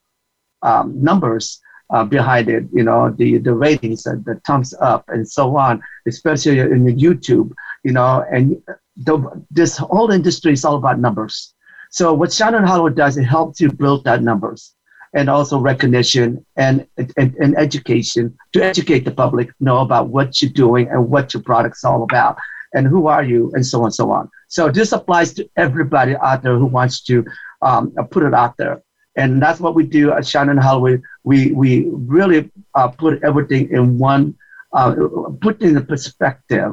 um, 0.62 1.02
numbers 1.02 1.59
uh, 1.90 2.05
behind 2.05 2.48
it. 2.48 2.64
You 2.72 2.84
know 2.84 3.11
the 3.11 3.38
the 3.38 3.55
ratings, 3.55 4.02
the, 4.05 4.40
thumbs 4.46 4.74
up, 4.80 5.05
and 5.09 5.26
so 5.26 5.57
on. 5.57 5.82
Especially 6.07 6.59
in 6.59 6.84
YouTube, 6.84 7.50
you 7.82 7.92
know, 7.92 8.24
and 8.30 8.62
the, 8.96 9.16
this 9.50 9.78
whole 9.78 10.11
industry 10.11 10.52
is 10.52 10.64
all 10.64 10.76
about 10.76 11.00
numbers. 11.00 11.55
So 11.90 12.12
what 12.12 12.32
Shannon 12.32 12.64
Hollow 12.64 12.90
does, 12.90 13.16
it 13.16 13.24
helps 13.24 13.61
you 13.61 13.72
build 13.72 14.05
that 14.05 14.22
numbers 14.22 14.74
and 15.14 15.28
also 15.28 15.58
recognition 15.58 16.44
and, 16.56 16.86
and, 17.16 17.34
and, 17.36 17.56
education 17.56 18.36
to 18.52 18.62
educate 18.62 19.04
the 19.04 19.10
public 19.10 19.50
know 19.60 19.78
about 19.78 20.08
what 20.08 20.42
you're 20.42 20.50
doing 20.50 20.88
and 20.88 21.08
what 21.08 21.32
your 21.32 21.42
product's 21.42 21.84
all 21.84 22.02
about 22.02 22.36
and 22.74 22.86
who 22.86 23.06
are 23.06 23.22
you 23.22 23.50
and 23.54 23.64
so 23.64 23.78
on 23.80 23.86
and 23.86 23.94
so 23.94 24.10
on 24.10 24.28
so 24.48 24.70
this 24.70 24.92
applies 24.92 25.32
to 25.34 25.48
everybody 25.56 26.16
out 26.16 26.42
there 26.42 26.58
who 26.58 26.66
wants 26.66 27.00
to 27.02 27.24
um, 27.62 27.92
put 28.10 28.22
it 28.22 28.34
out 28.34 28.56
there 28.56 28.82
And 29.16 29.40
that's 29.40 29.60
what 29.60 29.74
we 29.74 29.86
do 29.86 30.12
at 30.12 30.26
Shine 30.26 30.48
On 30.48 30.56
Hollywood. 30.56 31.02
We, 31.22 31.52
we 31.52 31.88
really 31.88 32.50
uh, 32.74 32.88
put 32.88 33.22
everything 33.22 33.70
in 33.70 33.98
one, 33.98 34.34
uh, 34.72 34.94
put 35.40 35.62
in 35.62 35.74
the 35.74 35.80
perspective, 35.80 36.72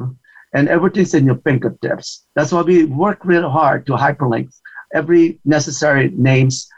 and 0.52 0.68
everything's 0.68 1.14
in 1.14 1.24
your 1.24 1.36
fingertips. 1.36 2.26
That's 2.34 2.52
why 2.52 2.62
we 2.62 2.84
work 2.84 3.24
really 3.24 3.48
hard 3.48 3.86
to 3.86 3.92
hyperlink 3.92 4.52
every 4.92 5.38
necessary 5.44 6.10
names, 6.10 6.68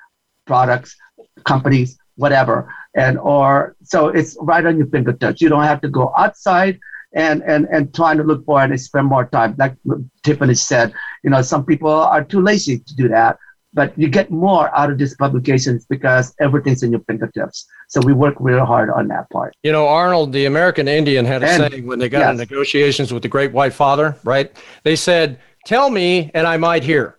products, 0.46 0.96
companies, 1.44 1.98
whatever. 2.16 2.72
And 2.94 3.18
or 3.18 3.76
so 3.82 4.08
it's 4.08 4.36
right 4.40 4.64
on 4.64 4.78
your 4.78 4.86
fingertips. 4.86 5.40
You 5.40 5.48
don't 5.48 5.64
have 5.64 5.80
to 5.82 5.88
go 5.88 6.12
outside 6.16 6.78
and 7.12 7.42
and 7.42 7.66
and 7.70 7.94
trying 7.94 8.18
to 8.18 8.24
look 8.24 8.44
for 8.44 8.62
it 8.62 8.70
and 8.70 8.80
spend 8.80 9.06
more 9.06 9.26
time. 9.26 9.54
Like 9.58 9.74
Tiffany 10.22 10.54
said, 10.54 10.94
you 11.22 11.30
know, 11.30 11.42
some 11.42 11.64
people 11.64 11.90
are 11.90 12.24
too 12.24 12.40
lazy 12.40 12.78
to 12.78 12.94
do 12.96 13.08
that 13.08 13.38
but 13.74 13.92
you 13.98 14.08
get 14.08 14.30
more 14.30 14.74
out 14.74 14.90
of 14.90 14.98
these 14.98 15.14
publications 15.16 15.84
because 15.84 16.32
everything's 16.40 16.82
in 16.82 16.92
your 16.92 17.00
fingertips. 17.00 17.66
So 17.88 18.00
we 18.00 18.12
work 18.12 18.36
real 18.38 18.64
hard 18.64 18.88
on 18.88 19.08
that 19.08 19.28
part. 19.30 19.54
You 19.64 19.72
know, 19.72 19.88
Arnold, 19.88 20.32
the 20.32 20.46
American 20.46 20.86
Indian 20.86 21.24
had 21.24 21.42
a 21.42 21.48
and, 21.48 21.72
saying 21.72 21.86
when 21.86 21.98
they 21.98 22.08
got 22.08 22.20
yes. 22.20 22.30
in 22.30 22.36
negotiations 22.36 23.12
with 23.12 23.22
the 23.22 23.28
Great 23.28 23.52
White 23.52 23.74
Father, 23.74 24.16
right? 24.22 24.56
They 24.84 24.96
said, 24.96 25.40
"Tell 25.66 25.90
me, 25.90 26.30
and 26.34 26.46
I 26.46 26.56
might 26.56 26.84
hear; 26.84 27.18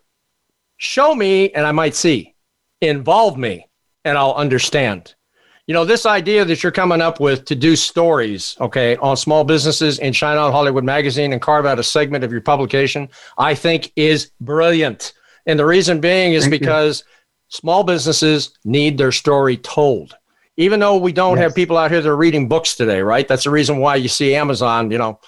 show 0.78 1.13
me, 1.13 1.51
and 1.51 1.68
I 1.68 1.74
might 1.74 1.93
see; 1.93 2.34
involve 2.82 3.38
me, 3.38 3.68
and 4.05 4.17
I'll 4.17 4.33
understand." 4.33 5.15
You 5.67 5.73
know, 5.73 5.83
this 5.83 6.05
idea 6.05 6.45
that 6.45 6.61
you're 6.61 6.71
coming 6.71 7.01
up 7.01 7.19
with 7.19 7.45
to 7.45 7.55
do 7.55 7.75
stories, 7.75 8.55
okay, 8.61 8.95
on 8.97 9.17
small 9.17 9.43
businesses 9.43 9.97
and 9.97 10.15
Shine 10.15 10.37
On 10.37 10.51
Hollywood 10.51 10.83
Magazine 10.83 11.33
and 11.33 11.41
carve 11.41 11.65
out 11.65 11.79
a 11.79 11.83
segment 11.83 12.23
of 12.23 12.31
your 12.31 12.41
publication, 12.41 13.09
I 13.37 13.55
think 13.55 13.91
is 13.95 14.31
brilliant. 14.39 15.13
And 15.47 15.57
the 15.57 15.65
reason 15.65 15.99
being 15.99 16.33
is 16.33 16.43
Thank 16.43 16.61
because 16.61 16.99
you. 16.99 17.13
small 17.49 17.83
businesses 17.83 18.55
need 18.63 18.99
their 18.99 19.11
story 19.11 19.57
told. 19.57 20.15
Even 20.57 20.79
though 20.79 20.97
we 20.97 21.11
don't 21.11 21.37
yes. 21.37 21.43
have 21.45 21.55
people 21.55 21.77
out 21.77 21.89
here 21.89 21.99
that 21.99 22.09
are 22.09 22.15
reading 22.15 22.47
books 22.47 22.75
today, 22.75 23.01
right? 23.01 23.27
That's 23.27 23.43
the 23.43 23.49
reason 23.49 23.79
why 23.79 23.95
you 23.95 24.07
see 24.07 24.35
Amazon, 24.35 24.91
you 24.91 24.99
know, 24.99 25.19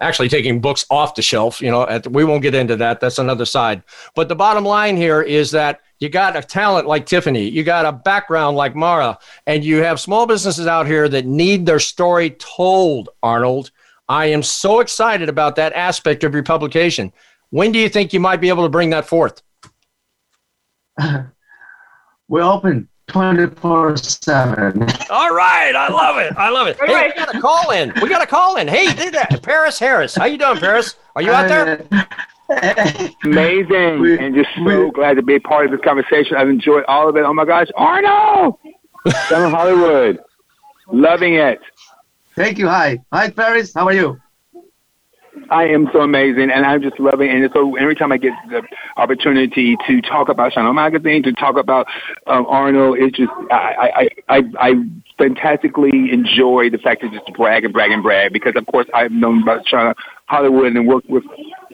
actually 0.00 0.28
taking 0.28 0.60
books 0.60 0.84
off 0.90 1.14
the 1.14 1.22
shelf. 1.22 1.60
You 1.60 1.70
know, 1.70 1.86
at, 1.86 2.10
we 2.10 2.24
won't 2.24 2.42
get 2.42 2.54
into 2.54 2.76
that. 2.76 3.00
That's 3.00 3.18
another 3.18 3.44
side. 3.44 3.82
But 4.14 4.28
the 4.28 4.34
bottom 4.34 4.64
line 4.64 4.96
here 4.96 5.22
is 5.22 5.50
that 5.52 5.80
you 6.02 6.08
got 6.08 6.36
a 6.36 6.42
talent 6.42 6.88
like 6.88 7.06
Tiffany, 7.06 7.48
you 7.48 7.62
got 7.62 7.86
a 7.86 7.92
background 7.92 8.56
like 8.56 8.74
Mara, 8.74 9.16
and 9.46 9.62
you 9.62 9.84
have 9.84 10.00
small 10.00 10.26
businesses 10.26 10.66
out 10.66 10.88
here 10.88 11.08
that 11.08 11.26
need 11.26 11.64
their 11.64 11.78
story 11.78 12.30
told, 12.30 13.10
Arnold. 13.22 13.70
I 14.08 14.26
am 14.26 14.42
so 14.42 14.80
excited 14.80 15.28
about 15.28 15.54
that 15.56 15.72
aspect 15.74 16.24
of 16.24 16.34
your 16.34 16.42
publication. 16.42 17.12
When 17.50 17.70
do 17.70 17.78
you 17.78 17.88
think 17.88 18.12
you 18.12 18.18
might 18.18 18.40
be 18.40 18.48
able 18.48 18.64
to 18.64 18.68
bring 18.68 18.90
that 18.90 19.06
forth? 19.06 19.42
We're 22.28 22.42
open 22.42 22.88
24 23.06 23.96
7. 23.96 24.82
All 25.10 25.32
right. 25.32 25.72
I 25.76 25.88
love 25.88 26.18
it. 26.18 26.36
I 26.36 26.50
love 26.50 26.66
it. 26.66 26.78
Hey, 26.84 27.08
we 27.08 27.14
got 27.14 27.32
a 27.32 27.40
call 27.40 27.70
in. 27.70 27.92
We 28.02 28.08
got 28.08 28.22
a 28.22 28.26
call 28.26 28.56
in. 28.56 28.66
Hey, 28.66 28.92
did 28.92 29.14
that. 29.14 29.40
Paris 29.42 29.78
Harris. 29.78 30.16
How 30.16 30.24
you 30.24 30.36
doing, 30.36 30.58
Paris? 30.58 30.96
Are 31.14 31.22
you 31.22 31.30
out 31.30 31.46
there? 31.46 31.86
Amazing. 33.24 34.00
We, 34.00 34.18
and 34.18 34.34
just 34.34 34.48
so 34.56 34.84
we, 34.84 34.90
glad 34.92 35.14
to 35.14 35.22
be 35.22 35.36
a 35.36 35.40
part 35.40 35.66
of 35.66 35.72
this 35.72 35.80
conversation. 35.82 36.36
I've 36.36 36.48
enjoyed 36.48 36.84
all 36.86 37.08
of 37.08 37.16
it. 37.16 37.24
Oh 37.24 37.32
my 37.32 37.44
gosh. 37.44 37.68
Arno! 37.76 38.58
Down 39.30 39.46
in 39.46 39.50
Hollywood. 39.50 40.20
Loving 40.88 41.34
it. 41.34 41.60
Thank 42.36 42.58
you. 42.58 42.68
Hi. 42.68 42.98
Hi, 43.12 43.30
Paris. 43.30 43.72
How 43.74 43.86
are 43.86 43.92
you? 43.92 44.20
I 45.50 45.64
am 45.64 45.88
so 45.92 46.00
amazing, 46.00 46.50
and 46.50 46.64
I'm 46.64 46.82
just 46.82 46.98
loving. 47.00 47.30
It. 47.30 47.42
And 47.42 47.50
so 47.54 47.76
every 47.76 47.94
time 47.94 48.12
I 48.12 48.16
get 48.18 48.32
the 48.48 48.62
opportunity 48.96 49.76
to 49.86 50.00
talk 50.02 50.28
about 50.28 50.52
Channel 50.52 50.72
Magazine, 50.72 51.22
to 51.24 51.32
talk 51.32 51.56
about 51.56 51.86
um, 52.26 52.46
Arnold, 52.46 52.98
it's 52.98 53.16
just 53.16 53.30
I, 53.50 54.08
I 54.28 54.36
I 54.36 54.42
I 54.58 54.72
fantastically 55.18 56.10
enjoy 56.12 56.70
the 56.70 56.78
fact 56.78 57.02
to 57.02 57.10
just 57.10 57.26
brag 57.34 57.64
and 57.64 57.72
brag 57.72 57.90
and 57.90 58.02
brag 58.02 58.32
because 58.32 58.54
of 58.56 58.66
course 58.66 58.86
I've 58.94 59.12
known 59.12 59.42
about 59.42 59.66
Shine 59.66 59.88
On 59.88 59.94
Hollywood 60.26 60.72
and 60.74 60.86
worked 60.86 61.08
with 61.08 61.24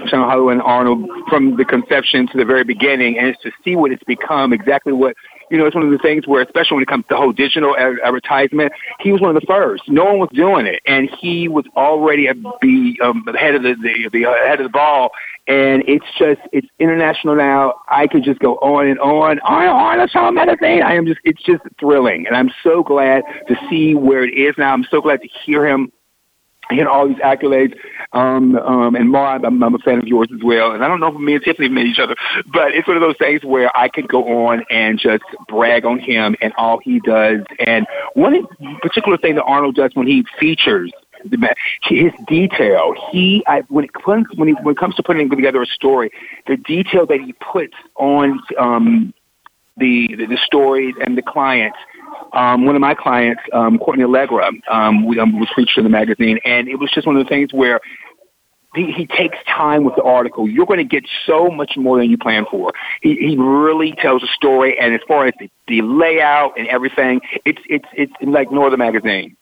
Shine 0.06 0.20
On 0.20 0.28
Hollywood 0.28 0.52
and 0.54 0.62
Arnold 0.62 1.08
from 1.28 1.56
the 1.56 1.64
conception 1.64 2.26
to 2.28 2.38
the 2.38 2.44
very 2.44 2.64
beginning, 2.64 3.18
and 3.18 3.28
it's 3.28 3.42
to 3.42 3.50
see 3.64 3.76
what 3.76 3.92
it's 3.92 4.04
become, 4.04 4.52
exactly 4.52 4.92
what 4.92 5.16
you 5.50 5.56
know, 5.56 5.66
it's 5.66 5.74
one 5.74 5.84
of 5.84 5.90
the 5.90 5.98
things 5.98 6.26
where, 6.26 6.42
especially 6.42 6.76
when 6.76 6.82
it 6.82 6.88
comes 6.88 7.04
to 7.04 7.08
the 7.10 7.16
whole 7.16 7.32
digital 7.32 7.76
advertisement, 7.76 8.72
he 9.00 9.12
was 9.12 9.20
one 9.20 9.34
of 9.34 9.40
the 9.40 9.46
first. 9.46 9.82
No 9.88 10.04
one 10.04 10.18
was 10.18 10.28
doing 10.32 10.66
it, 10.66 10.82
and 10.86 11.08
he 11.20 11.48
was 11.48 11.64
already 11.76 12.28
at 12.28 12.36
the 12.60 12.98
um, 13.02 13.24
head 13.38 13.54
of 13.54 13.62
the, 13.62 13.74
the 13.74 14.10
the 14.12 14.26
uh, 14.26 14.34
head 14.46 14.60
of 14.60 14.64
the 14.64 14.70
ball. 14.70 15.10
And 15.46 15.82
it's 15.88 16.04
just 16.18 16.40
it's 16.52 16.66
international 16.78 17.34
now. 17.34 17.80
I 17.88 18.06
could 18.06 18.22
just 18.22 18.40
go 18.40 18.56
on 18.56 18.86
and 18.86 18.98
on, 19.00 19.38
on 19.40 19.62
and 19.62 19.70
on. 19.70 19.98
That's 19.98 20.14
all 20.14 20.30
medicine. 20.32 20.82
I 20.82 20.94
am 20.94 21.06
just 21.06 21.20
it's 21.24 21.42
just 21.42 21.62
thrilling, 21.80 22.26
and 22.26 22.36
I'm 22.36 22.50
so 22.62 22.82
glad 22.82 23.22
to 23.48 23.56
see 23.70 23.94
where 23.94 24.24
it 24.24 24.34
is 24.34 24.54
now. 24.58 24.72
I'm 24.74 24.84
so 24.90 25.00
glad 25.00 25.22
to 25.22 25.28
hear 25.46 25.66
him 25.66 25.90
he 26.70 26.82
all 26.82 27.08
these 27.08 27.16
accolades. 27.18 27.74
Um, 28.12 28.56
um, 28.56 28.94
and 28.94 29.10
Mara, 29.10 29.44
I'm, 29.44 29.62
I'm 29.62 29.74
a 29.74 29.78
fan 29.78 29.98
of 29.98 30.06
yours 30.06 30.28
as 30.34 30.42
well. 30.42 30.72
And 30.72 30.82
I 30.82 30.88
don't 30.88 31.00
know 31.00 31.08
if 31.08 31.14
me 31.14 31.34
and 31.34 31.44
Tiffany 31.44 31.68
met 31.68 31.84
each 31.84 31.98
other, 31.98 32.16
but 32.52 32.74
it's 32.74 32.88
one 32.88 32.96
of 32.96 33.02
those 33.02 33.18
things 33.18 33.44
where 33.44 33.74
I 33.76 33.88
could 33.88 34.08
go 34.08 34.46
on 34.46 34.64
and 34.70 34.98
just 34.98 35.24
brag 35.46 35.84
on 35.84 35.98
him 35.98 36.34
and 36.40 36.52
all 36.56 36.78
he 36.78 37.00
does. 37.00 37.40
And 37.58 37.86
one 38.14 38.46
particular 38.80 39.18
thing 39.18 39.34
that 39.34 39.44
Arnold 39.44 39.74
does 39.74 39.90
when 39.94 40.06
he 40.06 40.24
features 40.38 40.92
his 41.82 42.12
detail. 42.26 42.94
He, 43.10 43.42
I, 43.46 43.62
when 43.68 43.84
it 43.84 43.92
comes 43.92 44.26
when, 44.36 44.48
he, 44.48 44.54
when 44.54 44.72
it 44.72 44.78
comes 44.78 44.94
to 44.96 45.02
putting 45.02 45.28
together 45.28 45.62
a 45.62 45.66
story, 45.66 46.10
the 46.46 46.56
detail 46.56 47.06
that 47.06 47.20
he 47.20 47.32
puts 47.34 47.74
on 47.96 48.40
um, 48.58 49.12
the, 49.76 50.14
the 50.14 50.38
story 50.44 50.94
and 51.04 51.16
the 51.16 51.22
client 51.22 51.74
um, 52.32 52.64
one 52.64 52.74
of 52.74 52.80
my 52.80 52.94
clients, 52.94 53.42
um, 53.52 53.78
Courtney 53.78 54.04
Allegra, 54.04 54.50
um, 54.70 55.06
we, 55.06 55.18
um, 55.18 55.38
was 55.38 55.48
featured 55.54 55.78
in 55.78 55.84
the 55.84 55.90
magazine, 55.90 56.38
and 56.44 56.68
it 56.68 56.76
was 56.76 56.90
just 56.90 57.06
one 57.06 57.16
of 57.16 57.24
the 57.24 57.28
things 57.28 57.52
where 57.52 57.80
he, 58.74 58.92
he 58.92 59.06
takes 59.06 59.38
time 59.46 59.84
with 59.84 59.96
the 59.96 60.02
article. 60.02 60.48
You're 60.48 60.66
going 60.66 60.78
to 60.78 60.84
get 60.84 61.04
so 61.26 61.48
much 61.48 61.76
more 61.76 61.98
than 61.98 62.10
you 62.10 62.18
plan 62.18 62.44
for. 62.50 62.72
He, 63.02 63.14
he 63.16 63.36
really 63.36 63.92
tells 63.92 64.22
a 64.22 64.26
story, 64.28 64.78
and 64.78 64.94
as 64.94 65.00
far 65.08 65.26
as 65.26 65.34
the, 65.38 65.50
the 65.66 65.82
layout 65.82 66.58
and 66.58 66.68
everything, 66.68 67.20
it's 67.44 67.60
it's 67.68 67.88
it's 67.94 68.12
like 68.20 68.50
no 68.52 68.66
other 68.66 68.76
magazine. 68.76 69.36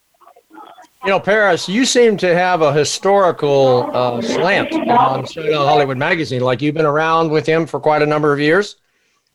You 1.04 1.12
know, 1.12 1.20
Paris, 1.20 1.68
you 1.68 1.84
seem 1.84 2.16
to 2.18 2.34
have 2.34 2.62
a 2.62 2.72
historical 2.72 3.90
uh, 3.92 4.20
slant 4.22 4.72
on 4.72 5.24
Hollywood 5.24 5.98
Magazine. 5.98 6.40
Like 6.40 6.62
you've 6.62 6.74
been 6.74 6.86
around 6.86 7.30
with 7.30 7.46
him 7.46 7.66
for 7.66 7.78
quite 7.78 8.02
a 8.02 8.06
number 8.06 8.32
of 8.32 8.40
years. 8.40 8.76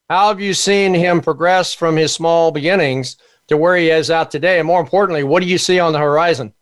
How 0.09 0.27
have 0.27 0.41
you 0.41 0.53
seen 0.53 0.93
him 0.93 1.21
progress 1.21 1.73
from 1.73 1.95
his 1.95 2.11
small 2.11 2.51
beginnings 2.51 3.15
to 3.47 3.57
where 3.57 3.75
he 3.75 3.89
is 3.89 4.09
out 4.09 4.31
today? 4.31 4.59
And 4.59 4.67
more 4.67 4.79
importantly, 4.79 5.23
what 5.23 5.41
do 5.41 5.49
you 5.49 5.57
see 5.57 5.79
on 5.79 5.93
the 5.93 5.99
horizon? 5.99 6.53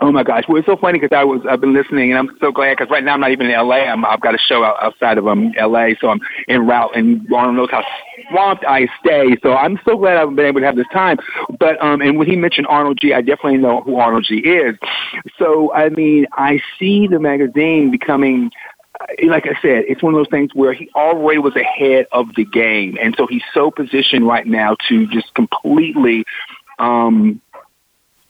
Oh 0.00 0.12
my 0.12 0.22
gosh! 0.22 0.44
Well, 0.48 0.58
it's 0.58 0.66
so 0.66 0.76
funny 0.76 0.98
because 0.98 1.16
I 1.16 1.24
was 1.24 1.40
I've 1.48 1.60
been 1.60 1.72
listening 1.72 2.12
and 2.12 2.18
I'm 2.18 2.36
so 2.40 2.52
glad 2.52 2.76
because 2.76 2.90
right 2.90 3.02
now 3.02 3.14
I'm 3.14 3.20
not 3.20 3.30
even 3.30 3.46
in 3.46 3.52
LA. 3.52 3.76
I'm 3.76 4.04
I've 4.04 4.20
got 4.20 4.34
a 4.34 4.38
show 4.38 4.62
out, 4.62 4.76
outside 4.82 5.16
of 5.16 5.26
um 5.26 5.52
LA, 5.58 5.90
so 6.00 6.08
I'm 6.08 6.20
en 6.48 6.66
route 6.66 6.96
and 6.96 7.26
Ron 7.30 7.56
knows 7.56 7.70
how 7.70 7.82
swamped 8.30 8.64
I 8.66 8.88
stay. 9.00 9.36
So 9.42 9.54
I'm 9.54 9.78
so 9.84 9.96
glad 9.96 10.16
I've 10.16 10.34
been 10.36 10.46
able 10.46 10.60
to 10.60 10.66
have 10.66 10.76
this 10.76 10.86
time. 10.92 11.18
But 11.58 11.82
um 11.82 12.00
and 12.02 12.18
when 12.18 12.28
he 12.28 12.36
mentioned 12.36 12.66
Arnold 12.68 12.98
G, 13.00 13.14
I 13.14 13.20
definitely 13.20 13.58
know 13.58 13.80
who 13.82 13.96
Arnold 13.96 14.26
G 14.28 14.36
is. 14.36 14.76
So 15.38 15.72
I 15.72 15.88
mean, 15.88 16.26
I 16.32 16.60
see 16.78 17.06
the 17.06 17.18
magazine 17.18 17.90
becoming 17.90 18.50
like 19.24 19.46
I 19.46 19.60
said, 19.60 19.84
it's 19.88 20.02
one 20.02 20.14
of 20.14 20.18
those 20.18 20.30
things 20.30 20.54
where 20.54 20.72
he 20.72 20.90
already 20.94 21.38
was 21.38 21.56
ahead 21.56 22.06
of 22.12 22.34
the 22.34 22.44
game, 22.44 22.98
and 23.00 23.14
so 23.16 23.26
he's 23.26 23.44
so 23.54 23.70
positioned 23.70 24.26
right 24.26 24.46
now 24.46 24.76
to 24.88 25.06
just 25.06 25.34
completely, 25.34 26.24
um, 26.78 27.40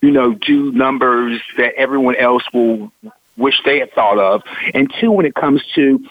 you 0.02 0.10
know, 0.10 0.34
do 0.34 0.72
numbers 0.72 1.40
that 1.56 1.74
everyone 1.76 2.16
else 2.16 2.42
will 2.52 2.92
wish 3.36 3.60
they 3.64 3.78
had 3.78 3.92
thought 3.92 4.18
of. 4.18 4.42
And 4.74 4.92
two, 5.00 5.10
when 5.10 5.26
it 5.26 5.34
comes 5.34 5.62
to 5.74 6.04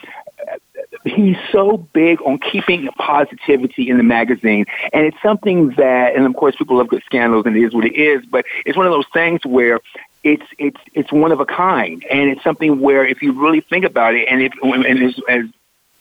he's 1.03 1.37
so 1.51 1.77
big 1.93 2.21
on 2.21 2.39
keeping 2.39 2.87
positivity 2.97 3.89
in 3.89 3.97
the 3.97 4.03
magazine. 4.03 4.65
And 4.93 5.05
it's 5.05 5.17
something 5.21 5.69
that, 5.77 6.15
and 6.15 6.25
of 6.25 6.35
course, 6.35 6.55
people 6.55 6.77
love 6.77 6.87
good 6.87 7.03
scandals, 7.05 7.45
and 7.45 7.55
it 7.55 7.63
is 7.63 7.73
what 7.73 7.85
it 7.85 7.95
is, 7.95 8.25
but 8.25 8.45
it's 8.65 8.77
one 8.77 8.85
of 8.85 8.91
those 8.91 9.05
things 9.13 9.41
where 9.45 9.79
it's 10.25 10.43
it's 10.57 10.81
it's 10.95 11.11
one 11.11 11.31
of 11.31 11.39
a 11.39 11.45
kind, 11.45 12.03
and 12.09 12.31
it's 12.31 12.43
something 12.43 12.81
where 12.81 13.05
if 13.05 13.21
you 13.21 13.31
really 13.31 13.61
think 13.61 13.85
about 13.85 14.15
it, 14.15 14.27
and 14.27 14.41
if 14.41 14.53
and 14.63 15.03
as, 15.03 15.15
as 15.29 15.45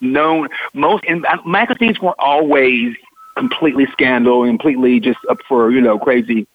known, 0.01 0.49
most 0.73 1.05
and 1.07 1.27
magazines 1.47 2.01
weren't 2.01 2.19
always 2.19 2.97
completely 3.37 3.87
scandal, 3.93 4.47
completely 4.47 4.99
just 4.99 5.19
up 5.29 5.39
for 5.47 5.71
you 5.71 5.81
know 5.83 5.99
crazy, 5.99 6.49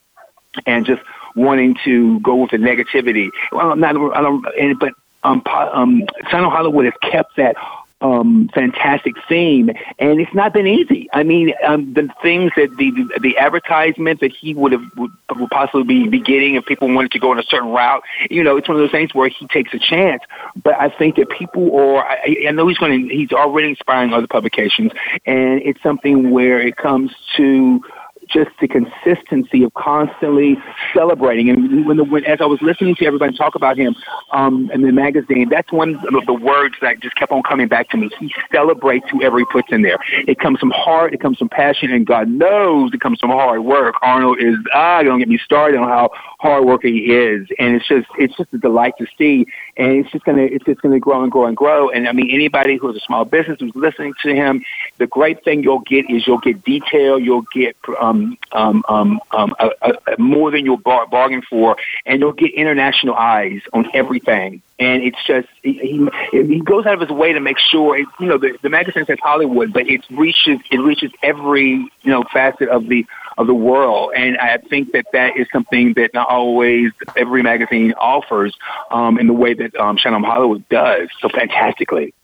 and 0.66 0.84
just 0.84 1.00
wanting 1.36 1.76
to 1.84 2.18
go 2.20 2.34
with 2.34 2.50
the 2.50 2.56
negativity. 2.56 3.30
Well, 3.52 3.76
not 3.76 3.96
I 4.16 4.20
don't, 4.20 4.78
but 4.80 4.92
um, 5.22 5.40
um, 5.46 6.02
Shine 6.28 6.42
On 6.42 6.50
Hollywood 6.50 6.86
has 6.86 6.94
kept 7.08 7.36
that 7.36 7.54
um, 8.00 8.50
fantastic 8.54 9.14
theme, 9.28 9.70
and 9.98 10.20
it's 10.20 10.34
not 10.34 10.52
been 10.52 10.66
easy. 10.66 11.08
I 11.12 11.22
mean, 11.22 11.52
um, 11.66 11.92
the 11.92 12.08
things 12.22 12.52
that 12.56 12.76
the 12.76 12.90
the 13.20 13.36
advertisement 13.38 14.20
that 14.20 14.32
he 14.32 14.54
would 14.54 14.72
have 14.72 14.84
would, 14.96 15.10
would 15.36 15.50
possibly 15.50 15.82
be, 15.82 16.08
be 16.08 16.20
getting 16.20 16.54
if 16.54 16.64
people 16.64 16.88
wanted 16.92 17.10
to 17.12 17.18
go 17.18 17.32
in 17.32 17.38
a 17.38 17.42
certain 17.42 17.70
route, 17.70 18.02
you 18.30 18.42
know, 18.42 18.56
it's 18.56 18.68
one 18.68 18.76
of 18.76 18.82
those 18.82 18.90
things 18.90 19.14
where 19.14 19.28
he 19.28 19.46
takes 19.48 19.74
a 19.74 19.78
chance. 19.78 20.22
But 20.62 20.74
I 20.80 20.88
think 20.88 21.16
that 21.16 21.28
people 21.30 21.78
are. 21.78 22.04
I, 22.04 22.36
I 22.48 22.50
know 22.52 22.66
he's 22.68 22.78
going 22.78 23.08
to. 23.08 23.14
He's 23.14 23.32
already 23.32 23.68
inspiring 23.68 24.12
other 24.12 24.26
publications, 24.26 24.92
and 25.26 25.60
it's 25.62 25.82
something 25.82 26.30
where 26.30 26.60
it 26.60 26.76
comes 26.76 27.12
to 27.36 27.82
just 28.30 28.50
the 28.60 28.68
consistency 28.68 29.62
of 29.64 29.74
constantly 29.74 30.56
celebrating. 30.94 31.50
And 31.50 31.86
when 31.86 31.96
the 31.96 32.04
when, 32.04 32.24
as 32.24 32.40
I 32.40 32.46
was 32.46 32.60
listening 32.62 32.94
to 32.96 33.06
everybody 33.06 33.36
talk 33.36 33.54
about 33.54 33.76
him 33.76 33.94
um, 34.32 34.70
in 34.72 34.82
the 34.82 34.92
magazine, 34.92 35.48
that's 35.48 35.72
one 35.72 35.96
of 36.14 36.26
the 36.26 36.34
words 36.34 36.74
that 36.80 37.00
just 37.00 37.16
kept 37.16 37.32
on 37.32 37.42
coming 37.42 37.68
back 37.68 37.88
to 37.90 37.96
me. 37.96 38.10
He 38.18 38.32
celebrates 38.52 39.06
whoever 39.10 39.38
he 39.38 39.44
puts 39.46 39.68
in 39.70 39.82
there. 39.82 39.98
It 40.26 40.38
comes 40.38 40.58
from 40.58 40.70
heart, 40.70 41.14
it 41.14 41.20
comes 41.20 41.38
from 41.38 41.48
passion, 41.48 41.92
and 41.92 42.06
God 42.06 42.28
knows 42.28 42.92
it 42.92 43.00
comes 43.00 43.18
from 43.20 43.30
hard 43.30 43.60
work. 43.60 43.96
Arnold 44.02 44.38
is 44.40 44.56
ah, 44.74 45.02
don't 45.02 45.18
get 45.18 45.28
me 45.28 45.38
started 45.44 45.78
on 45.78 45.88
how 45.88 46.10
hard 46.38 46.64
worker 46.64 46.88
he 46.88 47.12
is, 47.12 47.48
and 47.58 47.74
it's 47.74 47.88
just 47.88 48.06
it's 48.18 48.36
just 48.36 48.52
a 48.52 48.58
delight 48.58 48.94
to 48.98 49.06
see, 49.18 49.46
and 49.76 49.92
it's 49.92 50.10
just 50.10 50.24
gonna 50.24 50.42
it's 50.42 50.64
just 50.64 50.80
gonna 50.80 51.00
grow 51.00 51.22
and 51.22 51.32
grow 51.32 51.46
and 51.46 51.56
grow. 51.56 51.90
And 51.90 52.08
I 52.08 52.12
mean, 52.12 52.30
anybody 52.30 52.76
who 52.76 52.88
has 52.88 52.96
a 52.96 53.00
small 53.00 53.24
business 53.24 53.58
who's 53.60 53.72
listening 53.74 54.14
to 54.22 54.34
him, 54.34 54.64
the 54.98 55.06
great 55.06 55.44
thing 55.44 55.62
you'll 55.62 55.80
get 55.80 56.10
is 56.10 56.26
you'll 56.26 56.38
get 56.38 56.64
detail, 56.64 57.18
you'll 57.18 57.46
get 57.52 57.76
um, 58.00 58.19
um, 58.52 58.84
um, 58.88 59.20
um, 59.30 59.54
a, 59.58 59.70
a, 59.82 60.18
more 60.18 60.50
than 60.50 60.64
you'll 60.64 60.76
bar- 60.76 61.06
bargain 61.06 61.42
for, 61.42 61.76
and 62.06 62.20
you'll 62.20 62.32
get 62.32 62.52
international 62.54 63.14
eyes 63.14 63.60
on 63.72 63.88
everything. 63.94 64.62
And 64.78 65.02
it's 65.02 65.22
just 65.26 65.48
he, 65.62 66.08
he 66.32 66.42
he 66.42 66.60
goes 66.60 66.86
out 66.86 66.94
of 66.94 67.00
his 67.00 67.10
way 67.10 67.32
to 67.32 67.40
make 67.40 67.58
sure 67.58 67.98
it, 67.98 68.06
you 68.18 68.26
know 68.26 68.38
the, 68.38 68.58
the 68.62 68.70
magazine 68.70 69.04
says 69.04 69.18
Hollywood, 69.22 69.72
but 69.72 69.88
it 69.88 70.02
reaches 70.10 70.58
it 70.70 70.78
reaches 70.78 71.12
every 71.22 71.70
you 71.70 72.10
know 72.10 72.24
facet 72.32 72.68
of 72.68 72.88
the 72.88 73.06
of 73.36 73.46
the 73.46 73.54
world. 73.54 74.12
And 74.16 74.38
I 74.38 74.58
think 74.58 74.92
that 74.92 75.06
that 75.12 75.36
is 75.36 75.46
something 75.52 75.94
that 75.94 76.14
not 76.14 76.28
always 76.28 76.92
every 77.16 77.42
magazine 77.42 77.92
offers 77.98 78.56
um, 78.90 79.18
in 79.18 79.26
the 79.26 79.32
way 79.32 79.54
that 79.54 79.74
um, 79.76 79.96
Shine 79.96 80.14
On 80.14 80.22
Hollywood 80.22 80.68
does 80.68 81.08
so 81.20 81.28
fantastically. 81.28 82.14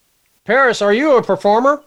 Paris, 0.45 0.81
are 0.81 0.95
you 0.95 1.17
a 1.17 1.23
performer? 1.23 1.83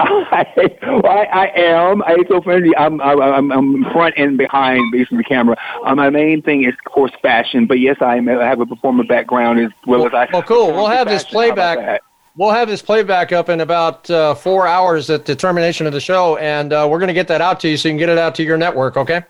I, 0.00 0.46
I, 0.82 1.24
I 1.24 1.46
am. 1.56 2.02
I, 2.02 2.16
so 2.28 2.40
friendly. 2.40 2.74
I'm, 2.76 3.00
I'm, 3.00 3.50
I'm 3.52 3.84
front 3.92 4.14
and 4.16 4.38
behind, 4.38 4.90
basically 4.92 5.18
the 5.18 5.24
camera. 5.24 5.56
Uh, 5.84 5.94
my 5.94 6.10
main 6.10 6.42
thing 6.42 6.64
is, 6.64 6.74
of 6.74 6.92
course, 6.92 7.12
fashion. 7.22 7.66
But 7.66 7.80
yes, 7.80 7.96
I, 8.00 8.16
am, 8.16 8.28
I 8.28 8.44
have 8.44 8.60
a 8.60 8.66
performer 8.66 9.04
background 9.04 9.60
as 9.60 9.70
well, 9.86 10.00
well 10.00 10.08
as 10.08 10.14
I. 10.14 10.32
Well, 10.32 10.42
cool. 10.42 10.72
We'll 10.72 10.88
have 10.88 11.08
this 11.08 11.24
playback. 11.24 12.02
We'll 12.36 12.52
have 12.52 12.68
this 12.68 12.80
playback 12.80 13.32
up 13.32 13.48
in 13.48 13.60
about 13.60 14.08
uh, 14.08 14.34
four 14.34 14.66
hours 14.66 15.10
at 15.10 15.26
the 15.26 15.34
termination 15.34 15.86
of 15.86 15.92
the 15.92 16.00
show, 16.00 16.36
and 16.36 16.72
uh, 16.72 16.86
we're 16.90 16.98
going 16.98 17.08
to 17.08 17.14
get 17.14 17.28
that 17.28 17.40
out 17.40 17.60
to 17.60 17.68
you 17.68 17.76
so 17.76 17.88
you 17.88 17.92
can 17.92 17.98
get 17.98 18.08
it 18.08 18.18
out 18.18 18.34
to 18.36 18.44
your 18.44 18.56
network. 18.56 18.96
Okay. 18.96 19.22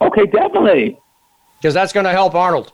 Okay, 0.00 0.26
definitely. 0.26 0.98
Because 1.58 1.74
that's 1.74 1.92
going 1.92 2.04
to 2.04 2.12
help 2.12 2.34
Arnold. 2.34 2.72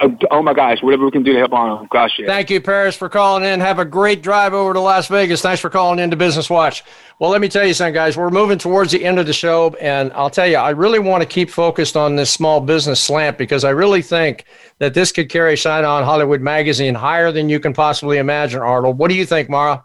Uh, 0.00 0.08
oh 0.30 0.42
my 0.42 0.52
gosh, 0.52 0.82
whatever 0.82 1.04
we 1.04 1.10
can 1.10 1.22
do 1.22 1.32
to 1.32 1.38
help 1.38 1.52
Arnold. 1.52 1.88
Gosh, 1.88 2.18
yeah. 2.18 2.26
Thank 2.26 2.50
you, 2.50 2.60
Paris, 2.60 2.96
for 2.96 3.08
calling 3.08 3.44
in. 3.44 3.60
Have 3.60 3.78
a 3.78 3.84
great 3.84 4.22
drive 4.22 4.52
over 4.52 4.72
to 4.72 4.80
Las 4.80 5.06
Vegas. 5.06 5.40
Thanks 5.40 5.60
for 5.60 5.70
calling 5.70 5.98
in 5.98 6.10
to 6.10 6.16
Business 6.16 6.50
Watch. 6.50 6.82
Well, 7.20 7.30
let 7.30 7.40
me 7.40 7.48
tell 7.48 7.64
you 7.64 7.74
something, 7.74 7.94
guys. 7.94 8.16
We're 8.16 8.30
moving 8.30 8.58
towards 8.58 8.90
the 8.90 9.04
end 9.04 9.20
of 9.20 9.26
the 9.26 9.32
show, 9.32 9.74
and 9.80 10.12
I'll 10.14 10.30
tell 10.30 10.48
you, 10.48 10.56
I 10.56 10.70
really 10.70 10.98
want 10.98 11.22
to 11.22 11.28
keep 11.28 11.48
focused 11.48 11.96
on 11.96 12.16
this 12.16 12.30
small 12.30 12.60
business 12.60 13.00
slant 13.00 13.38
because 13.38 13.62
I 13.62 13.70
really 13.70 14.02
think 14.02 14.46
that 14.78 14.94
this 14.94 15.12
could 15.12 15.30
carry 15.30 15.54
Shine 15.54 15.84
On 15.84 16.02
Hollywood 16.02 16.40
Magazine 16.40 16.94
higher 16.94 17.30
than 17.30 17.48
you 17.48 17.60
can 17.60 17.72
possibly 17.72 18.18
imagine, 18.18 18.60
Arnold. 18.60 18.98
What 18.98 19.08
do 19.08 19.14
you 19.14 19.24
think, 19.24 19.48
Mara? 19.48 19.84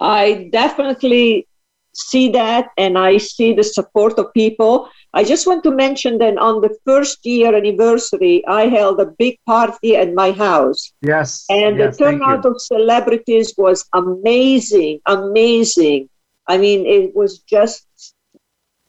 I 0.00 0.48
definitely 0.52 1.46
see 1.94 2.30
that, 2.30 2.68
and 2.76 2.98
I 2.98 3.18
see 3.18 3.52
the 3.52 3.64
support 3.64 4.18
of 4.18 4.32
people. 4.34 4.88
I 5.12 5.24
just 5.24 5.46
want 5.46 5.64
to 5.64 5.72
mention 5.72 6.18
that 6.18 6.38
on 6.38 6.60
the 6.60 6.76
first 6.84 7.26
year 7.26 7.54
anniversary, 7.54 8.44
I 8.46 8.66
held 8.66 9.00
a 9.00 9.06
big 9.06 9.38
party 9.44 9.96
at 9.96 10.14
my 10.14 10.30
house. 10.30 10.92
Yes. 11.02 11.46
And 11.50 11.78
yes, 11.78 11.96
the 11.96 12.04
turnout 12.04 12.46
of 12.46 12.60
celebrities 12.60 13.54
was 13.58 13.84
amazing, 13.92 15.00
amazing. 15.06 16.08
I 16.46 16.58
mean, 16.58 16.86
it 16.86 17.14
was 17.14 17.40
just 17.40 17.86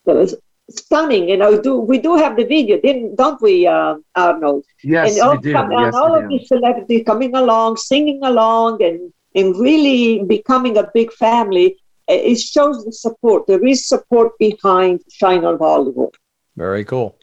it 0.06 0.16
was 0.16 0.36
stunning. 0.70 1.32
And 1.32 1.44
I 1.44 1.58
do 1.58 1.80
we 1.80 1.98
do 1.98 2.16
have 2.16 2.38
the 2.38 2.46
video, 2.46 2.80
didn't 2.80 3.16
don't 3.16 3.42
we, 3.42 3.66
uh, 3.66 3.96
Arnold? 4.16 4.66
Yes, 4.84 5.14
and 5.14 5.22
all, 5.22 5.36
we 5.38 5.42
do. 5.42 5.54
Come, 5.54 5.72
yes, 5.72 5.86
and 5.86 5.96
all 5.96 6.16
of 6.16 6.30
these 6.30 6.48
celebrities 6.48 7.04
coming 7.06 7.36
along, 7.36 7.78
singing 7.78 8.24
along, 8.24 8.84
and 8.84 9.12
and 9.34 9.58
really 9.58 10.24
becoming 10.24 10.78
a 10.78 10.90
big 10.94 11.12
family 11.14 11.78
it 12.08 12.40
shows 12.40 12.84
the 12.86 12.92
support. 12.92 13.48
There 13.48 13.66
is 13.66 13.88
support 13.88 14.38
behind 14.40 15.02
Shine 15.12 15.46
on 15.46 15.58
Hollywood. 15.58 16.16
Very 16.56 16.84
cool. 16.84 17.18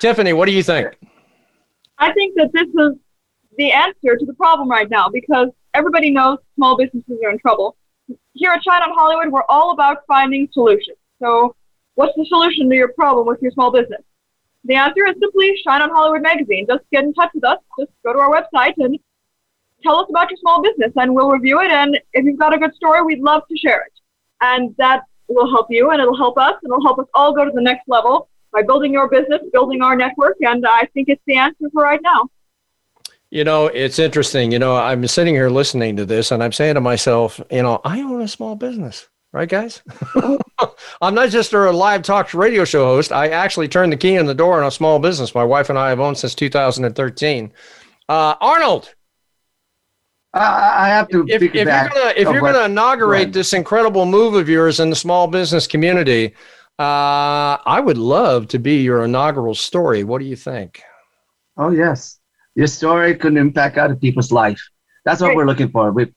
Tiffany, 0.00 0.32
what 0.32 0.46
do 0.46 0.52
you 0.52 0.62
think? 0.62 0.94
I 1.98 2.12
think 2.12 2.34
that 2.36 2.52
this 2.52 2.66
is 2.66 2.98
the 3.56 3.72
answer 3.72 4.16
to 4.16 4.26
the 4.26 4.34
problem 4.34 4.68
right 4.68 4.90
now 4.90 5.08
because 5.08 5.48
everybody 5.74 6.10
knows 6.10 6.38
small 6.56 6.76
businesses 6.76 7.18
are 7.24 7.30
in 7.30 7.38
trouble. 7.38 7.76
Here 8.32 8.50
at 8.50 8.62
Shine 8.64 8.82
on 8.82 8.92
Hollywood, 8.94 9.32
we're 9.32 9.44
all 9.48 9.70
about 9.70 9.98
finding 10.08 10.48
solutions. 10.52 10.98
So, 11.20 11.54
what's 11.94 12.14
the 12.16 12.26
solution 12.26 12.68
to 12.68 12.76
your 12.76 12.88
problem 12.88 13.26
with 13.26 13.40
your 13.40 13.52
small 13.52 13.70
business? 13.70 14.02
The 14.64 14.74
answer 14.74 15.06
is 15.06 15.14
simply 15.20 15.56
Shine 15.64 15.82
on 15.82 15.90
Hollywood 15.90 16.22
magazine. 16.22 16.66
Just 16.68 16.84
get 16.92 17.04
in 17.04 17.14
touch 17.14 17.30
with 17.34 17.44
us. 17.44 17.58
Just 17.78 17.92
go 18.04 18.12
to 18.12 18.18
our 18.18 18.30
website 18.30 18.74
and 18.78 18.98
tell 19.82 19.96
us 19.96 20.06
about 20.10 20.30
your 20.30 20.38
small 20.38 20.62
business, 20.62 20.92
and 20.96 21.14
we'll 21.14 21.30
review 21.30 21.60
it. 21.60 21.70
And 21.70 22.00
if 22.12 22.24
you've 22.24 22.38
got 22.38 22.54
a 22.54 22.58
good 22.58 22.74
story, 22.74 23.02
we'd 23.02 23.20
love 23.20 23.42
to 23.48 23.56
share 23.56 23.82
it 23.82 23.93
and 24.44 24.74
that 24.78 25.02
will 25.28 25.48
help 25.50 25.66
you 25.70 25.90
and 25.90 26.00
it'll 26.00 26.16
help 26.16 26.36
us 26.38 26.54
and 26.62 26.70
it'll 26.70 26.84
help 26.84 26.98
us 26.98 27.06
all 27.14 27.32
go 27.34 27.44
to 27.44 27.50
the 27.50 27.62
next 27.62 27.88
level 27.88 28.28
by 28.52 28.62
building 28.62 28.92
your 28.92 29.08
business, 29.08 29.40
building 29.52 29.82
our 29.82 29.96
network, 29.96 30.36
and 30.40 30.64
I 30.66 30.86
think 30.94 31.08
it's 31.08 31.22
the 31.26 31.36
answer 31.36 31.68
for 31.72 31.82
right 31.82 32.00
now. 32.02 32.28
You 33.30 33.42
know, 33.42 33.66
it's 33.66 33.98
interesting. 33.98 34.52
You 34.52 34.60
know, 34.60 34.76
I'm 34.76 35.04
sitting 35.08 35.34
here 35.34 35.50
listening 35.50 35.96
to 35.96 36.06
this 36.06 36.30
and 36.30 36.40
I'm 36.40 36.52
saying 36.52 36.74
to 36.74 36.80
myself, 36.80 37.40
you 37.50 37.62
know, 37.62 37.80
I 37.84 38.00
own 38.00 38.22
a 38.22 38.28
small 38.28 38.54
business, 38.54 39.08
right, 39.32 39.48
guys? 39.48 39.82
I'm 41.02 41.16
not 41.16 41.30
just 41.30 41.52
a 41.52 41.72
live 41.72 42.02
talk 42.02 42.32
radio 42.32 42.64
show 42.64 42.84
host. 42.84 43.10
I 43.10 43.30
actually 43.30 43.66
turned 43.66 43.92
the 43.92 43.96
key 43.96 44.14
in 44.14 44.26
the 44.26 44.34
door 44.34 44.60
in 44.60 44.66
a 44.66 44.70
small 44.70 45.00
business 45.00 45.34
my 45.34 45.42
wife 45.42 45.68
and 45.68 45.78
I 45.78 45.88
have 45.88 45.98
owned 45.98 46.16
since 46.16 46.36
2013. 46.36 47.52
Uh, 48.08 48.34
Arnold, 48.40 48.94
I, 50.34 50.86
I 50.86 50.88
have 50.88 51.08
to. 51.10 51.24
if, 51.28 51.42
if 51.42 51.54
you're 51.54 51.64
gonna 51.64 52.12
if 52.16 52.28
you're 52.28 52.40
gonna 52.40 52.64
inaugurate 52.64 53.32
this 53.32 53.52
incredible 53.52 54.04
move 54.04 54.34
of 54.34 54.48
yours 54.48 54.80
in 54.80 54.90
the 54.90 54.96
small 54.96 55.28
business 55.28 55.66
community, 55.66 56.34
uh, 56.78 57.56
I 57.64 57.80
would 57.80 57.98
love 57.98 58.48
to 58.48 58.58
be 58.58 58.82
your 58.82 59.04
inaugural 59.04 59.54
story. 59.54 60.02
What 60.02 60.18
do 60.18 60.24
you 60.24 60.36
think? 60.36 60.82
Oh 61.56 61.70
yes, 61.70 62.18
your 62.56 62.66
story 62.66 63.14
could 63.14 63.36
impact 63.36 63.78
other 63.78 63.94
people's 63.94 64.32
life. 64.32 64.60
That's 65.04 65.20
what 65.20 65.28
Great. 65.28 65.36
we're 65.36 65.46
looking 65.46 65.70
for. 65.70 65.92
We 65.92 66.12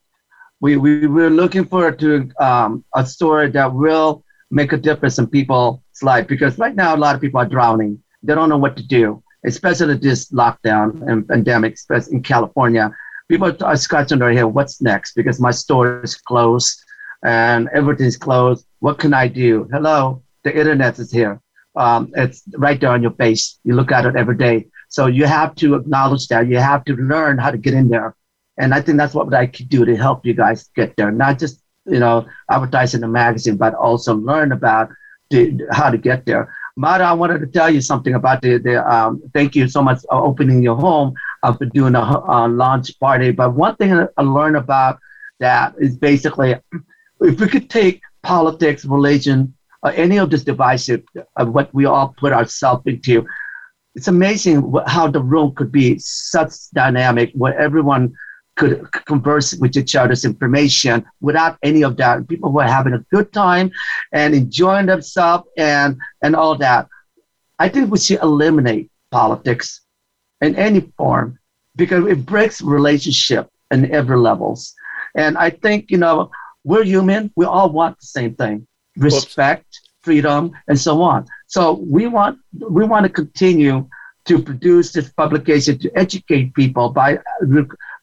we 0.61 0.77
we 0.77 1.05
we're 1.05 1.29
looking 1.29 1.65
for 1.65 1.91
to 1.91 2.31
um, 2.39 2.83
a 2.95 3.05
story 3.05 3.51
that 3.51 3.71
will 3.71 4.23
make 4.49 4.73
a 4.73 4.77
difference 4.77 5.19
in 5.19 5.27
people's 5.27 5.79
life 6.01 6.27
because 6.27 6.57
right 6.57 6.75
now 6.75 6.95
a 6.95 6.97
lot 6.97 7.13
of 7.13 7.21
people 7.21 7.39
are 7.39 7.45
drowning. 7.45 8.01
They 8.23 8.33
don't 8.33 8.49
know 8.49 8.57
what 8.57 8.77
to 8.77 8.83
do, 8.83 9.21
especially 9.45 9.95
this 9.97 10.31
lockdown 10.31 11.07
and 11.07 11.27
pandemic, 11.27 11.75
especially 11.75 12.15
in 12.15 12.23
California. 12.23 12.91
People 13.29 13.51
are 13.61 13.75
scratching 13.75 14.19
their 14.19 14.31
head. 14.31 14.43
What's 14.43 14.81
next? 14.81 15.13
Because 15.13 15.39
my 15.39 15.51
store 15.51 16.01
is 16.01 16.15
closed 16.15 16.81
and 17.23 17.67
everything's 17.73 18.17
closed. 18.17 18.65
What 18.79 18.99
can 18.99 19.13
I 19.13 19.27
do? 19.27 19.67
Hello, 19.71 20.23
the 20.43 20.57
internet 20.57 20.97
is 20.99 21.11
here. 21.11 21.41
Um, 21.75 22.11
it's 22.15 22.43
right 22.55 22.79
there 22.79 22.91
on 22.91 23.01
your 23.01 23.11
face. 23.11 23.59
You 23.63 23.75
look 23.75 23.91
at 23.91 24.05
it 24.05 24.15
every 24.15 24.37
day. 24.37 24.67
So 24.89 25.07
you 25.07 25.25
have 25.25 25.55
to 25.55 25.75
acknowledge 25.75 26.27
that. 26.29 26.47
You 26.47 26.57
have 26.57 26.85
to 26.85 26.95
learn 26.95 27.37
how 27.37 27.51
to 27.51 27.57
get 27.57 27.73
in 27.73 27.89
there. 27.89 28.15
And 28.57 28.73
I 28.73 28.81
think 28.81 28.97
that's 28.97 29.13
what 29.13 29.31
I 29.33 29.45
could 29.45 29.69
do 29.69 29.85
to 29.85 29.95
help 29.95 30.25
you 30.25 30.33
guys 30.33 30.69
get 30.75 30.95
there. 30.95 31.11
Not 31.11 31.37
just, 31.37 31.61
you 31.85 31.99
know, 31.99 32.25
advertise 32.49 32.95
in 32.95 33.01
the 33.01 33.07
magazine, 33.07 33.57
but 33.57 33.75
also 33.75 34.15
learn 34.15 34.51
about 34.51 34.89
the, 35.29 35.67
how 35.71 35.89
to 35.91 35.97
get 35.97 36.25
there. 36.25 36.53
Mara, 36.75 37.05
I 37.05 37.13
wanted 37.13 37.39
to 37.39 37.47
tell 37.47 37.69
you 37.69 37.81
something 37.81 38.15
about 38.15 38.41
the, 38.41 38.57
the 38.57 38.87
um, 38.89 39.21
thank 39.33 39.55
you 39.55 39.67
so 39.67 39.81
much 39.81 40.01
for 40.01 40.23
opening 40.23 40.61
your 40.63 40.75
home, 40.75 41.13
for 41.53 41.65
doing 41.65 41.95
a 41.95 42.01
uh, 42.01 42.47
launch 42.47 42.99
party. 42.99 43.31
But 43.31 43.53
one 43.53 43.75
thing 43.75 43.93
I 43.93 44.21
learned 44.21 44.57
about 44.57 44.99
that 45.39 45.75
is 45.77 45.97
basically 45.97 46.55
if 47.21 47.39
we 47.39 47.47
could 47.47 47.69
take 47.69 48.01
politics, 48.23 48.85
religion, 48.85 49.53
uh, 49.83 49.91
any 49.95 50.17
of 50.17 50.29
this 50.29 50.43
divisive, 50.43 51.03
uh, 51.35 51.45
what 51.45 51.73
we 51.73 51.85
all 51.85 52.15
put 52.17 52.33
ourselves 52.33 52.83
into, 52.85 53.25
it's 53.95 54.07
amazing 54.07 54.73
how 54.85 55.07
the 55.07 55.21
room 55.21 55.55
could 55.55 55.71
be 55.71 55.97
such 55.99 56.69
dynamic 56.73 57.31
where 57.33 57.57
everyone 57.57 58.13
could 58.55 58.91
converse 59.05 59.53
with 59.55 59.77
each 59.77 59.95
other's 59.95 60.25
information 60.25 61.05
without 61.21 61.57
any 61.63 61.83
of 61.83 61.95
that. 61.97 62.27
People 62.27 62.51
were 62.51 62.63
having 62.63 62.93
a 62.93 63.05
good 63.11 63.31
time 63.31 63.71
and 64.11 64.35
enjoying 64.35 64.87
themselves 64.87 65.47
and 65.57 65.97
and 66.21 66.35
all 66.35 66.55
that. 66.57 66.87
I 67.59 67.69
think 67.69 67.91
we 67.91 67.99
should 67.99 68.21
eliminate 68.21 68.91
politics 69.09 69.81
in 70.41 70.55
any 70.55 70.81
form 70.97 71.39
because 71.75 72.05
it 72.07 72.25
breaks 72.25 72.61
relationship 72.61 73.49
in 73.71 73.91
every 73.91 74.17
levels. 74.17 74.73
And 75.15 75.37
I 75.37 75.49
think, 75.49 75.91
you 75.91 75.97
know, 75.97 76.31
we're 76.63 76.83
human. 76.83 77.31
We 77.35 77.45
all 77.45 77.71
want 77.71 77.99
the 77.99 78.05
same 78.05 78.35
thing, 78.35 78.67
respect, 78.97 79.65
Oops. 79.65 79.89
freedom, 80.01 80.51
and 80.67 80.79
so 80.79 81.01
on. 81.01 81.27
So 81.47 81.73
we 81.73 82.07
want, 82.07 82.39
we 82.69 82.85
want 82.85 83.05
to 83.05 83.09
continue 83.09 83.87
to 84.25 84.39
produce 84.39 84.91
this 84.91 85.09
publication 85.09 85.79
to 85.79 85.97
educate 85.97 86.53
people 86.53 86.89
by, 86.89 87.19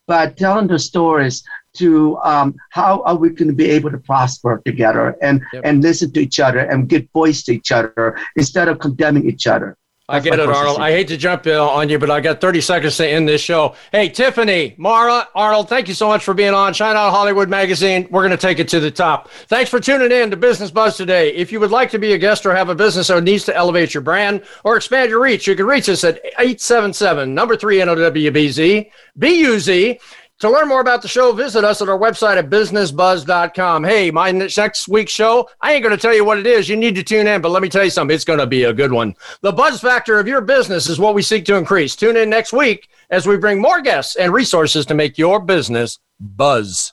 by 0.07 0.29
telling 0.29 0.69
the 0.69 0.79
stories 0.79 1.45
to 1.75 2.17
um, 2.19 2.55
how 2.71 3.03
are 3.03 3.17
we 3.17 3.31
going 3.31 3.49
to 3.49 3.55
be 3.55 3.69
able 3.71 3.91
to 3.91 3.99
prosper 3.99 4.63
together 4.65 5.17
and, 5.21 5.43
yep. 5.53 5.63
and 5.65 5.83
listen 5.83 6.13
to 6.13 6.21
each 6.21 6.41
other 6.41 6.61
and 6.61 6.89
give 6.89 7.07
voice 7.13 7.43
to 7.43 7.53
each 7.53 7.73
other 7.73 8.17
instead 8.37 8.69
of 8.69 8.79
condemning 8.79 9.29
each 9.29 9.47
other. 9.47 9.77
I 10.07 10.21
get 10.21 10.39
it, 10.39 10.49
Arnold. 10.51 10.81
I 10.81 10.91
hate 10.91 11.09
to 11.09 11.17
jump 11.17 11.47
on 11.47 11.89
you, 11.89 11.99
but 11.99 12.11
I 12.11 12.21
got 12.21 12.39
30 12.39 12.61
seconds 12.61 12.99
to 12.99 13.09
end 13.09 13.27
this 13.27 13.41
show. 13.41 13.75
Hey, 13.91 14.11
Tiffany, 14.11 14.75
Mara, 14.77 15.27
Arnold, 15.35 15.71
thank 15.71 15.89
you 15.89 15.95
so 15.95 16.09
much 16.09 16.23
for 16.23 16.35
being 16.35 16.53
on 16.53 16.75
Shine 16.75 16.95
On 16.95 17.11
Hollywood 17.11 17.49
Magazine. 17.49 18.07
We're 18.11 18.21
going 18.21 18.31
to 18.31 18.37
take 18.37 18.59
it 18.59 18.69
to 18.69 18.81
the 18.81 18.91
top. 18.91 19.31
Thanks 19.49 19.71
for 19.71 19.81
tuning 19.81 20.13
in 20.13 20.31
to 20.31 20.37
Business 20.37 20.71
Buzz 20.71 20.99
today. 20.99 21.33
If 21.35 21.51
you 21.53 21.59
would 21.61 21.71
like 21.71 21.91
to 21.93 21.99
be 21.99 22.13
a 22.13 22.19
guest 22.19 22.45
or 22.45 22.55
have 22.55 22.69
a 22.69 22.75
business 22.75 23.07
that 23.07 23.25
needs 23.25 23.45
to 23.47 23.57
elevate 23.57 23.95
your 23.95 24.03
brand 24.03 24.43
or 24.63 24.77
expand 24.77 25.09
your 25.09 25.23
reach, 25.23 25.47
you 25.47 25.57
can 25.57 25.65
reach 25.65 25.89
us 25.89 26.05
at 26.05 26.17
877 26.39 27.35
number 27.35 27.57
3 27.57 27.79
NOWBZ, 27.79 28.91
BUZ. 29.19 29.99
To 30.45 30.51
learn 30.51 30.69
more 30.69 30.83
about 30.83 31.01
the 31.01 31.09
show, 31.09 31.33
visit 31.33 31.65
us 31.65 31.81
at 31.81 31.89
our 31.89 31.99
website 31.99 32.37
at 32.37 32.51
businessbuzz.com. 32.51 33.83
Hey, 33.83 34.11
my 34.11 34.31
next 34.31 34.89
week's 34.89 35.11
show, 35.11 35.49
I 35.63 35.73
ain't 35.73 35.83
going 35.83 35.97
to 35.97 36.01
tell 36.01 36.13
you 36.13 36.23
what 36.23 36.39
it 36.39 36.47
is. 36.47 36.69
You 36.69 36.77
need 36.77 36.95
to 36.97 37.03
tune 37.03 37.27
in, 37.27 37.41
but 37.41 37.49
let 37.49 37.63
me 37.63 37.71
tell 37.71 37.83
you 37.83 37.89
something. 37.89 38.15
It's 38.15 38.27
going 38.27 38.41
to 38.41 38.47
be 38.47 38.65
a 38.65 38.73
good 38.75 38.93
one. 38.93 39.17
The 39.41 39.53
buzz 39.53 39.81
factor 39.81 40.19
of 40.19 40.29
your 40.29 40.43
business 40.43 40.87
is 40.91 40.99
what 40.99 41.15
we 41.15 41.23
seek 41.23 41.47
to 41.47 41.57
increase. 41.57 41.97
Tune 41.97 42.19
in 42.19 42.29
next 42.29 42.53
week 42.53 42.91
as 43.09 43.27
we 43.27 43.39
bring 43.39 43.59
more 43.59 43.81
guests 43.81 44.17
and 44.17 44.35
resources 44.35 44.85
to 44.85 44.93
make 44.93 45.17
your 45.17 45.41
business 45.41 45.99
buzz. 46.21 46.93